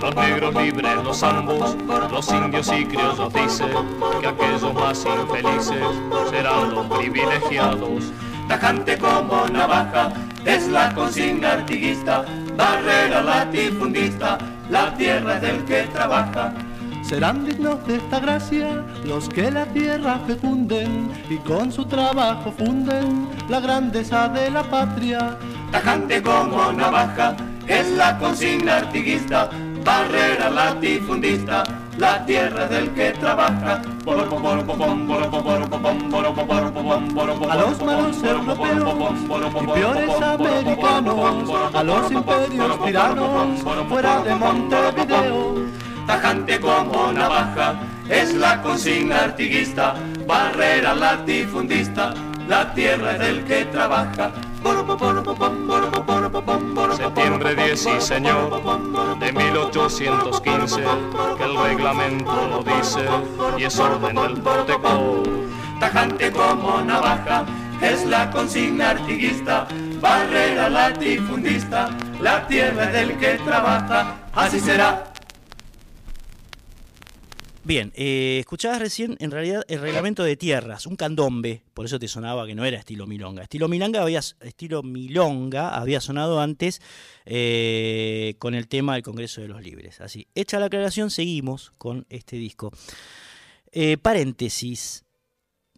Los 0.00 0.14
negros 0.14 0.54
libres, 0.54 0.94
los 1.04 1.22
ambos, 1.22 1.76
los 2.10 2.32
indios 2.32 2.72
y 2.72 2.84
criollos 2.86 3.32
dicen 3.32 3.68
que 4.20 4.26
aquellos 4.28 4.74
más 4.74 5.04
infelices 5.04 5.84
serán 6.30 6.74
los 6.74 6.86
privilegiados. 6.86 8.12
Tajante 8.48 8.96
como 8.96 9.46
navaja, 9.48 10.12
es 10.44 10.68
la 10.68 10.94
consigna 10.94 11.52
artiguista, 11.52 12.24
barrera 12.56 13.22
latifundista, 13.22 14.38
la 14.70 14.94
tierra 14.94 15.38
del 15.38 15.64
que 15.64 15.82
trabaja. 15.92 16.54
Serán 17.08 17.46
dignos 17.46 17.86
de 17.86 17.96
esta 17.96 18.20
gracia 18.20 18.84
los 19.06 19.30
que 19.30 19.50
la 19.50 19.64
tierra 19.64 20.20
fecunden 20.26 21.10
y 21.30 21.38
con 21.38 21.72
su 21.72 21.86
trabajo 21.86 22.52
funden 22.52 23.30
la 23.48 23.60
grandeza 23.60 24.28
de 24.28 24.50
la 24.50 24.62
patria. 24.62 25.38
Tajante 25.72 26.22
como 26.22 26.70
navaja, 26.70 27.34
es 27.66 27.88
la 27.92 28.18
consigna 28.18 28.76
artiguista, 28.76 29.48
barrera 29.82 30.50
latifundista, 30.50 31.62
la 31.96 32.26
tierra 32.26 32.66
del 32.66 32.90
que 32.90 33.12
trabaja. 33.12 33.80
A 34.06 34.14
los 37.56 37.82
malos 37.82 38.22
europeos 38.22 39.14
y 39.62 39.66
peores 39.66 40.20
americanos, 40.20 41.50
a 41.72 41.82
los 41.82 42.12
imperios 42.12 42.84
tiranos, 42.84 43.62
fuera 43.88 44.20
de 44.20 44.34
Montevideo. 44.34 45.77
Tajante 46.08 46.58
como 46.58 47.12
navaja, 47.12 47.74
es 48.08 48.32
la 48.32 48.62
consigna 48.62 49.24
artiguista, 49.24 49.94
barrera 50.26 50.94
latifundista, 50.94 52.14
la 52.48 52.72
tierra 52.72 53.12
es 53.12 53.18
del 53.18 53.44
que 53.44 53.66
trabaja. 53.66 54.32
Septiembre 56.96 57.54
10, 57.54 57.78
sí 57.78 57.90
señor, 57.98 59.18
de 59.20 59.32
1815, 59.34 60.82
que 61.36 61.44
el 61.44 61.56
reglamento 61.58 62.48
lo 62.48 62.62
dice 62.62 63.06
y 63.58 63.64
es 63.64 63.78
orden 63.78 64.16
del 64.16 64.40
protector. 64.40 65.22
Tajante 65.78 66.32
como 66.32 66.80
navaja, 66.80 67.44
es 67.82 68.06
la 68.06 68.30
consigna 68.30 68.90
artiguista, 68.90 69.68
barrera 70.00 70.70
latifundista, 70.70 71.90
la 72.18 72.46
tierra 72.46 72.84
es 72.84 72.92
del 72.94 73.18
que 73.18 73.34
trabaja, 73.44 74.14
así 74.34 74.58
será. 74.58 75.04
Bien, 77.68 77.92
eh, 77.96 78.38
escuchabas 78.40 78.78
recién 78.78 79.18
en 79.20 79.30
realidad 79.30 79.62
el 79.68 79.82
reglamento 79.82 80.24
de 80.24 80.38
tierras, 80.38 80.86
un 80.86 80.96
candombe, 80.96 81.64
por 81.74 81.84
eso 81.84 81.98
te 81.98 82.08
sonaba 82.08 82.46
que 82.46 82.54
no 82.54 82.64
era 82.64 82.78
estilo 82.78 83.06
milonga. 83.06 83.42
Estilo 83.42 83.68
milonga 83.68 84.00
había, 84.00 84.20
estilo 84.20 84.82
milonga 84.82 85.76
había 85.76 86.00
sonado 86.00 86.40
antes 86.40 86.80
eh, 87.26 88.36
con 88.38 88.54
el 88.54 88.68
tema 88.68 88.94
del 88.94 89.02
Congreso 89.02 89.42
de 89.42 89.48
los 89.48 89.60
Libres. 89.60 90.00
Así, 90.00 90.26
hecha 90.34 90.58
la 90.58 90.64
aclaración, 90.64 91.10
seguimos 91.10 91.74
con 91.76 92.06
este 92.08 92.36
disco. 92.36 92.72
Eh, 93.70 93.98
paréntesis, 93.98 95.04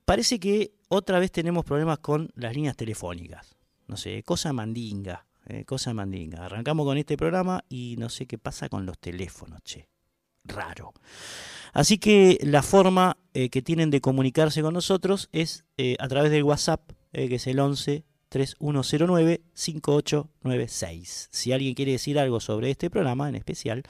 parece 0.05 0.39
que 0.39 0.75
otra 0.91 1.19
vez 1.19 1.33
tenemos 1.33 1.65
problemas 1.65 1.99
con 1.99 2.31
las 2.37 2.55
líneas 2.55 2.77
telefónicas. 2.77 3.57
No 3.89 3.97
sé, 3.97 4.23
cosa 4.23 4.53
mandinga, 4.53 5.27
cosa 5.67 5.93
mandinga. 5.93 6.45
Arrancamos 6.45 6.87
con 6.87 6.99
este 6.99 7.17
programa 7.17 7.65
y 7.69 7.97
no 7.99 8.09
sé 8.11 8.27
qué 8.27 8.39
pasa 8.39 8.69
con 8.69 8.87
los 8.87 8.97
teléfonos, 9.01 9.61
che. 9.65 9.89
Raro. 10.45 10.93
Así 11.73 11.99
que 11.99 12.39
la 12.43 12.63
forma 12.63 13.17
eh, 13.33 13.49
que 13.49 13.63
tienen 13.63 13.91
de 13.91 14.01
comunicarse 14.01 14.61
con 14.63 14.75
nosotros 14.75 15.29
es 15.33 15.65
eh, 15.77 15.95
a 16.01 16.09
través 16.09 16.33
del 16.33 16.43
WhatsApp, 16.43 16.81
eh, 17.13 17.29
que 17.29 17.37
es 17.37 17.47
el 17.47 17.61
11 17.61 18.05
11-3109-5896. 18.31 21.29
Si 21.33 21.51
alguien 21.51 21.75
quiere 21.75 21.91
decir 21.93 22.17
algo 22.17 22.39
sobre 22.39 22.71
este 22.71 22.89
programa 22.89 23.29
en 23.29 23.35
especial, 23.35 23.83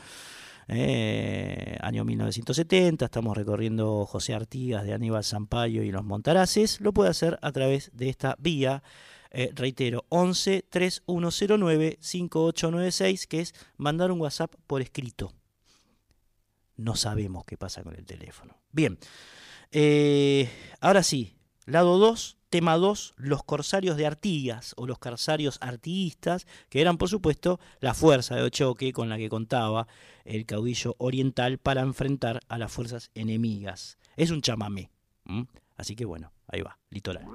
año 0.67 2.07
1970, 2.07 3.05
estamos 3.05 3.37
recorriendo 3.37 4.07
José 4.07 4.33
Artigas 4.33 4.87
de 4.87 4.95
Aníbal 4.95 5.25
Zampayo 5.25 5.83
y 5.83 5.91
los 5.91 6.05
Montaraces, 6.05 6.81
lo 6.81 6.95
puede 6.95 7.11
hacer 7.11 7.39
a 7.43 7.53
través 7.53 7.91
de 7.93 8.09
esta 8.09 8.35
vía, 8.39 8.83
reitero, 9.53 10.07
11 10.09 10.65
3109 10.71 11.99
5896, 12.01 13.27
que 13.27 13.41
es 13.41 13.55
mandar 13.77 14.11
un 14.11 14.23
WhatsApp 14.23 14.55
por 14.67 14.81
escrito. 14.81 15.35
No 16.81 16.97
sabemos 16.97 17.45
qué 17.45 17.59
pasa 17.59 17.83
con 17.83 17.95
el 17.95 18.07
teléfono. 18.07 18.57
Bien, 18.73 18.99
eh, 19.71 20.49
ahora 20.81 21.03
sí, 21.03 21.37
lado 21.67 21.99
2, 21.99 22.39
tema 22.49 22.79
2, 22.79 23.15
los 23.19 23.45
corsarios 23.45 23.99
de 23.99 24.07
Artigas 24.07 24.73
o 24.79 24.87
los 24.87 24.99
corsarios 24.99 25.59
artiguistas, 25.61 26.47
que 26.71 26.81
eran 26.81 26.97
por 26.97 27.11
supuesto 27.11 27.61
la 27.81 27.93
fuerza 27.93 28.37
de 28.37 28.51
choque 28.51 28.95
con 28.95 29.11
la 29.11 29.19
que 29.19 29.29
contaba 29.29 29.89
el 30.25 30.47
caudillo 30.47 30.95
oriental 30.97 31.59
para 31.59 31.83
enfrentar 31.83 32.41
a 32.49 32.57
las 32.57 32.73
fuerzas 32.73 33.11
enemigas. 33.15 33.99
Es 34.17 34.31
un 34.31 34.41
chamamé. 34.41 34.91
Así 35.77 35.95
que 35.95 36.07
bueno, 36.07 36.33
ahí 36.49 36.63
va, 36.63 36.79
litoral. 36.89 37.27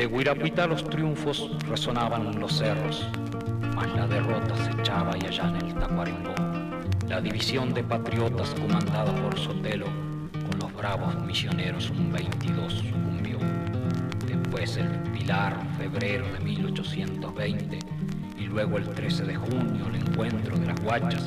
De 0.00 0.06
Guirapuita 0.06 0.66
los 0.66 0.82
triunfos 0.82 1.50
resonaban 1.68 2.26
en 2.28 2.40
los 2.40 2.56
cerros, 2.56 3.06
mas 3.74 3.86
la 3.94 4.06
derrota 4.06 4.56
se 4.56 4.70
echaba 4.70 5.14
y 5.18 5.26
allá 5.26 5.48
en 5.48 5.56
el 5.56 5.74
Tacuarembó. 5.74 6.32
La 7.06 7.20
división 7.20 7.74
de 7.74 7.84
patriotas 7.84 8.54
comandada 8.54 9.14
por 9.16 9.38
Sotelo, 9.38 9.84
con 10.48 10.58
los 10.58 10.72
bravos 10.72 11.14
misioneros 11.26 11.90
un 11.90 12.10
22 12.10 12.72
sucumbió. 12.72 13.38
Después 14.26 14.78
el 14.78 14.88
Pilar, 15.12 15.54
febrero 15.76 16.24
de 16.32 16.40
1820, 16.40 17.78
y 18.38 18.46
luego 18.46 18.78
el 18.78 18.88
13 18.88 19.24
de 19.24 19.36
junio 19.36 19.86
el 19.86 19.96
encuentro 19.96 20.56
de 20.56 20.64
las 20.64 20.80
guachas, 20.80 21.26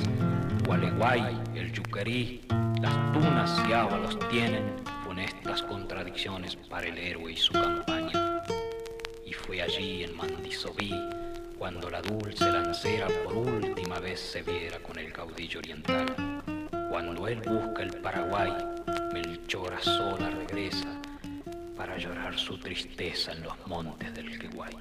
Gualeguay, 0.66 1.40
el 1.54 1.72
Yuquerí, 1.72 2.42
las 2.82 3.14
tunas 3.14 3.56
y 3.70 3.74
ábalos 3.74 4.18
tienen 4.32 4.64
funestas 5.06 5.62
contradicciones 5.62 6.56
para 6.56 6.88
el 6.88 6.98
héroe 6.98 7.34
y 7.34 7.38
su 7.38 7.54
campaña. 7.54 8.23
Fue 9.54 9.62
allí 9.62 10.04
en 10.04 10.18
Mandisobí 10.18 10.92
cuando 11.60 11.88
la 11.88 12.02
dulce 12.02 12.52
lancera 12.52 13.08
por 13.24 13.38
última 13.38 14.00
vez 14.00 14.20
se 14.20 14.42
viera 14.42 14.80
con 14.80 14.98
el 14.98 15.14
caudillo 15.14 15.60
oriental. 15.60 16.08
Cuando 16.90 17.28
él 17.28 17.40
busca 17.40 17.84
el 17.84 17.94
Paraguay, 18.02 18.52
Melchora 19.14 19.80
sola 19.80 20.32
regresa 20.32 21.00
para 21.78 22.00
llorar 22.00 22.36
su 22.36 22.58
tristeza 22.58 23.34
en 23.34 23.44
los 23.44 23.68
montes 23.68 24.12
del 24.16 24.40
Queguay. 24.40 24.74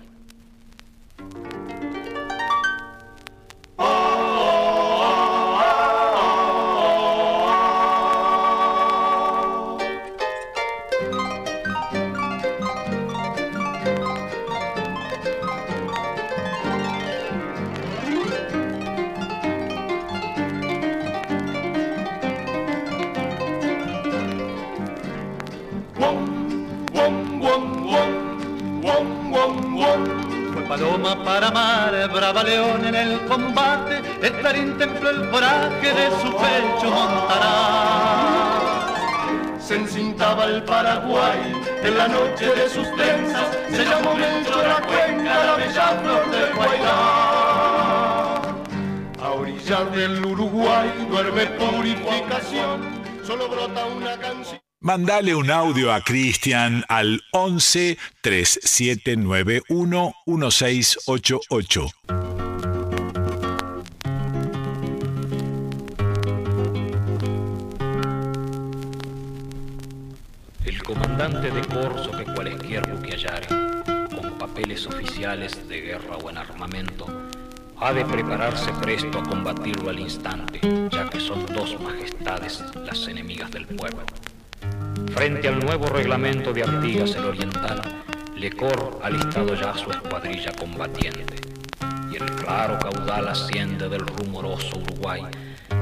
El 35.08 35.28
coraje 35.30 35.92
de 35.92 36.10
su 36.22 36.30
pecho 36.30 36.90
montará. 36.90 37.50
Se 39.60 39.74
encintaba 39.76 40.44
el 40.44 40.62
Paraguay 40.62 41.40
en 41.82 41.98
la 41.98 42.06
noche 42.08 42.46
de 42.46 42.68
sus 42.68 42.86
trenzas, 42.94 43.56
se 43.70 43.84
llamó 43.84 44.14
Melchor 44.14 44.66
la 44.66 44.80
cuenca, 44.80 45.44
la 45.44 45.56
bella 45.56 46.00
flor 46.00 46.30
del 46.30 46.54
Guairá. 46.54 46.92
A 49.20 49.30
orillas 49.30 49.92
del 49.92 50.24
Uruguay 50.24 51.06
duerme 51.10 51.46
purificación, 51.46 53.02
solo 53.26 53.48
brota 53.48 53.84
una 53.86 54.16
canción. 54.18 54.60
Mandale 54.80 55.34
un 55.34 55.50
audio 55.50 55.92
a 55.92 56.00
Cristian 56.00 56.84
al 56.88 57.20
11 57.32 57.98
3791 58.20 60.14
1688. 60.26 62.21
De 71.22 71.62
corso 71.68 72.10
que 72.10 72.24
cualesquier 72.24 72.84
buque 72.90 73.12
hallare, 73.12 73.46
con 73.46 74.36
papeles 74.38 74.84
oficiales 74.88 75.68
de 75.68 75.80
guerra 75.80 76.16
o 76.16 76.28
en 76.28 76.36
armamento, 76.36 77.06
ha 77.78 77.92
de 77.92 78.04
prepararse 78.04 78.72
presto 78.82 79.20
a 79.20 79.22
combatirlo 79.22 79.90
al 79.90 80.00
instante, 80.00 80.60
ya 80.90 81.08
que 81.08 81.20
son 81.20 81.46
dos 81.46 81.80
majestades 81.80 82.64
las 82.84 83.06
enemigas 83.06 83.52
del 83.52 83.66
pueblo. 83.66 84.02
Frente 85.14 85.46
al 85.46 85.60
nuevo 85.60 85.86
reglamento 85.86 86.52
de 86.52 86.64
Artigas 86.64 87.14
el 87.14 87.26
Oriental, 87.26 87.80
Lecor 88.34 88.98
ha 89.00 89.08
listado 89.08 89.54
ya 89.54 89.74
su 89.74 89.92
escuadrilla 89.92 90.50
combatiente, 90.58 91.36
y 92.10 92.16
el 92.16 92.32
claro 92.32 92.80
caudal 92.80 93.28
asciende 93.28 93.88
del 93.88 94.04
rumoroso 94.08 94.76
Uruguay, 94.76 95.22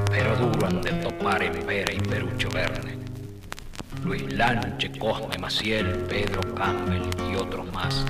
pero 0.07 0.35
duro 0.35 0.67
han 0.67 0.81
de 0.83 0.91
topar 0.91 1.41
en 1.41 1.65
Vera 1.65 1.91
y 1.91 1.99
Perucho 1.99 2.47
Verne. 2.51 3.10
Luis 4.03 4.33
Lanche, 4.33 4.91
Cosme 4.97 5.37
Maciel, 5.37 5.85
Pedro 6.09 6.41
Campbell 6.55 7.03
y 7.29 7.35
otros 7.35 7.71
más. 7.71 8.05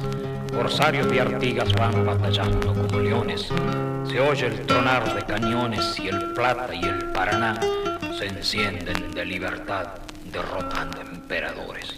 Corsarios 0.53 1.09
de 1.09 1.21
Artigas 1.21 1.71
van 1.73 2.05
batallando 2.05 2.73
como 2.73 2.99
leones. 2.99 3.49
Se 4.09 4.19
oye 4.19 4.47
el 4.47 4.65
tronar 4.65 5.13
de 5.13 5.21
cañones 5.23 5.99
y 5.99 6.07
el 6.07 6.33
Plata 6.33 6.73
y 6.73 6.83
el 6.83 7.11
Paraná 7.11 7.59
se 8.17 8.27
encienden 8.27 9.11
de 9.11 9.25
libertad 9.25 9.87
derrotando 10.31 11.01
emperadores. 11.01 11.95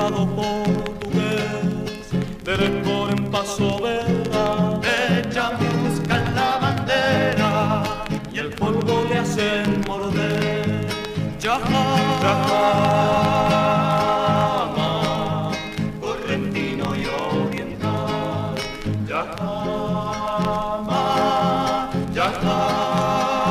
Al 0.00 0.14
osado 0.14 0.26
portugués, 0.34 2.10
del 2.42 2.82
cor 2.82 3.10
en 3.10 3.30
paso 3.30 3.78
vela, 3.82 4.80
ella 4.82 5.50
busca 5.58 6.16
la 6.34 6.50
bandera 6.58 7.82
y 8.32 8.38
el 8.38 8.48
polvo 8.50 9.04
le 9.10 9.18
hacen 9.18 9.82
morder. 9.86 10.86
Yajama, 11.38 12.34
correntino 16.00 16.96
y 16.96 17.04
oriental. 17.34 18.54
Yajama, 19.06 19.42
Yajama, 22.14 23.50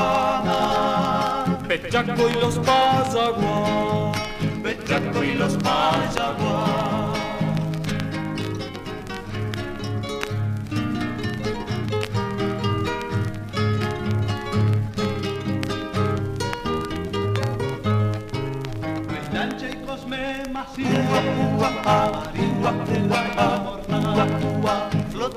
Pechaco 1.68 2.28
y 2.28 2.34
los 2.42 2.56
Payaguá, 2.58 3.79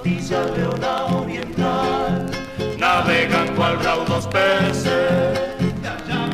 noticias 0.04 0.56
de 0.56 0.66
una 0.66 1.04
oriental 1.06 2.28
navegan 2.76 3.54
cual 3.54 3.78
raudos 3.84 4.26
peces. 4.26 5.38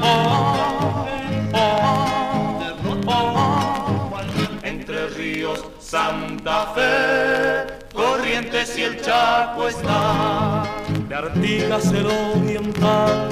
Oh, 0.01 1.07
oh, 1.53 2.67
oh, 3.07 4.11
Entre 4.63 5.09
ríos, 5.09 5.63
Santa 5.79 6.73
Fe, 6.75 7.67
Corrientes 7.93 8.79
y 8.79 8.85
el 8.85 9.03
Chaco 9.03 9.69
está. 9.69 10.65
De 11.07 11.15
Artigas 11.15 11.93
el 11.93 12.07
oriental, 12.07 13.29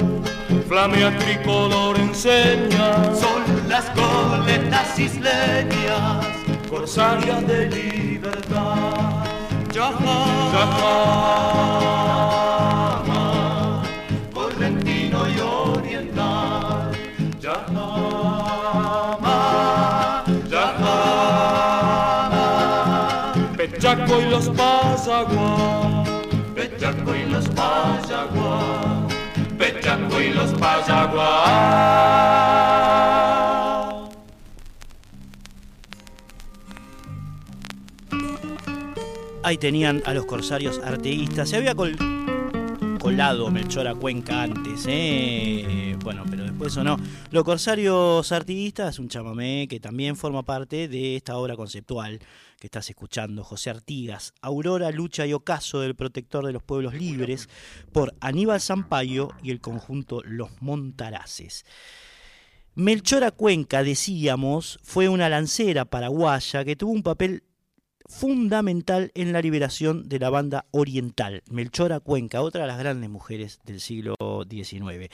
flamea 0.67 1.17
tricolor 1.17 1.97
enseña. 1.97 3.15
Son 3.15 3.41
las 3.67 3.85
coletas 3.89 4.99
isleñas, 4.99 6.27
corsarias 6.69 7.47
de 7.47 7.69
libertad. 7.69 9.16
Yajama, 9.77 10.17
correntino 14.33 15.29
y 15.29 15.37
oriental. 15.39 16.97
Yajama, 17.39 19.37
Yajama, 20.49 22.43
Pechaco 23.55 24.19
y 24.19 24.25
los 24.25 24.49
Pazagua. 24.49 26.03
Pechaco 26.55 27.15
y 27.15 27.25
los 27.29 27.47
Payagua. 27.49 28.59
Pechaco 29.59 30.19
y 30.19 30.33
los 30.33 30.53
Payagua. 30.53 32.56
Ahí 39.47 39.57
tenían 39.57 40.03
a 40.05 40.13
los 40.13 40.25
corsarios 40.25 40.77
arteístas. 40.79 41.47
Se 41.47 41.55
había 41.55 41.73
col- 41.73 41.95
colado 42.99 43.49
Melchor 43.49 43.87
a 43.87 43.95
Cuenca 43.95 44.43
antes, 44.43 44.83
¿eh? 44.89 45.95
Bueno, 46.03 46.25
pero 46.29 46.43
después 46.43 46.75
o 46.75 46.83
no. 46.83 46.97
Los 47.31 47.45
corsarios 47.45 48.29
artiguistas 48.33 48.95
es 48.95 48.99
un 48.99 49.07
chamamé 49.07 49.67
que 49.69 49.79
también 49.79 50.17
forma 50.17 50.43
parte 50.43 50.89
de 50.89 51.15
esta 51.15 51.37
obra 51.37 51.55
conceptual 51.55 52.19
que 52.59 52.67
estás 52.67 52.89
escuchando. 52.89 53.41
José 53.45 53.69
Artigas, 53.69 54.33
Aurora, 54.41 54.91
Lucha 54.91 55.25
y 55.25 55.31
Ocaso 55.31 55.79
del 55.79 55.95
Protector 55.95 56.45
de 56.45 56.51
los 56.51 56.63
Pueblos 56.63 56.93
Libres, 56.93 57.47
por 57.93 58.15
Aníbal 58.19 58.59
Zampayo 58.59 59.29
y 59.41 59.51
el 59.51 59.61
conjunto 59.61 60.23
Los 60.25 60.61
Montaraces. 60.61 61.63
Melchora 62.75 63.31
Cuenca, 63.31 63.81
decíamos, 63.81 64.77
fue 64.83 65.07
una 65.07 65.29
lancera 65.29 65.85
paraguaya 65.85 66.65
que 66.65 66.75
tuvo 66.75 66.91
un 66.91 67.01
papel 67.01 67.43
fundamental 68.07 69.11
en 69.15 69.33
la 69.33 69.41
liberación 69.41 70.07
de 70.07 70.19
la 70.19 70.29
banda 70.29 70.65
oriental, 70.71 71.43
Melchora 71.49 71.99
Cuenca, 71.99 72.41
otra 72.41 72.61
de 72.61 72.67
las 72.67 72.79
grandes 72.79 73.09
mujeres 73.09 73.59
del 73.65 73.81
siglo 73.81 74.15
XIX. 74.49 75.09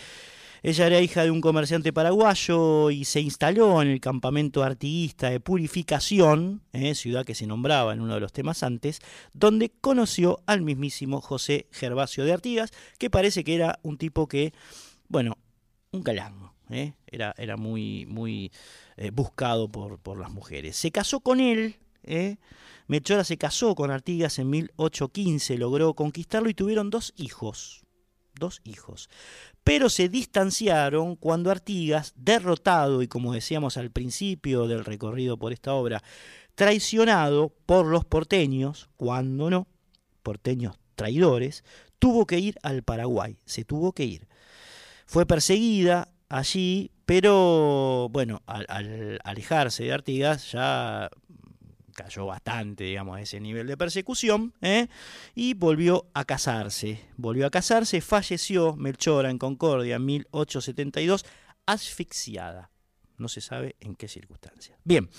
Ella 0.65 0.87
era 0.87 1.01
hija 1.01 1.23
de 1.23 1.31
un 1.31 1.41
comerciante 1.41 1.91
paraguayo 1.91 2.89
y 2.89 3.03
se 3.03 3.19
instaló 3.19 3.81
en 3.81 3.89
el 3.89 3.99
campamento 3.99 4.63
artiguista 4.63 5.29
de 5.29 5.41
Purificación, 5.41 6.61
eh, 6.71 6.95
ciudad 6.95 7.25
que 7.25 7.35
se 7.35 7.45
nombraba 7.45 7.93
en 7.93 7.99
uno 7.99 8.13
de 8.13 8.21
los 8.21 8.31
temas 8.31 8.63
antes, 8.63 9.01
donde 9.33 9.71
conoció 9.81 10.39
al 10.45 10.61
mismísimo 10.61 11.19
José 11.19 11.67
Gervasio 11.71 12.23
de 12.23 12.31
Artigas, 12.31 12.71
que 12.97 13.09
parece 13.09 13.43
que 13.43 13.55
era 13.55 13.79
un 13.83 13.97
tipo 13.97 14.27
que, 14.27 14.53
bueno, 15.09 15.37
un 15.91 16.01
galán, 16.01 16.51
eh, 16.69 16.93
era, 17.07 17.35
era 17.37 17.57
muy, 17.57 18.05
muy 18.05 18.53
eh, 18.95 19.11
buscado 19.11 19.67
por, 19.67 19.99
por 19.99 20.17
las 20.17 20.31
mujeres. 20.31 20.77
Se 20.77 20.91
casó 20.91 21.19
con 21.19 21.41
él, 21.41 21.75
Melchora 22.87 23.23
se 23.23 23.37
casó 23.37 23.75
con 23.75 23.91
Artigas 23.91 24.39
en 24.39 24.49
1815, 24.49 25.57
logró 25.57 25.93
conquistarlo 25.93 26.49
y 26.49 26.53
tuvieron 26.53 26.89
dos 26.89 27.13
hijos. 27.15 27.83
Dos 28.35 28.61
hijos. 28.63 29.09
Pero 29.63 29.89
se 29.89 30.09
distanciaron 30.09 31.15
cuando 31.15 31.51
Artigas, 31.51 32.13
derrotado 32.15 33.01
y 33.01 33.07
como 33.07 33.33
decíamos 33.33 33.77
al 33.77 33.91
principio 33.91 34.67
del 34.67 34.83
recorrido 34.83 35.37
por 35.37 35.53
esta 35.53 35.73
obra, 35.73 36.03
traicionado 36.55 37.53
por 37.65 37.85
los 37.85 38.05
porteños, 38.05 38.89
cuando 38.97 39.49
no, 39.49 39.67
porteños 40.23 40.77
traidores, 40.95 41.63
tuvo 41.99 42.25
que 42.25 42.39
ir 42.39 42.57
al 42.63 42.83
Paraguay, 42.83 43.37
se 43.45 43.63
tuvo 43.63 43.93
que 43.93 44.03
ir. 44.03 44.27
Fue 45.05 45.25
perseguida 45.25 46.11
allí, 46.29 46.91
pero 47.05 48.09
bueno, 48.11 48.41
al, 48.45 48.65
al 48.69 49.19
alejarse 49.23 49.83
de 49.83 49.93
Artigas 49.93 50.51
ya 50.51 51.09
cayó 51.93 52.25
bastante, 52.25 52.83
digamos, 52.85 53.17
a 53.17 53.21
ese 53.21 53.39
nivel 53.39 53.67
de 53.67 53.77
persecución, 53.77 54.53
¿eh? 54.61 54.87
y 55.35 55.53
volvió 55.53 56.07
a 56.13 56.25
casarse. 56.25 56.99
Volvió 57.17 57.47
a 57.47 57.49
casarse, 57.49 58.01
falleció 58.01 58.75
Melchora 58.75 59.29
en 59.29 59.37
Concordia 59.37 59.95
en 59.95 60.05
1872, 60.05 61.25
asfixiada. 61.65 62.69
No 63.17 63.27
se 63.27 63.41
sabe 63.41 63.75
en 63.79 63.95
qué 63.95 64.07
circunstancia. 64.07 64.77
Bien, 64.83 65.09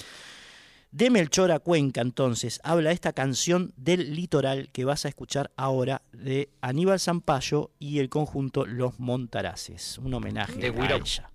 de 0.95 1.11
Melchora 1.11 1.59
Cuenca 1.59 2.01
entonces 2.01 2.61
habla 2.63 2.93
esta 2.93 3.13
canción 3.13 3.73
del 3.77 4.15
litoral 4.15 4.71
que 4.71 4.85
vas 4.85 5.05
a 5.05 5.09
escuchar 5.09 5.51
ahora 5.57 6.03
de 6.13 6.51
Aníbal 6.61 7.01
Zampayo 7.01 7.73
y 7.81 7.99
el 7.99 8.09
conjunto 8.09 8.65
Los 8.65 9.01
Montaraces, 9.01 9.99
un 9.99 10.15
homenaje 10.15 10.55
De 10.55 10.69
a 10.69 10.97
ella. 10.97 11.34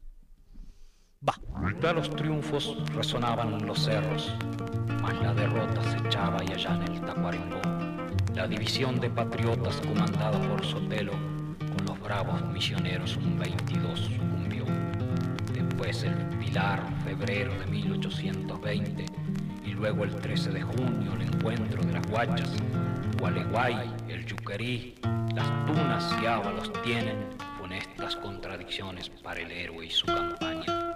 Ya 1.81 1.93
los 1.93 2.09
triunfos 2.09 2.75
resonaban 2.93 3.53
en 3.53 3.65
los 3.65 3.85
cerros, 3.85 4.35
mas 5.01 5.13
la 5.21 5.33
derrota 5.33 5.81
se 5.83 5.97
echaba 6.05 6.43
y 6.43 6.51
allá 6.51 6.75
en 6.75 6.91
el 6.91 7.01
Tacuarembó. 7.01 7.61
La 8.35 8.49
división 8.49 8.99
de 8.99 9.09
patriotas 9.09 9.79
comandada 9.87 10.37
por 10.49 10.65
Sotelo, 10.65 11.13
con 11.13 11.85
los 11.87 11.97
bravos 12.01 12.45
misioneros 12.51 13.15
un 13.15 13.39
22 13.39 13.97
sucumbió. 13.97 14.65
Después 15.53 16.03
el 16.03 16.15
Pilar, 16.37 16.83
febrero 17.05 17.57
de 17.57 17.65
1820, 17.67 19.05
y 19.63 19.69
luego 19.69 20.03
el 20.03 20.13
13 20.15 20.49
de 20.51 20.61
junio 20.61 21.13
el 21.13 21.21
encuentro 21.21 21.81
de 21.81 21.93
las 21.93 22.05
guachas, 22.07 22.51
Gualeguay, 23.19 23.89
el 24.09 24.25
Yuquerí, 24.25 24.95
las 25.33 25.65
tunas 25.65 26.13
y 26.21 26.25
ábalos 26.25 26.73
tienen 26.83 27.15
funestas 27.69 28.15
contradicciones 28.15 29.09
para 29.09 29.41
el 29.41 29.51
héroe 29.51 29.85
y 29.85 29.91
su 29.91 30.07
campaña. 30.07 30.95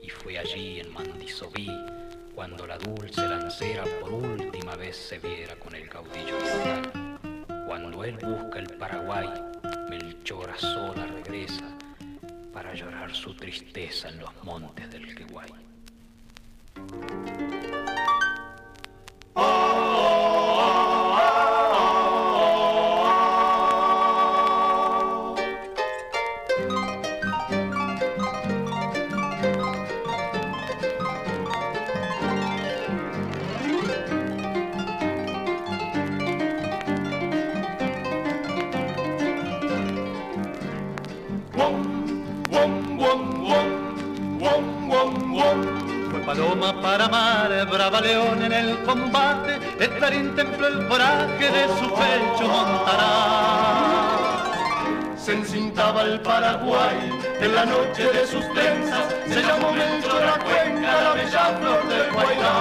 Y 0.00 0.08
fue 0.08 0.38
allí 0.38 0.80
en 0.80 0.90
Mandisoví 0.90 1.70
cuando 2.34 2.66
la 2.66 2.78
dulce 2.78 3.20
lancera 3.28 3.84
por 4.00 4.10
última 4.10 4.74
vez 4.74 4.96
se 4.96 5.18
viera 5.18 5.54
con 5.56 5.74
el 5.74 5.90
caudillo 5.90 6.38
oriental. 6.38 7.18
Cuando 7.66 8.04
él 8.04 8.16
busca 8.16 8.60
el 8.60 8.68
Paraguay, 8.78 9.28
Melchora 9.90 10.56
sola 10.56 11.06
regresa 11.08 11.76
para 12.54 12.72
llorar 12.72 13.14
su 13.14 13.34
tristeza 13.34 14.08
en 14.08 14.20
los 14.20 14.44
montes 14.44 14.90
del 14.90 15.14
Queguay. 15.14 15.50
Fue 19.34 19.81
en 47.84 48.52
el 48.52 48.78
combate, 48.84 49.58
el 49.80 49.90
clarín 49.98 50.36
templó 50.36 50.68
el 50.68 50.86
coraje 50.86 51.50
de 51.50 51.66
su 51.66 51.92
pecho 51.92 52.46
montará. 52.46 54.44
Se 55.16 55.32
encintaba 55.32 56.02
el 56.02 56.20
Paraguay 56.20 57.10
en 57.40 57.54
la 57.54 57.64
noche 57.64 58.04
de 58.04 58.24
sus 58.24 58.48
trenzas, 58.54 59.12
se 59.26 59.42
llamó 59.42 59.72
Melchor 59.72 60.22
a 60.22 60.38
Cuenca, 60.44 61.02
la 61.02 61.14
bella 61.14 61.58
flor 61.58 61.88
del 61.88 62.12
Guairá. 62.12 62.52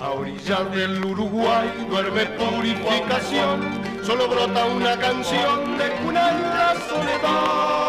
A 0.00 0.10
orillas 0.18 0.74
del 0.74 1.04
Uruguay 1.04 1.86
duerme 1.90 2.24
purificación, 2.24 3.82
solo 4.02 4.28
brota 4.28 4.64
una 4.64 4.96
canción 4.96 5.76
de 5.76 5.90
cuna 6.02 6.30
la. 7.22 7.83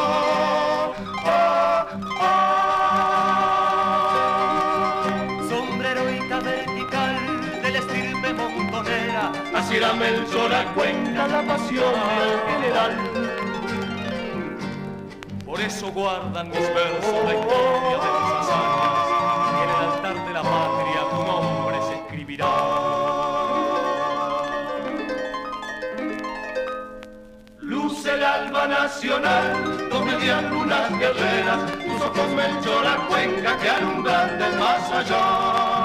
Así 10.25 10.37
era 10.37 10.47
Melchor 10.47 10.53
a 10.53 10.73
Cuenca, 10.73 11.27
la 11.27 11.41
pasión 11.43 11.93
del 11.93 12.39
general. 12.49 12.93
Por 15.45 15.61
eso 15.61 15.91
guardan 15.91 16.49
mis 16.49 16.59
versos 16.59 17.25
la 17.25 17.33
historia 17.35 17.97
de 17.97 18.07
tus 18.15 18.31
hazañas. 18.39 19.07
Y 19.51 19.63
en 19.63 19.69
el 19.69 19.75
altar 19.85 20.27
de 20.27 20.33
la 20.33 20.43
patria 20.43 21.01
tu 21.11 21.23
nombre 21.23 21.77
se 21.87 21.93
escribirá. 21.95 22.53
Luce 27.59 28.13
el 28.13 28.23
alba 28.23 28.67
nacional, 28.67 29.89
donde 29.89 30.15
habían 30.15 30.49
lunas 30.49 30.99
guerreras, 30.99 31.71
tus 31.71 32.01
ojos 32.01 32.83
la 32.83 33.07
cuenca 33.07 33.57
que 33.57 33.69
alumbran 33.69 34.39
del 34.39 34.59
más 34.59 34.91
allá. 34.91 35.84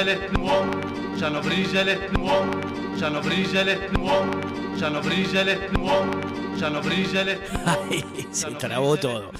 Brilla 0.00 0.02
el 0.02 0.08
esplendor, 0.08 1.18
ya 1.18 1.30
no 1.30 1.42
brilla 1.42 1.82
el 1.82 1.98
ya 2.98 3.10
no 3.10 3.20
brilla 3.22 3.62
el 3.62 3.78
ya 4.78 4.90
no 4.90 5.02
brilla 5.02 5.40
el 5.42 5.58
ya 6.58 6.70
no 6.70 6.82
brilla 6.82 7.22
el. 7.22 7.38
Se 8.32 8.50
trabó 8.52 8.96
todo. 8.96 9.30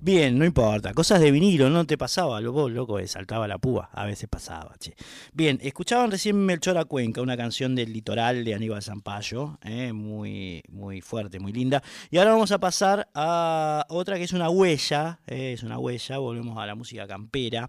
Bien, 0.00 0.38
no 0.38 0.44
importa. 0.44 0.94
Cosas 0.94 1.20
de 1.20 1.32
vinilo, 1.32 1.70
no 1.70 1.84
te 1.84 1.98
pasaba, 1.98 2.40
loco, 2.40 2.68
loco, 2.68 3.04
saltaba 3.08 3.48
la 3.48 3.58
púa. 3.58 3.90
A 3.92 4.04
veces 4.04 4.28
pasaba, 4.28 4.76
che. 4.78 4.94
Bien, 5.32 5.58
escuchaban 5.60 6.12
recién 6.12 6.36
Melchora 6.36 6.84
Cuenca, 6.84 7.20
una 7.20 7.36
canción 7.36 7.74
del 7.74 7.92
litoral 7.92 8.44
de 8.44 8.54
Aníbal 8.54 8.80
Zampayo, 8.80 9.58
eh, 9.64 9.92
muy, 9.92 10.62
muy 10.68 11.00
fuerte, 11.00 11.40
muy 11.40 11.52
linda. 11.52 11.82
Y 12.12 12.18
ahora 12.18 12.30
vamos 12.30 12.52
a 12.52 12.60
pasar 12.60 13.08
a 13.12 13.86
otra 13.88 14.18
que 14.18 14.22
es 14.22 14.32
una 14.32 14.50
huella, 14.50 15.18
eh, 15.26 15.54
es 15.54 15.64
una 15.64 15.78
huella, 15.80 16.18
volvemos 16.18 16.56
a 16.58 16.66
la 16.66 16.76
música 16.76 17.08
campera, 17.08 17.68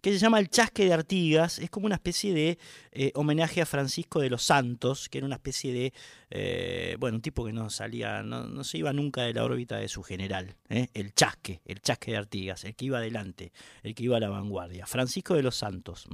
que 0.00 0.12
se 0.12 0.18
llama 0.18 0.38
El 0.38 0.48
Chasque 0.48 0.84
de 0.84 0.92
Artigas. 0.92 1.58
Es 1.58 1.70
como 1.70 1.86
una 1.86 1.96
especie 1.96 2.32
de 2.32 2.58
eh, 2.92 3.12
homenaje 3.14 3.60
a 3.60 3.66
Francisco 3.66 4.20
de 4.20 4.30
los 4.30 4.42
Santos, 4.42 5.08
que 5.08 5.18
era 5.18 5.26
una 5.26 5.36
especie 5.36 5.72
de, 5.72 5.92
eh, 6.30 6.96
bueno, 6.98 7.16
un 7.16 7.22
tipo 7.22 7.44
que 7.44 7.52
no 7.52 7.70
salía, 7.70 8.22
no, 8.22 8.44
no 8.44 8.64
se 8.64 8.78
iba 8.78 8.92
nunca 8.92 9.22
de 9.22 9.34
la 9.34 9.44
órbita 9.44 9.76
de 9.76 9.88
su 9.88 10.02
general, 10.02 10.56
¿eh? 10.68 10.88
el 10.94 11.14
Chasque, 11.14 11.60
el 11.64 11.80
Chasque 11.80 12.12
de 12.12 12.16
Artigas, 12.16 12.64
el 12.64 12.74
que 12.74 12.84
iba 12.86 12.98
adelante, 12.98 13.52
el 13.82 13.94
que 13.94 14.04
iba 14.04 14.16
a 14.16 14.20
la 14.20 14.28
vanguardia, 14.28 14.86
Francisco 14.86 15.34
de 15.34 15.42
los 15.42 15.56
Santos. 15.56 16.06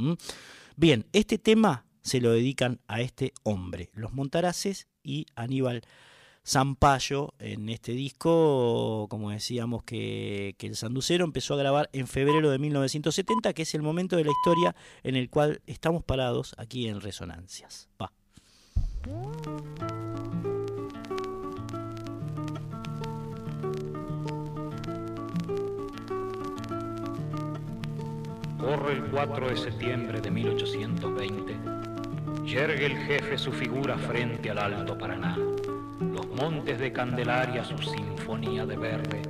Bien, 0.77 1.07
este 1.13 1.39
tema 1.39 1.87
se 2.03 2.21
lo 2.21 2.33
dedican 2.33 2.81
a 2.87 3.01
este 3.01 3.33
hombre, 3.43 3.91
los 3.95 4.13
Montaraces 4.13 4.89
y 5.03 5.27
Aníbal 5.35 5.83
Zampayo 6.47 7.33
en 7.39 7.69
este 7.71 7.93
disco, 7.93 9.07
como 9.09 9.31
decíamos 9.31 9.83
que, 9.83 10.55
que 10.59 10.67
el 10.67 10.77
Sanducero 10.77 11.25
empezó 11.25 11.55
a 11.55 11.59
grabar 11.59 11.89
en 11.93 12.07
febrero 12.07 12.51
de 12.51 12.59
1970, 12.59 13.55
que 13.55 13.63
es 13.63 13.75
el 13.75 13.83
momento 13.83 14.17
de 14.17 14.25
la 14.25 14.31
historia 14.31 14.77
en 15.03 15.17
el 15.17 15.31
cual 15.31 15.63
estamos 15.67 16.05
parados 16.05 16.55
aquí 16.59 16.87
en 16.89 17.01
Resonancias. 17.01 17.89
Va. 18.01 18.13
Corre 28.59 28.93
el 28.95 29.05
4 29.11 29.49
de 29.49 29.57
septiembre 29.57 30.21
de 30.21 30.31
1820. 30.31 31.57
Yergue 32.47 32.87
el 32.87 32.97
jefe 32.97 33.37
su 33.37 33.53
figura 33.53 33.99
frente 33.99 34.51
al 34.51 34.59
Alto 34.59 34.97
Paraná. 34.97 35.37
Los 36.13 36.27
montes 36.41 36.79
de 36.79 36.93
Candelaria 36.93 37.65
su 37.65 37.79
sinfonía 37.79 38.67
de 38.67 38.77
verde 38.77 39.23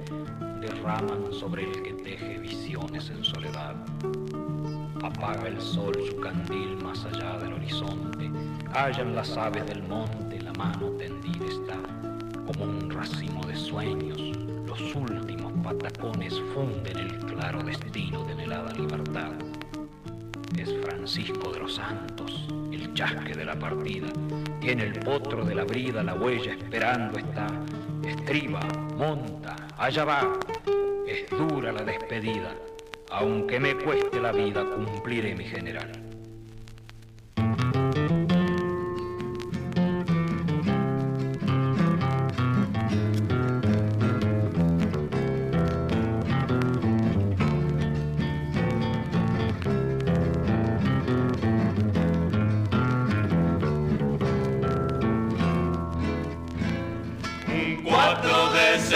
derraman 0.60 1.32
sobre 1.32 1.64
el 1.64 1.82
que 1.82 1.92
teje 1.92 2.38
visiones 2.38 3.10
en 3.10 3.22
soledad. 3.22 3.76
Apaga 5.02 5.48
el 5.48 5.60
sol 5.60 5.94
su 6.09 6.18
candil 6.20 6.76
más 6.82 7.05
allá 7.05 7.38
del 7.38 7.52
horizonte. 7.55 8.30
Callan 8.72 9.14
las 9.14 9.36
aves 9.36 9.66
del 9.66 9.82
monte, 9.82 10.40
la 10.40 10.52
mano 10.55 10.90
tendida 10.92 11.46
está. 11.46 11.78
Como 12.46 12.64
un 12.64 12.90
racimo 12.90 13.44
de 13.46 13.56
sueños, 13.56 14.20
los 14.66 14.94
últimos 14.94 15.52
patacones 15.62 16.40
funden 16.55 16.98
el 16.98 17.18
claro 17.18 17.62
destino 17.62 18.24
de 18.24 18.32
anhelada 18.32 18.72
libertad. 18.72 19.32
Es 20.56 20.72
Francisco 20.85 21.52
de 21.52 21.59
los 21.59 21.74
Santos, 21.74 22.48
el 22.72 22.94
chasque 22.94 23.35
de 23.35 23.44
la 23.44 23.59
partida. 23.59 24.06
Tiene 24.60 24.85
el 24.85 25.01
potro 25.01 25.44
de 25.44 25.55
la 25.55 25.64
brida, 25.64 26.02
la 26.02 26.14
huella 26.14 26.52
esperando 26.52 27.18
está. 27.18 27.47
Estriba, 28.05 28.60
monta, 28.97 29.56
allá 29.76 30.05
va. 30.05 30.32
Es 31.06 31.28
dura 31.31 31.72
la 31.72 31.82
despedida. 31.82 32.55
Aunque 33.10 33.60
me 33.60 33.74
cueste 33.74 34.20
la 34.20 34.32
vida, 34.32 34.64
cumpliré 34.64 35.35
mi 35.35 35.44
general. 35.44 36.14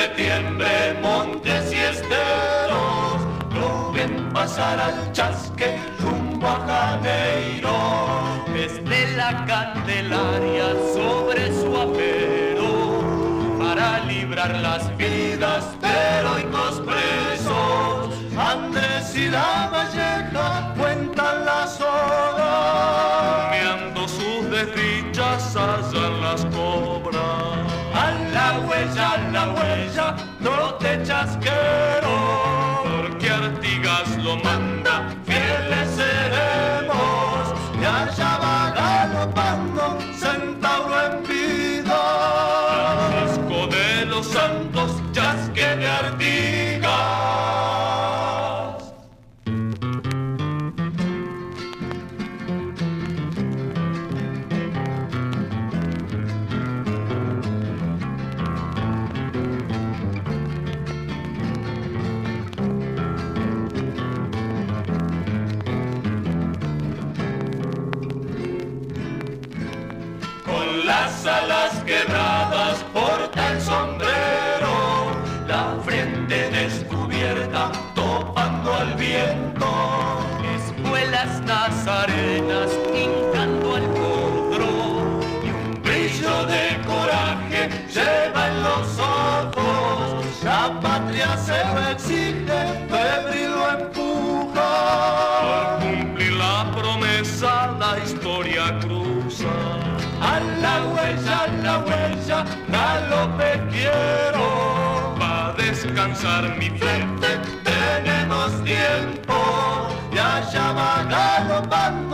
Septiembre, 0.08 0.98
montes 1.02 1.72
y 1.72 1.76
esteros, 1.76 3.20
lo 3.54 3.92
ven 3.92 4.30
pasar 4.32 4.80
al 4.80 5.12
chasque 5.12 5.78
rumbo 6.00 6.46
a 6.46 6.66
Janeiro. 6.66 7.72
Desde 8.52 9.16
la 9.16 9.44
Candelaria 9.46 10.68
sobre 10.94 11.52
su 11.52 11.76
apero, 11.76 13.00
para 13.58 14.00
librar 14.04 14.56
las 14.58 14.96
vidas 14.96 15.64
de 15.80 15.88
heroicos 15.88 16.80
presos. 16.80 18.14
Andrés 18.36 19.14
y 19.16 19.28
la 19.28 19.68
Valleja 19.72 20.74
cuentan 20.76 21.44
las 21.44 21.80
horas, 21.80 22.37
no 30.40 30.74
te 30.74 31.02
chasquero, 31.04 32.57
quiero. 103.88 105.14
Va 105.20 105.48
a 105.48 105.52
descansar 105.52 106.56
mi 106.58 106.70
frente, 106.70 107.28
tenemos 107.64 108.50
tiempo. 108.64 109.36
Y 110.12 110.18
allá 110.18 110.72
va 110.72 111.04
galopando, 111.04 112.07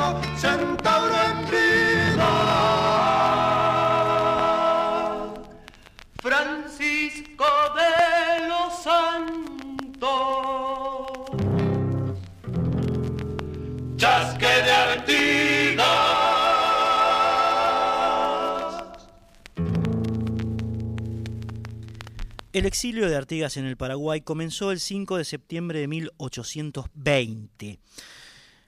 El 22.54 22.66
exilio 22.66 23.08
de 23.08 23.16
Artigas 23.16 23.56
en 23.56 23.64
el 23.64 23.76
Paraguay 23.76 24.20
comenzó 24.20 24.70
el 24.70 24.78
5 24.78 25.16
de 25.16 25.24
septiembre 25.24 25.80
de 25.80 25.88
1820. 25.88 27.80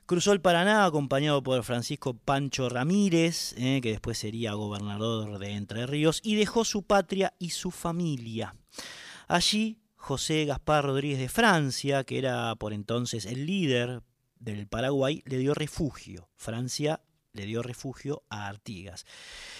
Cruzó 0.06 0.32
el 0.32 0.40
Paraná 0.40 0.84
acompañado 0.84 1.40
por 1.40 1.62
Francisco 1.62 2.14
Pancho 2.14 2.68
Ramírez, 2.68 3.54
eh, 3.56 3.78
que 3.80 3.90
después 3.90 4.18
sería 4.18 4.54
gobernador 4.54 5.38
de 5.38 5.52
Entre 5.52 5.86
Ríos, 5.86 6.20
y 6.24 6.34
dejó 6.34 6.64
su 6.64 6.82
patria 6.82 7.34
y 7.38 7.50
su 7.50 7.70
familia. 7.70 8.56
Allí, 9.28 9.78
José 9.94 10.46
Gaspar 10.46 10.84
Rodríguez 10.84 11.20
de 11.20 11.28
Francia, 11.28 12.02
que 12.02 12.18
era 12.18 12.56
por 12.56 12.72
entonces 12.72 13.24
el 13.24 13.46
líder 13.46 14.02
del 14.40 14.66
Paraguay, 14.66 15.22
le 15.26 15.38
dio 15.38 15.54
refugio. 15.54 16.28
Francia 16.34 17.02
le 17.36 17.46
dio 17.46 17.62
refugio 17.62 18.24
a 18.30 18.48
Artigas. 18.48 19.04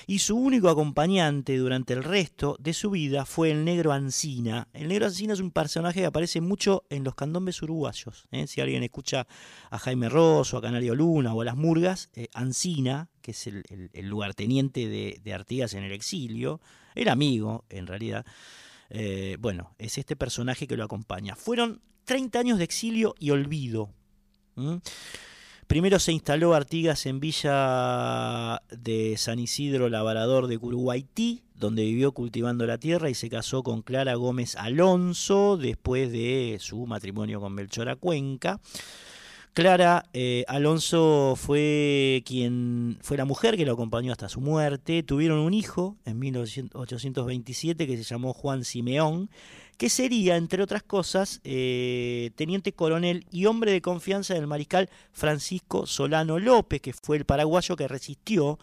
Y 0.06 0.18
su 0.20 0.36
único 0.36 0.68
acompañante 0.68 1.56
durante 1.56 1.92
el 1.92 2.02
resto 2.02 2.56
de 2.58 2.72
su 2.72 2.90
vida 2.90 3.24
fue 3.24 3.50
el 3.50 3.64
negro 3.64 3.92
Ancina. 3.92 4.68
El 4.72 4.88
negro 4.88 5.06
Ancina 5.06 5.34
es 5.34 5.40
un 5.40 5.50
personaje 5.50 6.00
que 6.00 6.06
aparece 6.06 6.40
mucho 6.40 6.84
en 6.90 7.04
los 7.04 7.14
candombes 7.14 7.62
uruguayos. 7.62 8.26
¿eh? 8.30 8.46
Si 8.46 8.60
alguien 8.60 8.82
escucha 8.82 9.26
a 9.70 9.78
Jaime 9.78 10.08
Rosso, 10.08 10.58
a 10.58 10.62
Canario 10.62 10.94
Luna 10.94 11.34
o 11.34 11.42
a 11.42 11.44
Las 11.44 11.56
Murgas, 11.56 12.10
eh, 12.14 12.28
Ancina, 12.34 13.10
que 13.20 13.32
es 13.32 13.46
el, 13.46 13.64
lugarteniente 14.02 14.88
de, 14.88 15.34
Artigas 15.34 15.74
en 15.74 15.84
el 15.84 15.92
exilio, 15.92 16.60
era 16.94 17.12
amigo 17.12 17.64
en 17.68 17.86
realidad. 17.86 18.24
Eh, 18.88 19.36
bueno, 19.40 19.74
es 19.78 19.98
este 19.98 20.16
personaje 20.16 20.66
que 20.66 20.76
lo 20.76 20.84
acompaña. 20.84 21.36
Fueron 21.36 21.82
30 22.04 22.38
años 22.38 22.58
de 22.58 22.64
exilio 22.64 23.14
y 23.18 23.30
olvido. 23.30 23.90
Primero 25.66 25.98
se 25.98 26.12
instaló 26.12 26.54
Artigas 26.54 27.06
en 27.06 27.18
Villa 27.18 28.62
de 28.70 29.16
San 29.18 29.40
Isidro 29.40 29.88
Labrador 29.88 30.46
de 30.46 30.58
Curuguaití, 30.58 31.42
donde 31.56 31.82
vivió 31.82 32.12
cultivando 32.12 32.66
la 32.66 32.78
tierra 32.78 33.10
y 33.10 33.14
se 33.14 33.28
casó 33.28 33.64
con 33.64 33.82
Clara 33.82 34.14
Gómez 34.14 34.54
Alonso 34.54 35.56
después 35.56 36.12
de 36.12 36.58
su 36.60 36.86
matrimonio 36.86 37.40
con 37.40 37.52
Melchora 37.52 37.96
Cuenca. 37.96 38.60
Clara 39.54 40.04
eh, 40.12 40.44
Alonso 40.46 41.34
fue 41.34 42.22
quien 42.24 42.98
fue 43.00 43.16
la 43.16 43.24
mujer 43.24 43.56
que 43.56 43.64
lo 43.64 43.72
acompañó 43.72 44.12
hasta 44.12 44.28
su 44.28 44.40
muerte. 44.40 45.02
Tuvieron 45.02 45.40
un 45.40 45.52
hijo 45.52 45.96
en 46.04 46.18
1827 46.20 47.86
que 47.86 47.96
se 47.96 48.04
llamó 48.04 48.34
Juan 48.34 48.64
Simeón 48.64 49.30
que 49.76 49.90
sería, 49.90 50.36
entre 50.36 50.62
otras 50.62 50.82
cosas, 50.82 51.40
eh, 51.44 52.30
teniente 52.34 52.72
coronel 52.72 53.26
y 53.30 53.46
hombre 53.46 53.72
de 53.72 53.82
confianza 53.82 54.34
del 54.34 54.46
mariscal 54.46 54.88
Francisco 55.12 55.86
Solano 55.86 56.38
López, 56.38 56.80
que 56.80 56.92
fue 56.92 57.18
el 57.18 57.26
paraguayo 57.26 57.76
que 57.76 57.88
resistió 57.88 58.58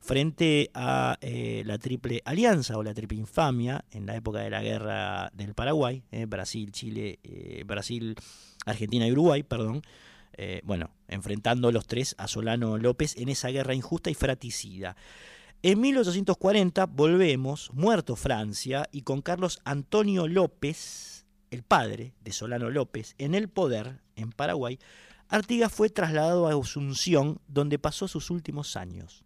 frente 0.00 0.70
a 0.74 1.18
eh, 1.20 1.62
la 1.66 1.78
Triple 1.78 2.22
Alianza 2.24 2.76
o 2.76 2.82
la 2.82 2.94
Triple 2.94 3.18
Infamia 3.18 3.84
en 3.90 4.06
la 4.06 4.16
época 4.16 4.40
de 4.40 4.50
la 4.50 4.62
Guerra 4.62 5.30
del 5.34 5.54
Paraguay, 5.54 6.02
eh, 6.10 6.26
Brasil, 6.26 6.72
Chile, 6.72 7.18
Brasil, 7.64 8.16
Argentina 8.66 9.06
y 9.06 9.12
Uruguay, 9.12 9.42
perdón. 9.42 9.82
bueno, 10.64 10.90
enfrentando 11.08 11.70
los 11.70 11.86
tres 11.86 12.14
a 12.18 12.28
Solano 12.28 12.78
López 12.78 13.16
en 13.16 13.28
esa 13.28 13.48
guerra 13.48 13.74
injusta 13.74 14.10
y 14.10 14.14
fraticida. 14.14 14.96
En 15.62 15.78
1840 15.78 16.86
volvemos, 16.86 17.70
muerto 17.74 18.16
Francia, 18.16 18.88
y 18.92 19.02
con 19.02 19.20
Carlos 19.20 19.60
Antonio 19.64 20.26
López, 20.26 21.26
el 21.50 21.64
padre 21.64 22.14
de 22.22 22.32
Solano 22.32 22.70
López, 22.70 23.14
en 23.18 23.34
el 23.34 23.50
poder 23.50 24.00
en 24.16 24.32
Paraguay, 24.32 24.78
Artigas 25.28 25.70
fue 25.70 25.90
trasladado 25.90 26.48
a 26.48 26.58
Asunción, 26.58 27.42
donde 27.46 27.78
pasó 27.78 28.08
sus 28.08 28.30
últimos 28.30 28.74
años. 28.74 29.22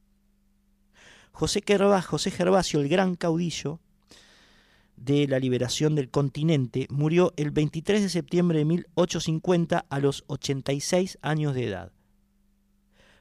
José, 1.30 1.62
José 2.04 2.30
Gervasio, 2.32 2.80
el 2.80 2.88
gran 2.88 3.14
caudillo 3.14 3.78
de 4.96 5.28
la 5.28 5.38
liberación 5.38 5.94
del 5.94 6.10
continente, 6.10 6.88
murió 6.90 7.32
el 7.36 7.52
23 7.52 8.02
de 8.02 8.08
septiembre 8.08 8.58
de 8.58 8.64
1850 8.64 9.86
a 9.88 9.98
los 10.00 10.24
86 10.26 11.16
años 11.22 11.54
de 11.54 11.68
edad. 11.68 11.92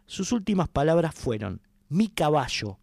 Sus 0.07 0.31
últimas 0.31 0.67
palabras 0.67 1.13
fueron, 1.13 1.61
mi 1.89 2.07
caballo, 2.07 2.79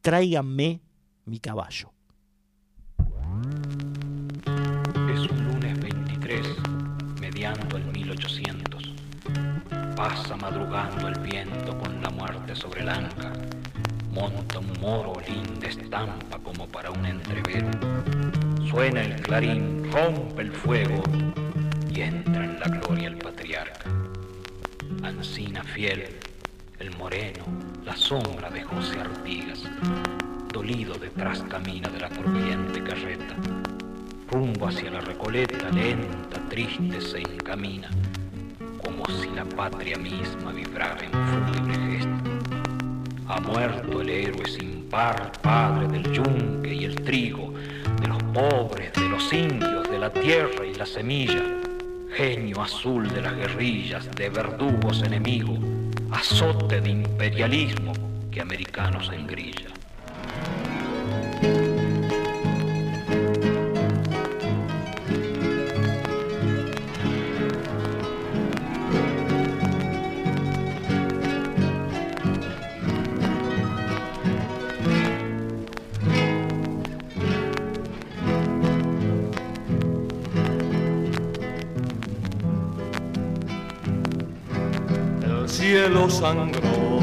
tráiganme 0.00 0.80
mi 1.26 1.38
caballo. 1.38 1.92
Es 5.12 5.30
un 5.30 5.44
lunes 5.44 5.78
23, 5.80 6.40
mediando 7.20 7.76
el 7.76 7.84
1800. 7.84 8.94
Pasa 9.96 10.36
madrugando 10.36 11.08
el 11.08 11.20
viento 11.20 11.76
con 11.78 12.00
la 12.02 12.10
muerte 12.10 12.56
sobre 12.56 12.80
el 12.80 12.88
anca. 12.88 13.32
Monta 14.10 14.58
un 14.58 14.72
moro 14.80 15.12
linda 15.28 15.68
estampa 15.68 16.38
como 16.38 16.66
para 16.66 16.90
un 16.90 17.04
entrevero. 17.04 17.70
Suena 18.68 19.02
el 19.02 19.20
clarín, 19.20 19.90
rompe 19.92 20.42
el 20.42 20.52
fuego 20.52 21.02
y 21.90 22.00
entra 22.00 22.44
en 22.44 22.58
la 22.58 22.66
gloria 22.66 23.08
el 23.08 23.18
patriarca. 23.18 23.84
Ancina 25.02 25.62
fiel, 25.62 26.16
el 26.80 26.96
moreno, 26.96 27.44
la 27.84 27.94
sombra 27.94 28.48
de 28.48 28.62
José 28.62 28.98
Artigas, 28.98 29.62
dolido 30.50 30.94
detrás 30.94 31.42
camina 31.42 31.90
de 31.90 32.00
la 32.00 32.08
corriente 32.08 32.82
carreta, 32.82 33.36
rumbo 34.30 34.66
hacia 34.66 34.90
la 34.90 35.00
recoleta, 35.02 35.68
lenta, 35.70 36.40
triste 36.48 37.02
se 37.02 37.18
encamina, 37.18 37.90
como 38.82 39.04
si 39.20 39.28
la 39.30 39.44
patria 39.44 39.98
misma 39.98 40.52
vibrara 40.52 41.04
en 41.04 41.12
fúnebre 41.12 41.98
gesto. 41.98 42.56
Ha 43.28 43.40
muerto 43.40 44.00
el 44.00 44.08
héroe 44.08 44.48
sin 44.48 44.88
par, 44.88 45.32
padre 45.42 45.86
del 45.86 46.10
yunque 46.10 46.74
y 46.74 46.84
el 46.86 46.94
trigo, 46.96 47.52
de 48.00 48.08
los 48.08 48.22
pobres, 48.32 48.90
de 48.94 49.06
los 49.06 49.30
indios, 49.34 49.88
de 49.90 49.98
la 49.98 50.10
tierra 50.10 50.64
y 50.66 50.74
la 50.74 50.86
semilla, 50.86 51.44
genio 52.14 52.62
azul 52.62 53.06
de 53.10 53.20
las 53.20 53.36
guerrillas, 53.36 54.10
de 54.16 54.30
verdugos 54.30 55.02
enemigos, 55.02 55.58
azote 56.12 56.80
de 56.80 56.90
imperialismo 56.90 57.92
que 58.30 58.40
americanos 58.40 59.10
engrilla. 59.12 59.79
Sangró, 86.08 87.00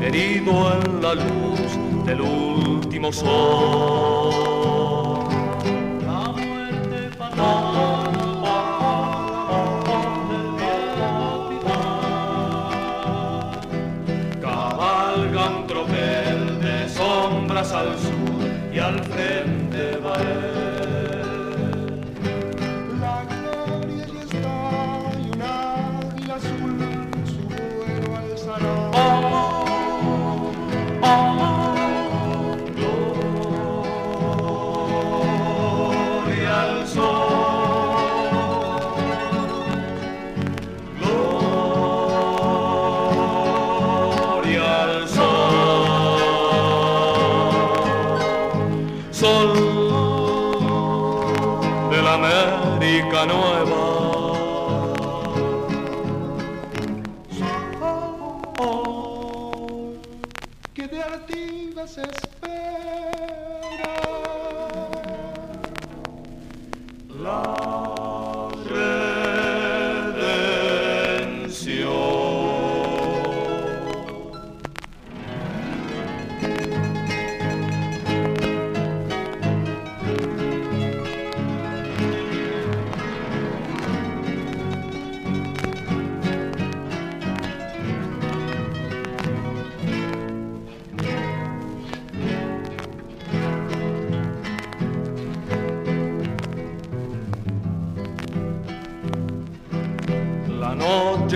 herido 0.00 0.72
en 0.72 1.02
la 1.02 1.14
luz 1.14 1.60
del 2.06 2.20
último 2.20 3.12
sol. 3.12 4.34
La 6.06 6.32
muerte 6.32 7.10
fatal. 7.18 8.14
Cabalgan 14.40 15.66
tropel 15.66 16.60
de 16.60 16.88
sombras 16.88 17.72
al 17.72 17.98
sur 17.98 18.72
y 18.72 18.78
al 18.78 19.02
frente 19.04 19.96
va 19.98 20.14
él. 20.14 20.57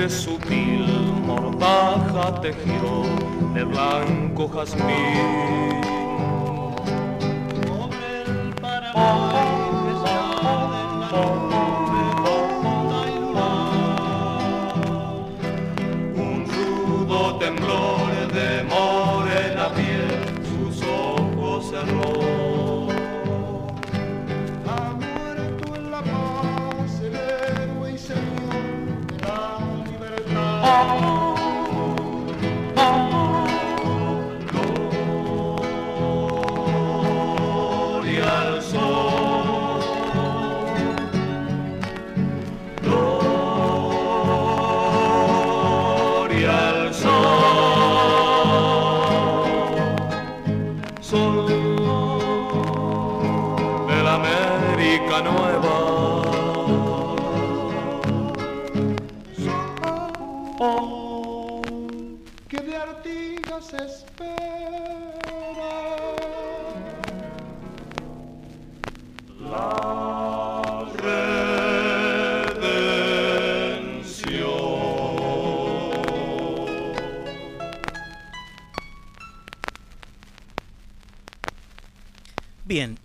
Noche 0.02 0.08
sutil 0.10 0.86
mortaja 1.26 2.40
tejió 2.40 3.04
de 3.54 3.64
blanco 3.64 4.48
jazmín. 4.48 5.71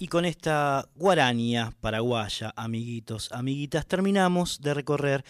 Y 0.08 0.10
con 0.10 0.24
esta 0.24 0.88
guarania 0.96 1.74
paraguaya, 1.82 2.54
amiguitos, 2.56 3.30
amiguitas, 3.34 3.86
terminamos 3.86 4.62
de 4.62 4.74
recorrer 4.74 5.26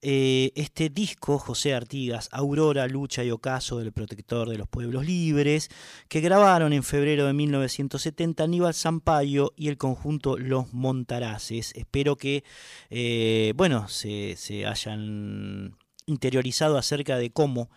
eh, 0.00 0.52
este 0.54 0.90
disco 0.90 1.40
José 1.40 1.74
Artigas, 1.74 2.28
Aurora, 2.30 2.86
Lucha 2.86 3.24
y 3.24 3.32
Ocaso 3.32 3.80
del 3.80 3.90
Protector 3.90 4.48
de 4.48 4.58
los 4.58 4.68
Pueblos 4.68 5.04
Libres, 5.04 5.70
que 6.06 6.20
grabaron 6.20 6.72
en 6.72 6.84
febrero 6.84 7.26
de 7.26 7.32
1970 7.32 8.44
Aníbal 8.44 8.74
Sampaio 8.74 9.54
y 9.56 9.66
el 9.66 9.76
conjunto 9.76 10.38
Los 10.38 10.72
Montaraces. 10.72 11.72
Espero 11.74 12.14
que, 12.14 12.44
eh, 12.90 13.54
bueno, 13.56 13.88
se, 13.88 14.36
se 14.36 14.66
hayan 14.66 15.76
interiorizado 16.06 16.78
acerca 16.78 17.16
de 17.16 17.32
cómo 17.32 17.70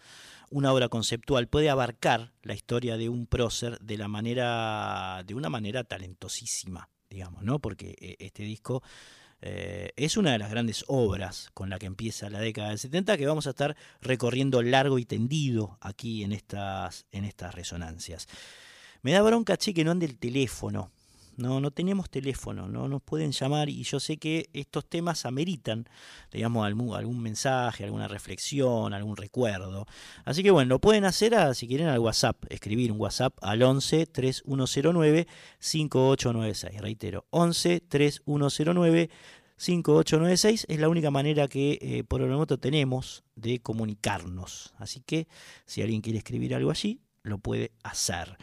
una 0.49 0.73
obra 0.73 0.89
conceptual 0.89 1.47
puede 1.47 1.69
abarcar 1.69 2.34
la 2.43 2.53
historia 2.53 2.97
de 2.97 3.09
un 3.09 3.26
prócer 3.27 3.80
de 3.80 3.97
la 3.97 4.07
manera 4.07 5.23
de 5.26 5.34
una 5.34 5.49
manera 5.49 5.84
talentosísima 5.84 6.89
digamos 7.09 7.43
no 7.43 7.59
porque 7.59 7.95
eh, 7.99 8.15
este 8.19 8.43
disco 8.43 8.84
eh, 9.41 9.91
es 9.95 10.17
una 10.17 10.31
de 10.31 10.39
las 10.39 10.49
grandes 10.49 10.85
obras 10.88 11.49
con 11.53 11.69
la 11.69 11.77
que 11.77 11.85
empieza 11.85 12.30
la 12.30 12.39
década 12.39 12.69
del 12.69 12.80
70 12.80 13.17
que 13.17 13.27
vamos 13.27 13.47
a 13.47 13.51
estar 13.51 13.76
recorriendo 14.01 14.61
largo 14.61 14.97
y 14.97 15.05
tendido 15.05 15.77
aquí 15.81 16.23
en 16.23 16.31
estas 16.31 17.05
en 17.11 17.26
estas 17.26 17.53
resonancias. 17.53 18.27
Me 19.01 19.11
da 19.11 19.22
bronca 19.22 19.57
che 19.57 19.73
que 19.73 19.84
no 19.84 19.91
ande 19.91 20.07
el 20.07 20.17
teléfono 20.17 20.91
no, 21.37 21.59
no 21.59 21.71
tenemos 21.71 22.09
teléfono, 22.09 22.67
no 22.67 22.87
nos 22.87 23.01
pueden 23.01 23.31
llamar 23.31 23.69
y 23.69 23.83
yo 23.83 23.99
sé 23.99 24.17
que 24.17 24.49
estos 24.53 24.85
temas 24.85 25.25
ameritan, 25.25 25.87
digamos, 26.31 26.65
algún, 26.65 26.95
algún 26.95 27.21
mensaje, 27.21 27.83
alguna 27.83 28.07
reflexión, 28.07 28.93
algún 28.93 29.17
recuerdo. 29.17 29.85
Así 30.23 30.43
que 30.43 30.51
bueno, 30.51 30.69
lo 30.69 30.79
pueden 30.79 31.05
hacer 31.05 31.35
si 31.55 31.67
quieren 31.67 31.87
al 31.87 31.99
WhatsApp, 31.99 32.37
escribir 32.49 32.91
un 32.91 32.99
WhatsApp 32.99 33.37
al 33.41 33.61
11 33.61 34.05
3109 34.07 35.27
5896. 35.59 36.81
Reitero, 36.81 37.25
11 37.31 37.81
3109 37.81 39.09
5896 39.57 40.65
es 40.67 40.79
la 40.79 40.89
única 40.89 41.11
manera 41.11 41.47
que 41.47 41.79
eh, 41.81 42.03
por 42.03 42.21
el 42.21 42.29
momento 42.29 42.57
tenemos 42.57 43.23
de 43.35 43.59
comunicarnos. 43.59 44.73
Así 44.77 45.01
que 45.01 45.27
si 45.65 45.81
alguien 45.81 46.01
quiere 46.01 46.17
escribir 46.19 46.55
algo 46.55 46.71
allí, 46.71 46.99
lo 47.23 47.37
puede 47.37 47.71
hacer. 47.83 48.37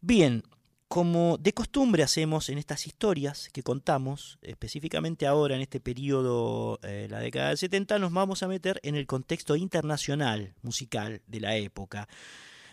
Bien, 0.00 0.42
como 0.88 1.36
de 1.36 1.52
costumbre 1.52 2.02
hacemos 2.02 2.48
en 2.48 2.56
estas 2.56 2.86
historias 2.86 3.50
que 3.52 3.62
contamos, 3.62 4.38
específicamente 4.40 5.26
ahora 5.26 5.54
en 5.54 5.60
este 5.60 5.80
periodo, 5.80 6.80
eh, 6.82 7.06
la 7.10 7.20
década 7.20 7.48
del 7.48 7.58
70, 7.58 7.98
nos 7.98 8.12
vamos 8.12 8.42
a 8.42 8.48
meter 8.48 8.80
en 8.82 8.94
el 8.94 9.06
contexto 9.06 9.54
internacional 9.54 10.54
musical 10.62 11.20
de 11.26 11.40
la 11.40 11.56
época. 11.56 12.08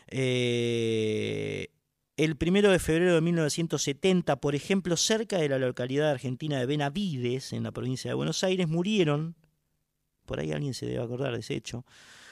Eh, 0.08 1.68
el 2.16 2.38
primero 2.38 2.72
de 2.72 2.80
febrero 2.80 3.16
de 3.16 3.22
1970, 3.22 4.38
por 4.38 4.56
ejemplo, 4.56 4.96
cerca 4.96 5.38
de 5.38 5.50
la 5.50 5.60
localidad 5.60 6.12
argentina 6.12 6.58
de 6.58 6.66
Benavides, 6.66 7.52
en 7.52 7.64
la 7.64 7.74
provincia 7.74 8.10
de 8.10 8.16
Buenos 8.16 8.46
Aires, 8.46 8.70
murieron, 8.70 9.36
por 10.26 10.40
ahí 10.40 10.54
alguien 10.54 10.74
se 10.74 10.86
debe 10.86 11.04
acordar 11.04 11.34
de 11.34 11.40
ese 11.40 11.56
hecho, 11.56 11.86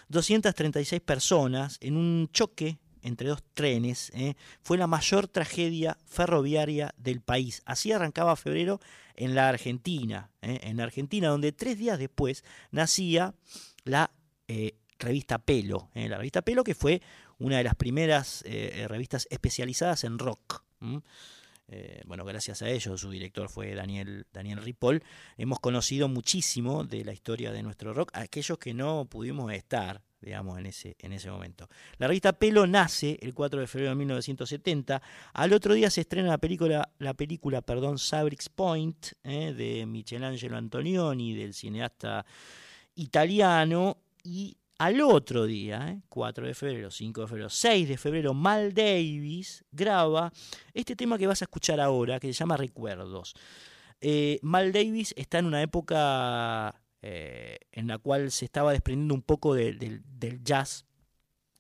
236 0.07 1.01
personas 1.01 1.77
en 1.81 1.97
un 1.97 2.29
choque 2.31 2.79
entre 3.03 3.29
dos 3.29 3.43
trenes, 3.53 4.11
¿eh? 4.15 4.35
fue 4.61 4.77
la 4.77 4.87
mayor 4.87 5.27
tragedia 5.27 5.97
ferroviaria 6.05 6.93
del 6.97 7.21
país. 7.21 7.61
Así 7.65 7.91
arrancaba 7.91 8.35
febrero 8.35 8.79
en 9.15 9.35
la 9.35 9.49
Argentina, 9.49 10.31
¿eh? 10.41 10.59
en 10.63 10.77
la 10.77 10.83
Argentina, 10.83 11.27
donde 11.27 11.51
tres 11.51 11.77
días 11.77 11.99
después 11.99 12.43
nacía 12.71 13.35
la 13.83 14.11
eh, 14.47 14.75
revista 14.97 15.37
Pelo, 15.37 15.89
la 15.93 16.17
revista 16.17 16.41
Pelo 16.41 16.63
que 16.63 16.75
fue 16.75 17.01
una 17.37 17.57
de 17.57 17.63
las 17.63 17.75
primeras 17.75 18.43
revistas 18.87 19.27
especializadas 19.29 20.05
en 20.05 20.17
rock. 20.17 20.63
bueno, 22.05 22.23
gracias 22.23 22.61
a 22.61 22.69
ellos, 22.69 23.01
su 23.01 23.11
director 23.11 23.49
fue 23.49 23.75
Daniel, 23.75 24.27
Daniel 24.31 24.61
Ripoll, 24.61 25.03
hemos 25.37 25.59
conocido 25.59 26.07
muchísimo 26.07 26.85
de 26.85 27.03
la 27.03 27.11
historia 27.11 27.51
de 27.51 27.63
nuestro 27.63 27.93
rock, 27.93 28.11
aquellos 28.13 28.57
que 28.59 28.73
no 28.73 29.05
pudimos 29.05 29.51
estar, 29.51 30.01
digamos, 30.23 30.57
en 30.57 30.65
ese, 30.65 30.95
en 30.99 31.13
ese 31.13 31.29
momento. 31.29 31.67
La 31.97 32.07
revista 32.07 32.33
Pelo 32.33 32.65
nace 32.65 33.17
el 33.21 33.33
4 33.33 33.59
de 33.59 33.67
febrero 33.67 33.91
de 33.91 33.95
1970, 33.95 35.01
al 35.33 35.53
otro 35.53 35.73
día 35.73 35.89
se 35.89 36.01
estrena 36.01 36.29
la 36.29 36.37
película, 36.37 36.89
la 36.99 37.13
película 37.13 37.61
perdón, 37.61 37.97
Sabrix 37.97 38.49
Point, 38.49 39.07
eh, 39.23 39.53
de 39.53 39.85
Michelangelo 39.85 40.57
Antonioni, 40.57 41.33
del 41.33 41.53
cineasta 41.53 42.25
italiano, 42.95 43.97
y 44.23 44.57
al 44.79 45.01
otro 45.01 45.45
día, 45.45 45.89
¿eh? 45.89 46.01
4 46.09 46.47
de 46.47 46.53
febrero, 46.53 46.91
5 46.91 47.21
de 47.21 47.27
febrero, 47.27 47.49
6 47.49 47.87
de 47.87 47.97
febrero, 47.97 48.33
Mal 48.33 48.73
Davis 48.73 49.63
graba 49.71 50.31
este 50.73 50.95
tema 50.95 51.17
que 51.17 51.27
vas 51.27 51.41
a 51.41 51.45
escuchar 51.45 51.79
ahora, 51.79 52.19
que 52.19 52.27
se 52.27 52.33
llama 52.33 52.57
Recuerdos. 52.57 53.33
Eh, 54.01 54.39
Mal 54.41 54.73
Davis 54.73 55.13
está 55.15 55.39
en 55.39 55.45
una 55.45 55.61
época 55.61 56.75
eh, 57.03 57.59
en 57.71 57.87
la 57.87 57.99
cual 57.99 58.31
se 58.31 58.45
estaba 58.45 58.71
desprendiendo 58.71 59.13
un 59.13 59.21
poco 59.21 59.53
de- 59.53 59.73
del- 59.73 60.43
jazz 60.43 60.85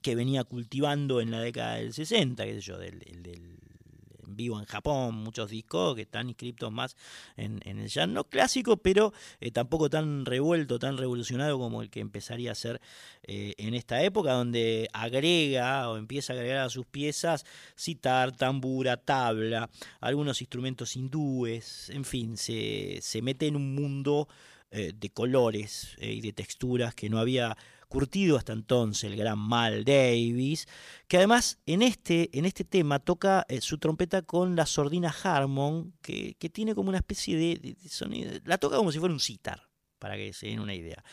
que 0.01 0.15
venía 0.15 0.43
cultivando 0.43 1.21
en 1.21 1.31
la 1.31 1.39
década 1.41 1.75
del 1.75 1.93
60, 1.93 2.45
qué 2.45 2.55
sé 2.55 2.61
yo, 2.61 2.77
del, 2.77 3.03
en 3.05 4.35
vivo 4.35 4.59
en 4.59 4.65
Japón, 4.65 5.15
muchos 5.15 5.49
discos 5.49 5.95
que 5.95 6.03
están 6.03 6.27
inscritos 6.29 6.71
más 6.71 6.95
en, 7.37 7.59
en 7.65 7.79
el 7.79 7.87
jazz 7.87 8.07
no 8.07 8.23
clásico, 8.23 8.77
pero 8.77 9.13
eh, 9.39 9.51
tampoco 9.51 9.89
tan 9.89 10.25
revuelto, 10.25 10.79
tan 10.79 10.97
revolucionado 10.97 11.57
como 11.59 11.81
el 11.81 11.89
que 11.89 11.99
empezaría 11.99 12.51
a 12.51 12.55
ser 12.55 12.81
eh, 13.23 13.53
en 13.57 13.73
esta 13.73 14.01
época, 14.03 14.33
donde 14.33 14.89
agrega 14.93 15.89
o 15.89 15.97
empieza 15.97 16.33
a 16.33 16.35
agregar 16.35 16.65
a 16.65 16.69
sus 16.69 16.85
piezas 16.85 17.45
citar, 17.77 18.35
tambura, 18.35 18.97
tabla, 18.97 19.69
algunos 19.99 20.41
instrumentos 20.41 20.95
hindúes, 20.95 21.89
en 21.89 22.05
fin, 22.05 22.37
se, 22.37 22.99
se 23.01 23.21
mete 23.21 23.47
en 23.47 23.55
un 23.55 23.75
mundo 23.75 24.27
eh, 24.75 24.91
de 24.95 25.11
colores 25.11 25.95
eh, 25.99 26.13
y 26.13 26.21
de 26.21 26.33
texturas 26.33 26.95
que 26.95 27.07
no 27.07 27.19
había 27.19 27.55
curtido 27.87 28.37
hasta 28.37 28.53
entonces 28.53 29.03
el 29.03 29.15
gran 29.15 29.37
Mal 29.37 29.85
Davis, 29.85 30.67
que 31.07 31.17
además 31.17 31.59
en 31.67 31.83
este, 31.83 32.35
en 32.35 32.45
este 32.45 32.63
tema 32.63 32.97
toca 32.97 33.45
eh, 33.49 33.61
su 33.61 33.77
trompeta 33.77 34.23
con 34.23 34.55
la 34.55 34.65
sordina 34.65 35.13
Harmon, 35.23 35.93
que, 36.01 36.33
que 36.39 36.49
tiene 36.49 36.73
como 36.73 36.89
una 36.89 36.97
especie 36.97 37.37
de, 37.37 37.77
sonido, 37.87 38.31
la 38.45 38.57
toca 38.57 38.77
como 38.77 38.91
si 38.91 38.97
fuera 38.97 39.13
un 39.13 39.19
sitar, 39.19 39.61
para 39.99 40.15
que 40.15 40.33
se 40.33 40.47
den 40.47 40.59
una 40.59 40.73
idea. 40.73 41.03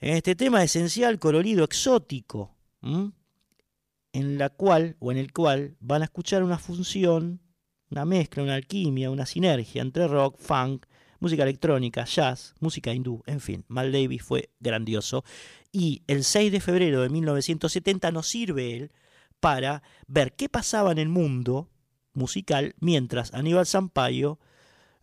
En 0.00 0.16
este 0.16 0.34
tema 0.34 0.64
esencial, 0.64 1.20
colorido, 1.20 1.62
exótico, 1.62 2.56
en 2.82 4.36
la 4.36 4.48
cual 4.48 4.96
o 4.98 5.12
en 5.12 5.18
el 5.18 5.32
cual 5.32 5.76
van 5.78 6.02
a 6.02 6.06
escuchar 6.06 6.42
una 6.42 6.58
función, 6.58 7.40
una 7.88 8.04
mezcla, 8.04 8.42
una 8.42 8.56
alquimia, 8.56 9.12
una 9.12 9.26
sinergia 9.26 9.80
entre 9.80 10.08
rock, 10.08 10.40
funk, 10.40 10.86
música 11.20 11.42
electrónica, 11.42 12.04
jazz, 12.04 12.54
música 12.60 12.92
hindú, 12.92 13.22
en 13.26 13.40
fin, 13.40 13.64
Mal 13.68 13.92
Davis 13.92 14.22
fue 14.22 14.50
grandioso. 14.60 15.24
Y 15.72 16.02
el 16.06 16.24
6 16.24 16.52
de 16.52 16.60
febrero 16.60 17.02
de 17.02 17.08
1970 17.08 18.10
nos 18.12 18.28
sirve 18.28 18.76
él 18.76 18.92
para 19.40 19.82
ver 20.06 20.34
qué 20.34 20.48
pasaba 20.48 20.92
en 20.92 20.98
el 20.98 21.08
mundo 21.08 21.68
musical 22.12 22.74
mientras 22.80 23.32
Aníbal 23.32 23.66
Sampaio 23.66 24.38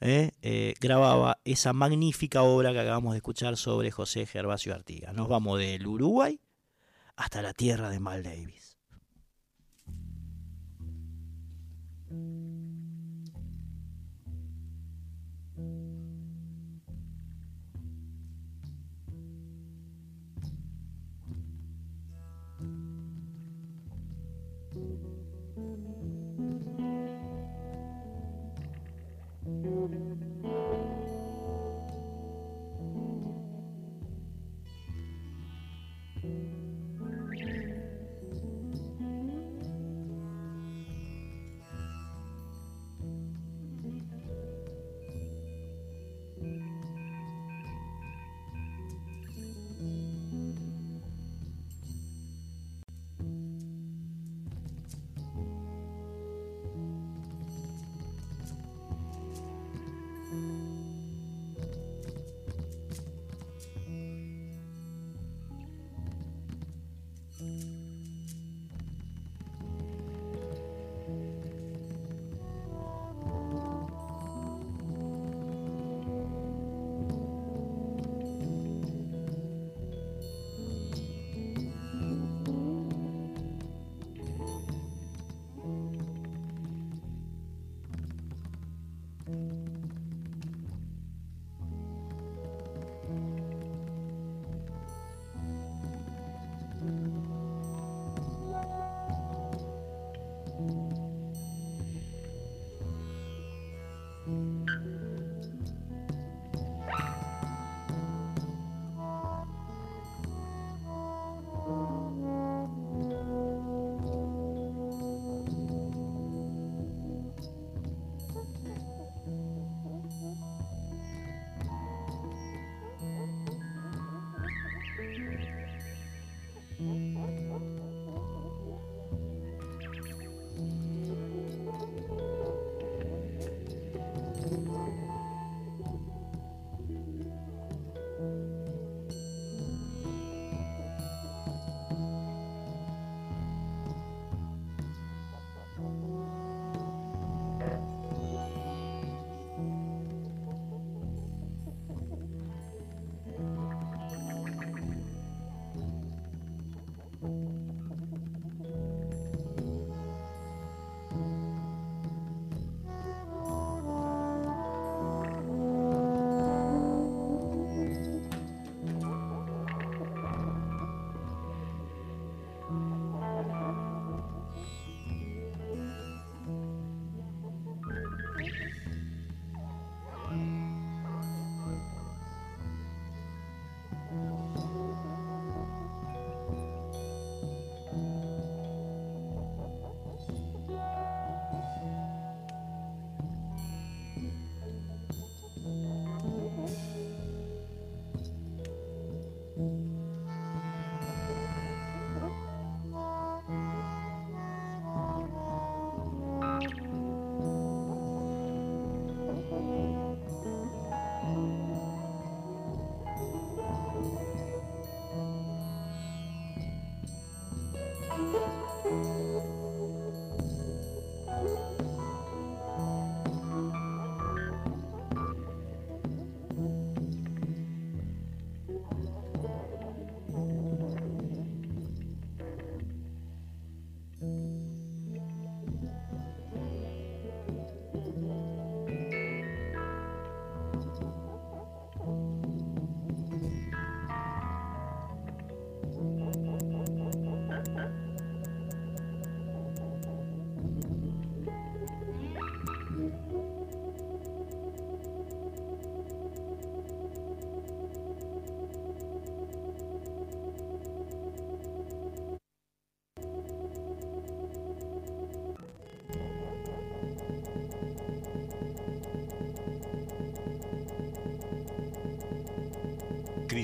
eh, 0.01 0.31
eh, 0.41 0.73
grababa 0.81 1.39
esa 1.45 1.71
magnífica 1.71 2.43
obra 2.43 2.73
que 2.73 2.79
acabamos 2.79 3.13
de 3.13 3.17
escuchar 3.17 3.57
sobre 3.57 3.91
José 3.91 4.25
Gervasio 4.25 4.73
Artigas. 4.73 5.13
Nos 5.13 5.29
vamos 5.29 5.59
del 5.59 5.87
Uruguay 5.87 6.39
hasta 7.15 7.41
la 7.41 7.53
tierra 7.53 7.89
de 7.89 7.99
Mal 7.99 8.23
Davis. 8.23 8.77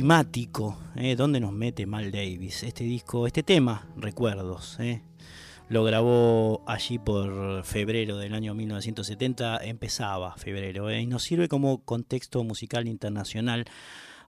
Climático, 0.00 0.78
¿eh? 0.96 1.14
¿Dónde 1.14 1.40
nos 1.40 1.52
mete 1.52 1.84
Mal 1.84 2.10
Davis? 2.10 2.62
Este 2.62 2.84
disco, 2.84 3.26
este 3.26 3.42
tema, 3.42 3.86
Recuerdos, 3.98 4.80
¿eh? 4.80 5.02
lo 5.68 5.84
grabó 5.84 6.64
allí 6.66 6.98
por 6.98 7.62
febrero 7.64 8.16
del 8.16 8.32
año 8.32 8.54
1970, 8.54 9.58
empezaba 9.62 10.34
febrero, 10.36 10.88
¿eh? 10.88 11.02
y 11.02 11.06
nos 11.06 11.22
sirve 11.22 11.48
como 11.48 11.84
contexto 11.84 12.42
musical 12.44 12.88
internacional. 12.88 13.66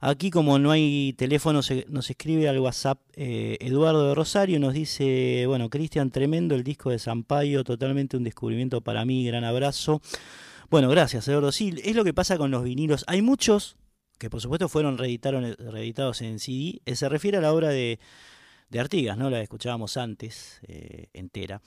Aquí 0.02 0.30
como 0.30 0.58
no 0.58 0.72
hay 0.72 1.14
teléfono, 1.14 1.60
nos 1.88 2.10
escribe 2.10 2.50
al 2.50 2.58
WhatsApp 2.58 2.98
Eduardo 3.16 4.08
de 4.08 4.14
Rosario, 4.14 4.60
nos 4.60 4.74
dice, 4.74 5.44
bueno, 5.46 5.70
Cristian, 5.70 6.10
tremendo 6.10 6.54
el 6.54 6.64
disco 6.64 6.90
de 6.90 6.98
Sampaio, 6.98 7.64
totalmente 7.64 8.18
un 8.18 8.24
descubrimiento 8.24 8.82
para 8.82 9.06
mí, 9.06 9.24
gran 9.24 9.44
abrazo. 9.44 10.02
Bueno, 10.68 10.90
gracias, 10.90 11.28
Eduardo. 11.28 11.50
Sí, 11.50 11.74
es 11.82 11.96
lo 11.96 12.04
que 12.04 12.12
pasa 12.12 12.36
con 12.36 12.50
los 12.50 12.62
vinilos. 12.62 13.04
Hay 13.06 13.22
muchos 13.22 13.76
que 14.22 14.30
por 14.30 14.40
supuesto 14.40 14.68
fueron 14.68 14.98
reeditados 14.98 16.22
en 16.22 16.38
CD. 16.38 16.80
Eh, 16.86 16.94
se 16.94 17.08
refiere 17.08 17.38
a 17.38 17.40
la 17.40 17.52
obra 17.52 17.70
de, 17.70 17.98
Artigas, 18.78 19.18
¿no? 19.18 19.28
La 19.30 19.40
escuchábamos 19.40 19.96
antes, 19.96 20.60
eh, 20.68 21.08
entera. 21.12 21.60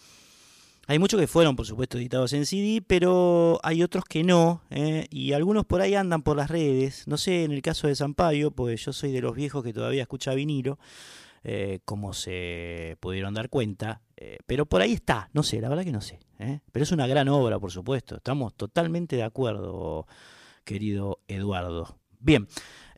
Hay 0.87 0.97
muchos 0.97 1.19
que 1.19 1.27
fueron, 1.27 1.57
por 1.57 1.65
supuesto, 1.65 1.97
editados 1.97 2.31
en 2.31 2.45
CD, 2.45 2.81
pero 2.81 3.59
hay 3.61 3.83
otros 3.83 4.05
que 4.05 4.23
no, 4.23 4.61
¿eh? 4.69 5.05
y 5.09 5.33
algunos 5.33 5.65
por 5.65 5.81
ahí 5.81 5.95
andan 5.95 6.23
por 6.23 6.37
las 6.37 6.49
redes. 6.49 7.05
No 7.07 7.17
sé, 7.17 7.43
en 7.43 7.51
el 7.51 7.61
caso 7.61 7.87
de 7.87 7.95
Sampaio, 7.95 8.51
pues 8.51 8.85
yo 8.85 8.93
soy 8.93 9.11
de 9.11 9.19
los 9.19 9.35
viejos 9.35 9.61
que 9.61 9.73
todavía 9.73 10.03
escucha 10.03 10.33
vinilo, 10.33 10.79
como 11.83 12.13
se 12.13 12.97
pudieron 13.01 13.33
dar 13.33 13.49
cuenta, 13.49 14.01
pero 14.47 14.65
por 14.65 14.81
ahí 14.81 14.93
está, 14.93 15.29
no 15.33 15.43
sé, 15.43 15.59
la 15.59 15.69
verdad 15.69 15.83
que 15.83 15.91
no 15.91 16.01
sé. 16.01 16.19
Pero 16.71 16.83
es 16.83 16.91
una 16.91 17.05
gran 17.05 17.27
obra, 17.27 17.59
por 17.59 17.71
supuesto, 17.71 18.15
estamos 18.15 18.55
totalmente 18.55 19.15
de 19.17 19.23
acuerdo, 19.23 20.07
querido 20.63 21.19
Eduardo. 21.27 21.99
Bien. 22.19 22.47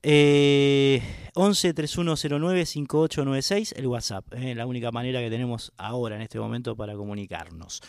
Eh, 0.04 1.02
11 1.34 1.74
3109 1.74 2.66
5896, 2.66 3.74
el 3.78 3.88
WhatsApp, 3.88 4.26
eh, 4.34 4.56
la 4.56 4.66
única 4.66 4.92
manera 4.92 5.20
que 5.20 5.30
tenemos 5.30 5.74
ahora 5.78 6.16
en 6.16 6.22
este 6.22 6.40
momento 6.40 6.76
para 6.76 6.96
comunicarnos. 6.96 7.82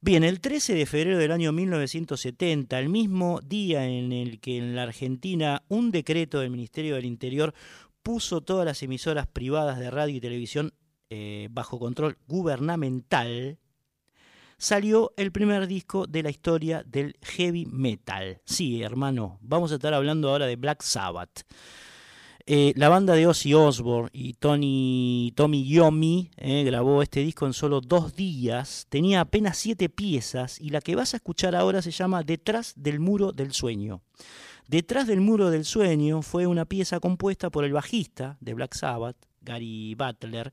Bien, 0.00 0.22
el 0.22 0.40
13 0.40 0.74
de 0.74 0.86
febrero 0.86 1.18
del 1.18 1.32
año 1.32 1.50
1970, 1.50 2.78
el 2.78 2.88
mismo 2.88 3.40
día 3.40 3.84
en 3.86 4.12
el 4.12 4.38
que 4.38 4.58
en 4.58 4.76
la 4.76 4.84
Argentina 4.84 5.64
un 5.68 5.90
decreto 5.90 6.38
del 6.38 6.50
Ministerio 6.50 6.94
del 6.94 7.04
Interior 7.04 7.52
puso 8.02 8.40
todas 8.40 8.64
las 8.64 8.82
emisoras 8.82 9.26
privadas 9.26 9.78
de 9.80 9.90
radio 9.90 10.16
y 10.16 10.20
televisión 10.20 10.72
eh, 11.10 11.48
bajo 11.50 11.78
control 11.78 12.16
gubernamental, 12.28 13.58
salió 14.58 15.12
el 15.16 15.32
primer 15.32 15.66
disco 15.66 16.06
de 16.06 16.22
la 16.22 16.30
historia 16.30 16.82
del 16.84 17.16
heavy 17.22 17.66
metal. 17.66 18.40
Sí, 18.44 18.82
hermano, 18.82 19.38
vamos 19.40 19.72
a 19.72 19.76
estar 19.76 19.94
hablando 19.94 20.28
ahora 20.28 20.46
de 20.46 20.56
Black 20.56 20.82
Sabbath. 20.82 21.44
Eh, 22.50 22.72
la 22.76 22.88
banda 22.88 23.12
de 23.12 23.26
Ozzy 23.26 23.52
Osbourne 23.52 24.08
y 24.10 24.32
Tony, 24.32 25.34
Tommy 25.36 25.68
Yomi 25.68 26.30
eh, 26.38 26.64
grabó 26.64 27.02
este 27.02 27.20
disco 27.20 27.44
en 27.44 27.52
solo 27.52 27.82
dos 27.82 28.16
días. 28.16 28.86
Tenía 28.88 29.20
apenas 29.20 29.58
siete 29.58 29.90
piezas 29.90 30.58
y 30.58 30.70
la 30.70 30.80
que 30.80 30.96
vas 30.96 31.12
a 31.12 31.18
escuchar 31.18 31.54
ahora 31.54 31.82
se 31.82 31.90
llama 31.90 32.22
Detrás 32.22 32.72
del 32.74 33.00
Muro 33.00 33.32
del 33.32 33.52
Sueño. 33.52 34.00
Detrás 34.66 35.06
del 35.06 35.20
Muro 35.20 35.50
del 35.50 35.66
Sueño 35.66 36.22
fue 36.22 36.46
una 36.46 36.64
pieza 36.64 37.00
compuesta 37.00 37.50
por 37.50 37.66
el 37.66 37.74
bajista 37.74 38.38
de 38.40 38.54
Black 38.54 38.74
Sabbath, 38.74 39.16
Gary 39.42 39.94
Butler, 39.94 40.50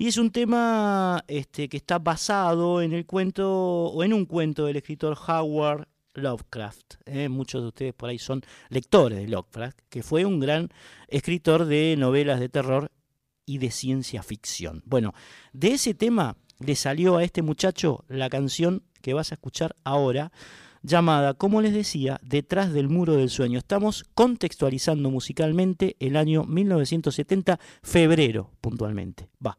y 0.00 0.08
es 0.08 0.16
un 0.16 0.30
tema 0.30 1.22
este, 1.28 1.68
que 1.68 1.76
está 1.76 1.98
basado 1.98 2.80
en 2.80 2.94
el 2.94 3.04
cuento 3.04 3.52
o 3.52 4.02
en 4.02 4.14
un 4.14 4.24
cuento 4.24 4.64
del 4.64 4.78
escritor 4.78 5.14
Howard 5.28 5.88
Lovecraft. 6.14 6.94
¿eh? 7.04 7.28
Muchos 7.28 7.60
de 7.60 7.68
ustedes 7.68 7.92
por 7.92 8.08
ahí 8.08 8.18
son 8.18 8.40
lectores 8.70 9.18
de 9.18 9.28
Lovecraft, 9.28 9.78
que 9.90 10.02
fue 10.02 10.24
un 10.24 10.40
gran 10.40 10.70
escritor 11.08 11.66
de 11.66 11.96
novelas 11.98 12.40
de 12.40 12.48
terror 12.48 12.90
y 13.44 13.58
de 13.58 13.70
ciencia 13.70 14.22
ficción. 14.22 14.82
Bueno, 14.86 15.12
de 15.52 15.72
ese 15.72 15.92
tema 15.92 16.38
le 16.60 16.76
salió 16.76 17.18
a 17.18 17.22
este 17.22 17.42
muchacho 17.42 18.06
la 18.08 18.30
canción 18.30 18.82
que 19.02 19.12
vas 19.12 19.32
a 19.32 19.34
escuchar 19.34 19.76
ahora, 19.84 20.32
llamada, 20.82 21.34
como 21.34 21.60
les 21.60 21.74
decía, 21.74 22.18
Detrás 22.22 22.72
del 22.72 22.88
Muro 22.88 23.16
del 23.16 23.28
Sueño. 23.28 23.58
Estamos 23.58 24.06
contextualizando 24.14 25.10
musicalmente 25.10 25.96
el 26.00 26.16
año 26.16 26.44
1970, 26.44 27.60
febrero 27.82 28.50
puntualmente. 28.62 29.28
Va. 29.46 29.58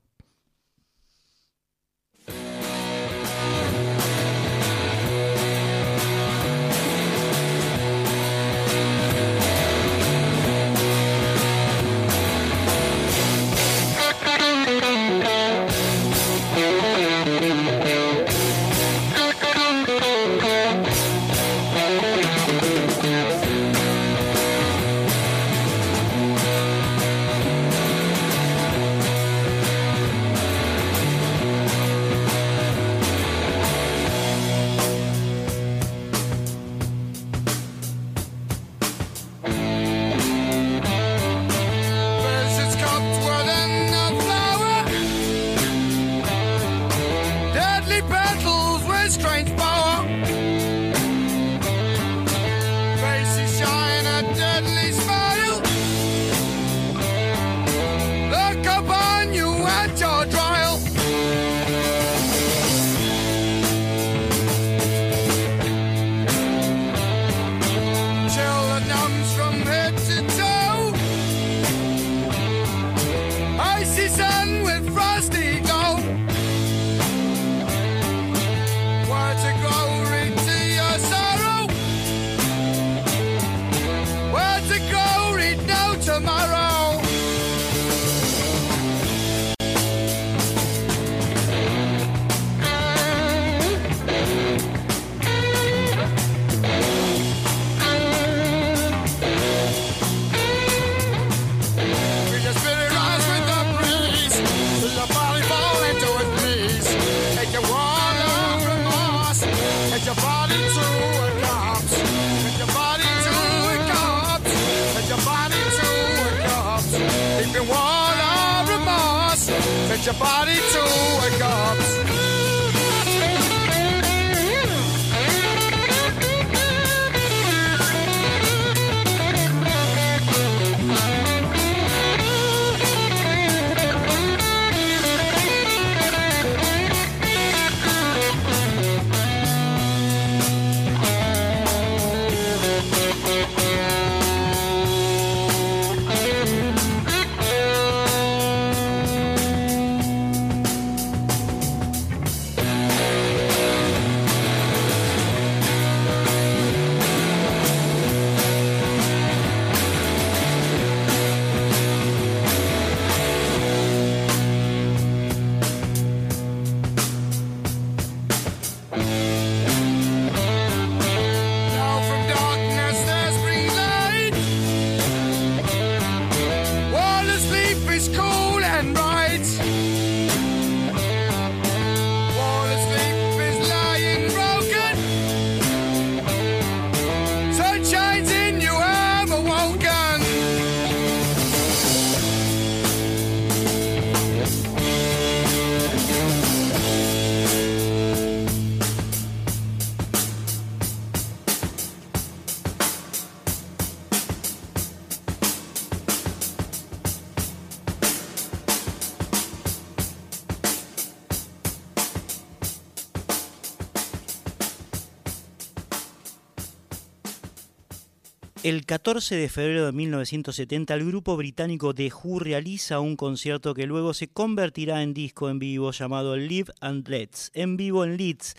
El 218.64 218.86
14 218.86 219.36
de 219.36 219.50
febrero 219.50 219.88
de 219.88 219.92
1970 219.92 220.94
el 220.94 221.04
grupo 221.04 221.36
británico 221.36 221.96
The 221.96 222.12
Who 222.14 222.38
realiza 222.38 223.00
un 223.00 223.16
concierto 223.16 223.74
que 223.74 223.88
luego 223.88 224.14
se 224.14 224.28
convertirá 224.28 225.02
en 225.02 225.16
disco 225.16 225.50
en 225.50 225.58
vivo 225.58 225.90
llamado 225.90 226.38
Live 226.38 226.72
and 226.80 227.08
Let's, 227.08 227.50
en 227.56 227.76
vivo 227.76 228.04
en 228.04 228.18
Leeds. 228.18 228.54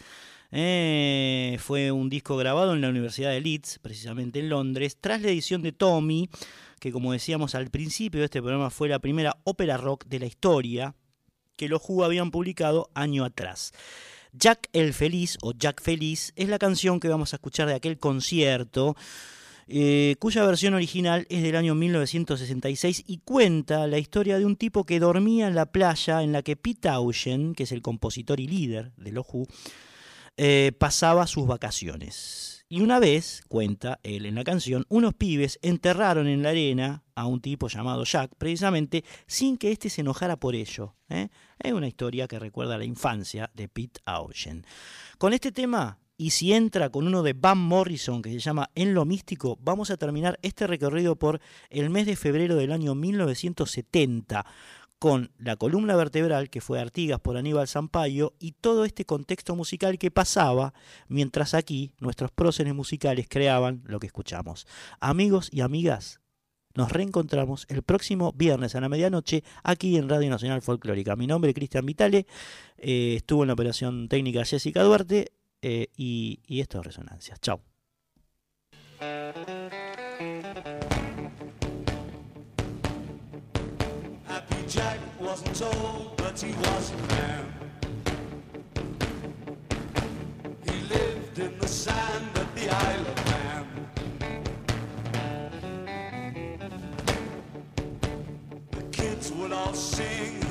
Eh, 0.51 1.57
fue 1.61 1.93
un 1.93 2.11
disco 2.11 2.37
grabado 2.37 2.74
en 2.74 2.81
la 2.81 2.89
Universidad 2.89 3.31
de 3.31 3.43
Leeds, 3.43 3.79
precisamente 3.79 4.41
en 4.41 4.49
Londres, 4.49 4.99
tras 5.01 5.23
la 5.23 5.29
edición 5.29 5.62
de 5.62 5.70
Tommy, 5.70 6.29
que 6.81 6.91
como 6.91 7.12
decíamos 7.12 7.55
al 7.55 7.70
principio 7.70 8.23
de 8.23 8.24
este 8.24 8.43
programa 8.43 8.70
fue 8.70 8.89
la 8.89 8.99
primera 8.99 9.37
ópera 9.45 9.77
rock 9.77 10.07
de 10.07 10.19
la 10.19 10.27
historia 10.27 10.97
que 11.55 11.69
los 11.69 11.81
Who 11.89 12.05
habían 12.05 12.33
publicado 12.33 12.91
año 12.95 13.24
atrás. 13.24 13.73
Jack 14.33 14.69
el 14.73 14.95
Feliz 14.95 15.39
o 15.43 15.53
Jack 15.53 15.81
Feliz 15.81 16.33
es 16.35 16.49
la 16.49 16.59
canción 16.59 16.99
que 16.99 17.07
vamos 17.07 17.33
a 17.33 17.37
escuchar 17.37 17.69
de 17.69 17.74
aquel 17.74 17.99
concierto 17.99 18.97
eh, 19.69 20.17
cuya 20.19 20.45
versión 20.45 20.75
original 20.75 21.27
es 21.31 21.43
del 21.43 21.57
año 21.57 21.75
1966 21.75 23.05
y 23.07 23.19
cuenta 23.19 23.87
la 23.87 23.99
historia 23.99 24.39
de 24.39 24.45
un 24.45 24.57
tipo 24.57 24.85
que 24.85 25.01
dormía 25.01 25.49
en 25.49 25.55
la 25.55 25.67
playa 25.67 26.23
en 26.23 26.33
la 26.33 26.43
que 26.43 26.57
Pete 26.57 26.89
Townshend, 26.89 27.57
que 27.57 27.65
es 27.65 27.73
el 27.73 27.83
compositor 27.83 28.41
y 28.41 28.47
líder 28.47 28.93
de 28.97 29.13
los 29.13 29.27
Who, 29.33 29.47
eh, 30.37 30.73
pasaba 30.79 31.27
sus 31.27 31.47
vacaciones. 31.47 32.65
Y 32.73 32.81
una 32.81 32.99
vez, 33.01 33.43
cuenta 33.49 34.01
él 34.03 34.25
en 34.25 34.35
la 34.35 34.45
canción, 34.45 34.87
unos 34.89 35.13
pibes 35.13 35.59
enterraron 35.61 36.27
en 36.27 36.43
la 36.43 36.49
arena 36.49 37.05
a 37.15 37.27
un 37.27 37.43
tipo 37.43 37.69
llamado 37.69 38.05
Jack, 38.05 38.33
precisamente 38.39 39.05
sin 39.27 39.59
que 39.59 39.73
éste 39.73 39.91
se 39.91 40.01
enojara 40.01 40.39
por 40.39 40.55
ello. 40.55 40.97
¿eh? 41.11 41.29
Es 41.59 41.73
una 41.75 41.87
historia 41.87 42.27
que 42.27 42.39
recuerda 42.39 42.79
la 42.79 42.87
infancia 42.87 43.51
de 43.53 43.69
Pete 43.69 44.01
Townshend. 44.03 44.65
Con 45.19 45.35
este 45.35 45.53
tema 45.53 45.99
y 46.23 46.31
si 46.31 46.53
entra 46.53 46.89
con 46.89 47.09
uno 47.09 47.24
de 47.24 47.32
Van 47.32 47.59
Morrison 47.59 48.23
que 48.23 48.31
se 48.31 48.39
llama 48.39 48.70
En 48.77 48.94
lo 48.94 49.05
místico, 49.05 49.59
vamos 49.61 49.90
a 49.90 49.97
terminar 49.97 50.39
este 50.43 50.69
recorrido 50.69 51.16
por 51.16 51.40
el 51.69 51.90
mes 51.90 52.07
de 52.07 52.15
febrero 52.15 52.55
del 52.55 52.70
año 52.70 52.94
1970 52.94 54.47
con 55.01 55.32
la 55.36 55.57
columna 55.57 55.97
vertebral 55.97 56.49
que 56.49 56.61
fue 56.61 56.78
Artigas 56.78 57.19
por 57.19 57.36
Aníbal 57.36 57.66
Zampayo 57.66 58.35
y 58.39 58.53
todo 58.53 58.85
este 58.85 59.05
contexto 59.05 59.57
musical 59.57 59.99
que 59.99 60.12
pasaba 60.12 60.74
mientras 61.09 61.55
aquí 61.55 61.90
nuestros 61.99 62.31
próceres 62.31 62.73
musicales 62.73 63.27
creaban 63.28 63.82
lo 63.85 63.99
que 63.99 64.07
escuchamos. 64.07 64.69
Amigos 65.01 65.49
y 65.51 65.62
amigas, 65.62 66.20
nos 66.77 66.93
reencontramos 66.93 67.66
el 67.69 67.82
próximo 67.82 68.32
viernes 68.32 68.77
a 68.77 68.81
la 68.81 68.89
medianoche 68.89 69.43
aquí 69.65 69.97
en 69.97 70.09
Radio 70.09 70.31
Nacional 70.31 70.62
Folclórica. 70.62 71.16
Mi 71.16 71.27
nombre 71.27 71.51
es 71.51 71.57
Cristian 71.57 71.85
Vitale, 71.85 72.28
eh, 72.78 73.15
estuvo 73.16 73.43
en 73.43 73.49
la 73.49 73.55
operación 73.55 74.09
técnica 74.09 74.44
Jessica 74.44 74.85
Duarte 74.85 75.32
eh, 75.63 75.89
y, 75.97 76.41
y 76.47 76.61
esto 76.61 76.81
es 76.81 76.87
Resonancias. 76.87 77.41
Chao. 77.41 77.61
Happy 84.27 84.67
Jack 84.69 84.99
wasn't 85.21 85.55
told, 85.57 86.17
but 86.17 86.39
he 86.41 86.53
was 86.53 86.93
a 86.93 86.97
man. 87.15 87.47
He 90.65 90.81
lived 90.89 91.39
in 91.39 91.59
the 91.59 91.69
sand 91.69 92.37
at 92.37 92.55
the 92.55 92.69
Isle 92.69 93.07
of 93.07 93.27
Man. 93.27 93.67
The 98.71 98.83
kids 98.91 99.33
would 99.33 99.53
all 99.53 99.75
sing, 99.75 100.41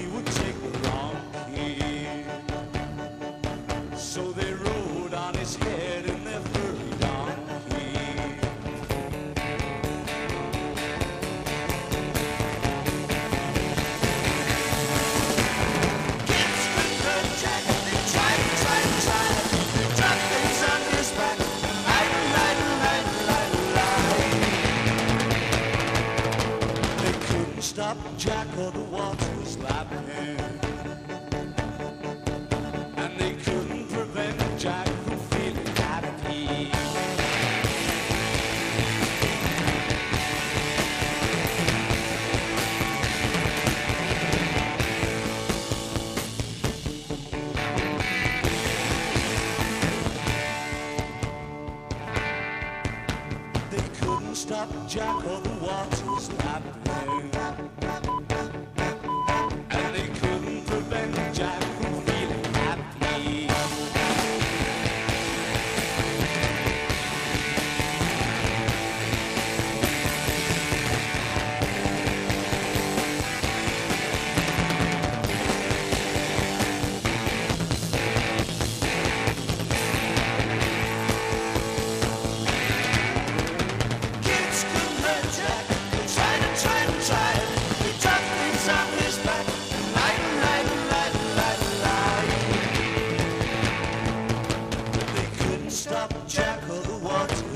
jackal. 54.91 55.40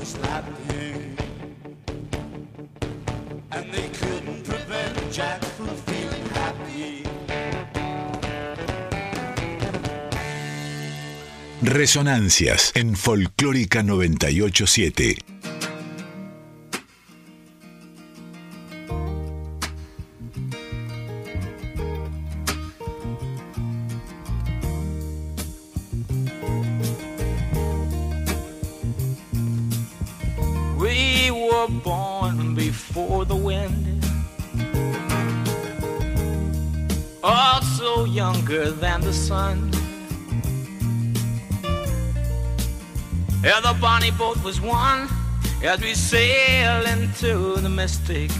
Water's 0.06 0.18
lapping. 0.22 1.16
And 3.52 3.72
they 3.72 3.88
couldn't 3.98 4.44
prevent 4.44 5.12
Jack 5.12 5.42
from 5.42 5.68
feeling 5.68 6.26
happy. 6.34 7.02
Resonancias 11.62 12.72
en 12.74 12.96
Folclórica 12.96 13.82
987. 13.82 15.35
As 45.76 45.82
we 45.82 45.94
sail 45.94 46.86
into 46.86 47.56
the 47.60 47.68
mystic. 47.68 48.30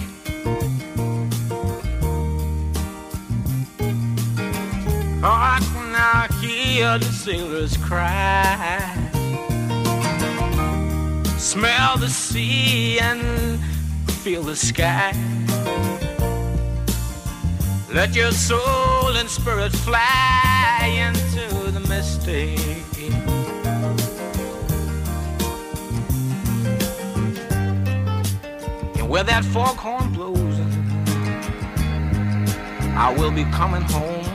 Oh, 5.23 5.39
I 5.55 5.59
can 5.61 5.93
now 5.93 6.27
hear 6.41 6.99
the 6.99 7.05
sailors 7.05 7.77
cry 7.77 8.93
smell 11.39 11.97
the 11.97 12.09
sea 12.09 12.99
and 12.99 13.61
feel 14.23 14.43
the 14.43 14.57
sky. 14.57 15.13
Let 17.93 18.15
your 18.15 18.33
soul 18.33 19.17
and 19.17 19.29
spirit 19.29 19.73
fly 19.73 20.45
where 29.17 29.25
that 29.25 29.45
foghorn 29.47 30.13
blows, 30.13 30.61
I 32.95 33.15
will 33.17 33.31
be 33.31 33.45
coming 33.45 33.81
home. 33.81 34.27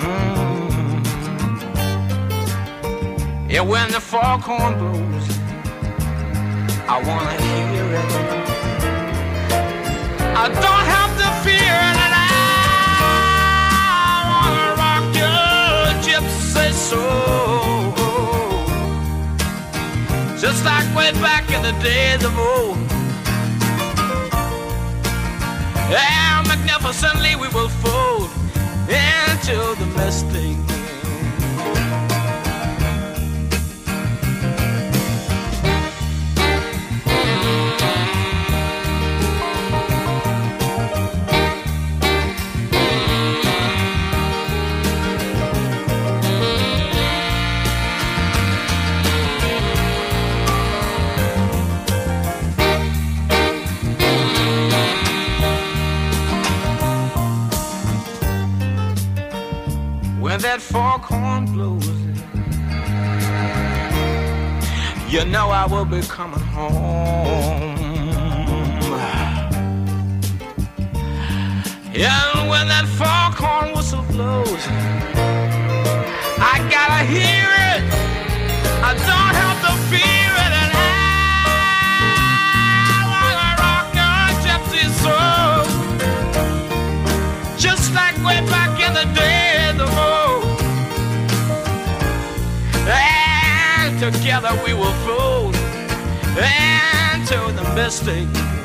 Mm. 0.00 0.70
Yeah, 3.48 3.60
when 3.60 3.92
the 3.92 4.00
foghorn 4.00 4.76
blows, 4.80 5.28
I 6.88 7.00
wanna 7.06 7.36
hear 7.46 7.94
it. 8.00 8.10
I 10.42 10.48
don't 10.64 10.86
have 10.96 11.12
to 11.22 11.28
fear 11.44 11.78
and 12.02 12.12
I 12.12 12.30
wanna 14.32 14.68
rock 14.82 15.06
your 15.22 15.46
gypsy 16.06 16.70
soul, 16.88 17.94
just 20.40 20.60
like 20.64 20.88
way 20.96 21.12
back 21.22 21.39
in 21.60 21.74
the 21.74 21.82
days 21.82 22.24
of 22.24 22.38
old. 22.38 22.78
And 25.92 26.48
magnificently 26.48 27.36
we 27.36 27.48
will 27.48 27.68
fold 27.68 28.30
into 28.88 29.56
the 29.80 29.86
misty 29.96 30.56
You 65.20 65.26
know 65.26 65.50
I 65.50 65.66
will 65.66 65.84
be 65.84 66.00
coming 66.00 66.40
home. 66.40 67.76
And 71.92 72.48
when 72.48 72.68
that 72.68 72.86
foghorn 72.96 73.76
whistle 73.76 74.02
blows, 74.04 74.64
I 76.40 76.56
gotta 76.70 77.04
hear 77.04 77.48
it. 77.68 77.82
I 78.82 78.94
don't 78.94 79.34
have 79.36 79.60
to 79.66 79.72
fear 79.90 80.32
it. 80.36 80.39
Together 94.30 94.62
we 94.64 94.72
will 94.72 94.92
fold 95.04 95.56
into 96.36 97.52
the 97.56 97.72
mystic 97.74 98.59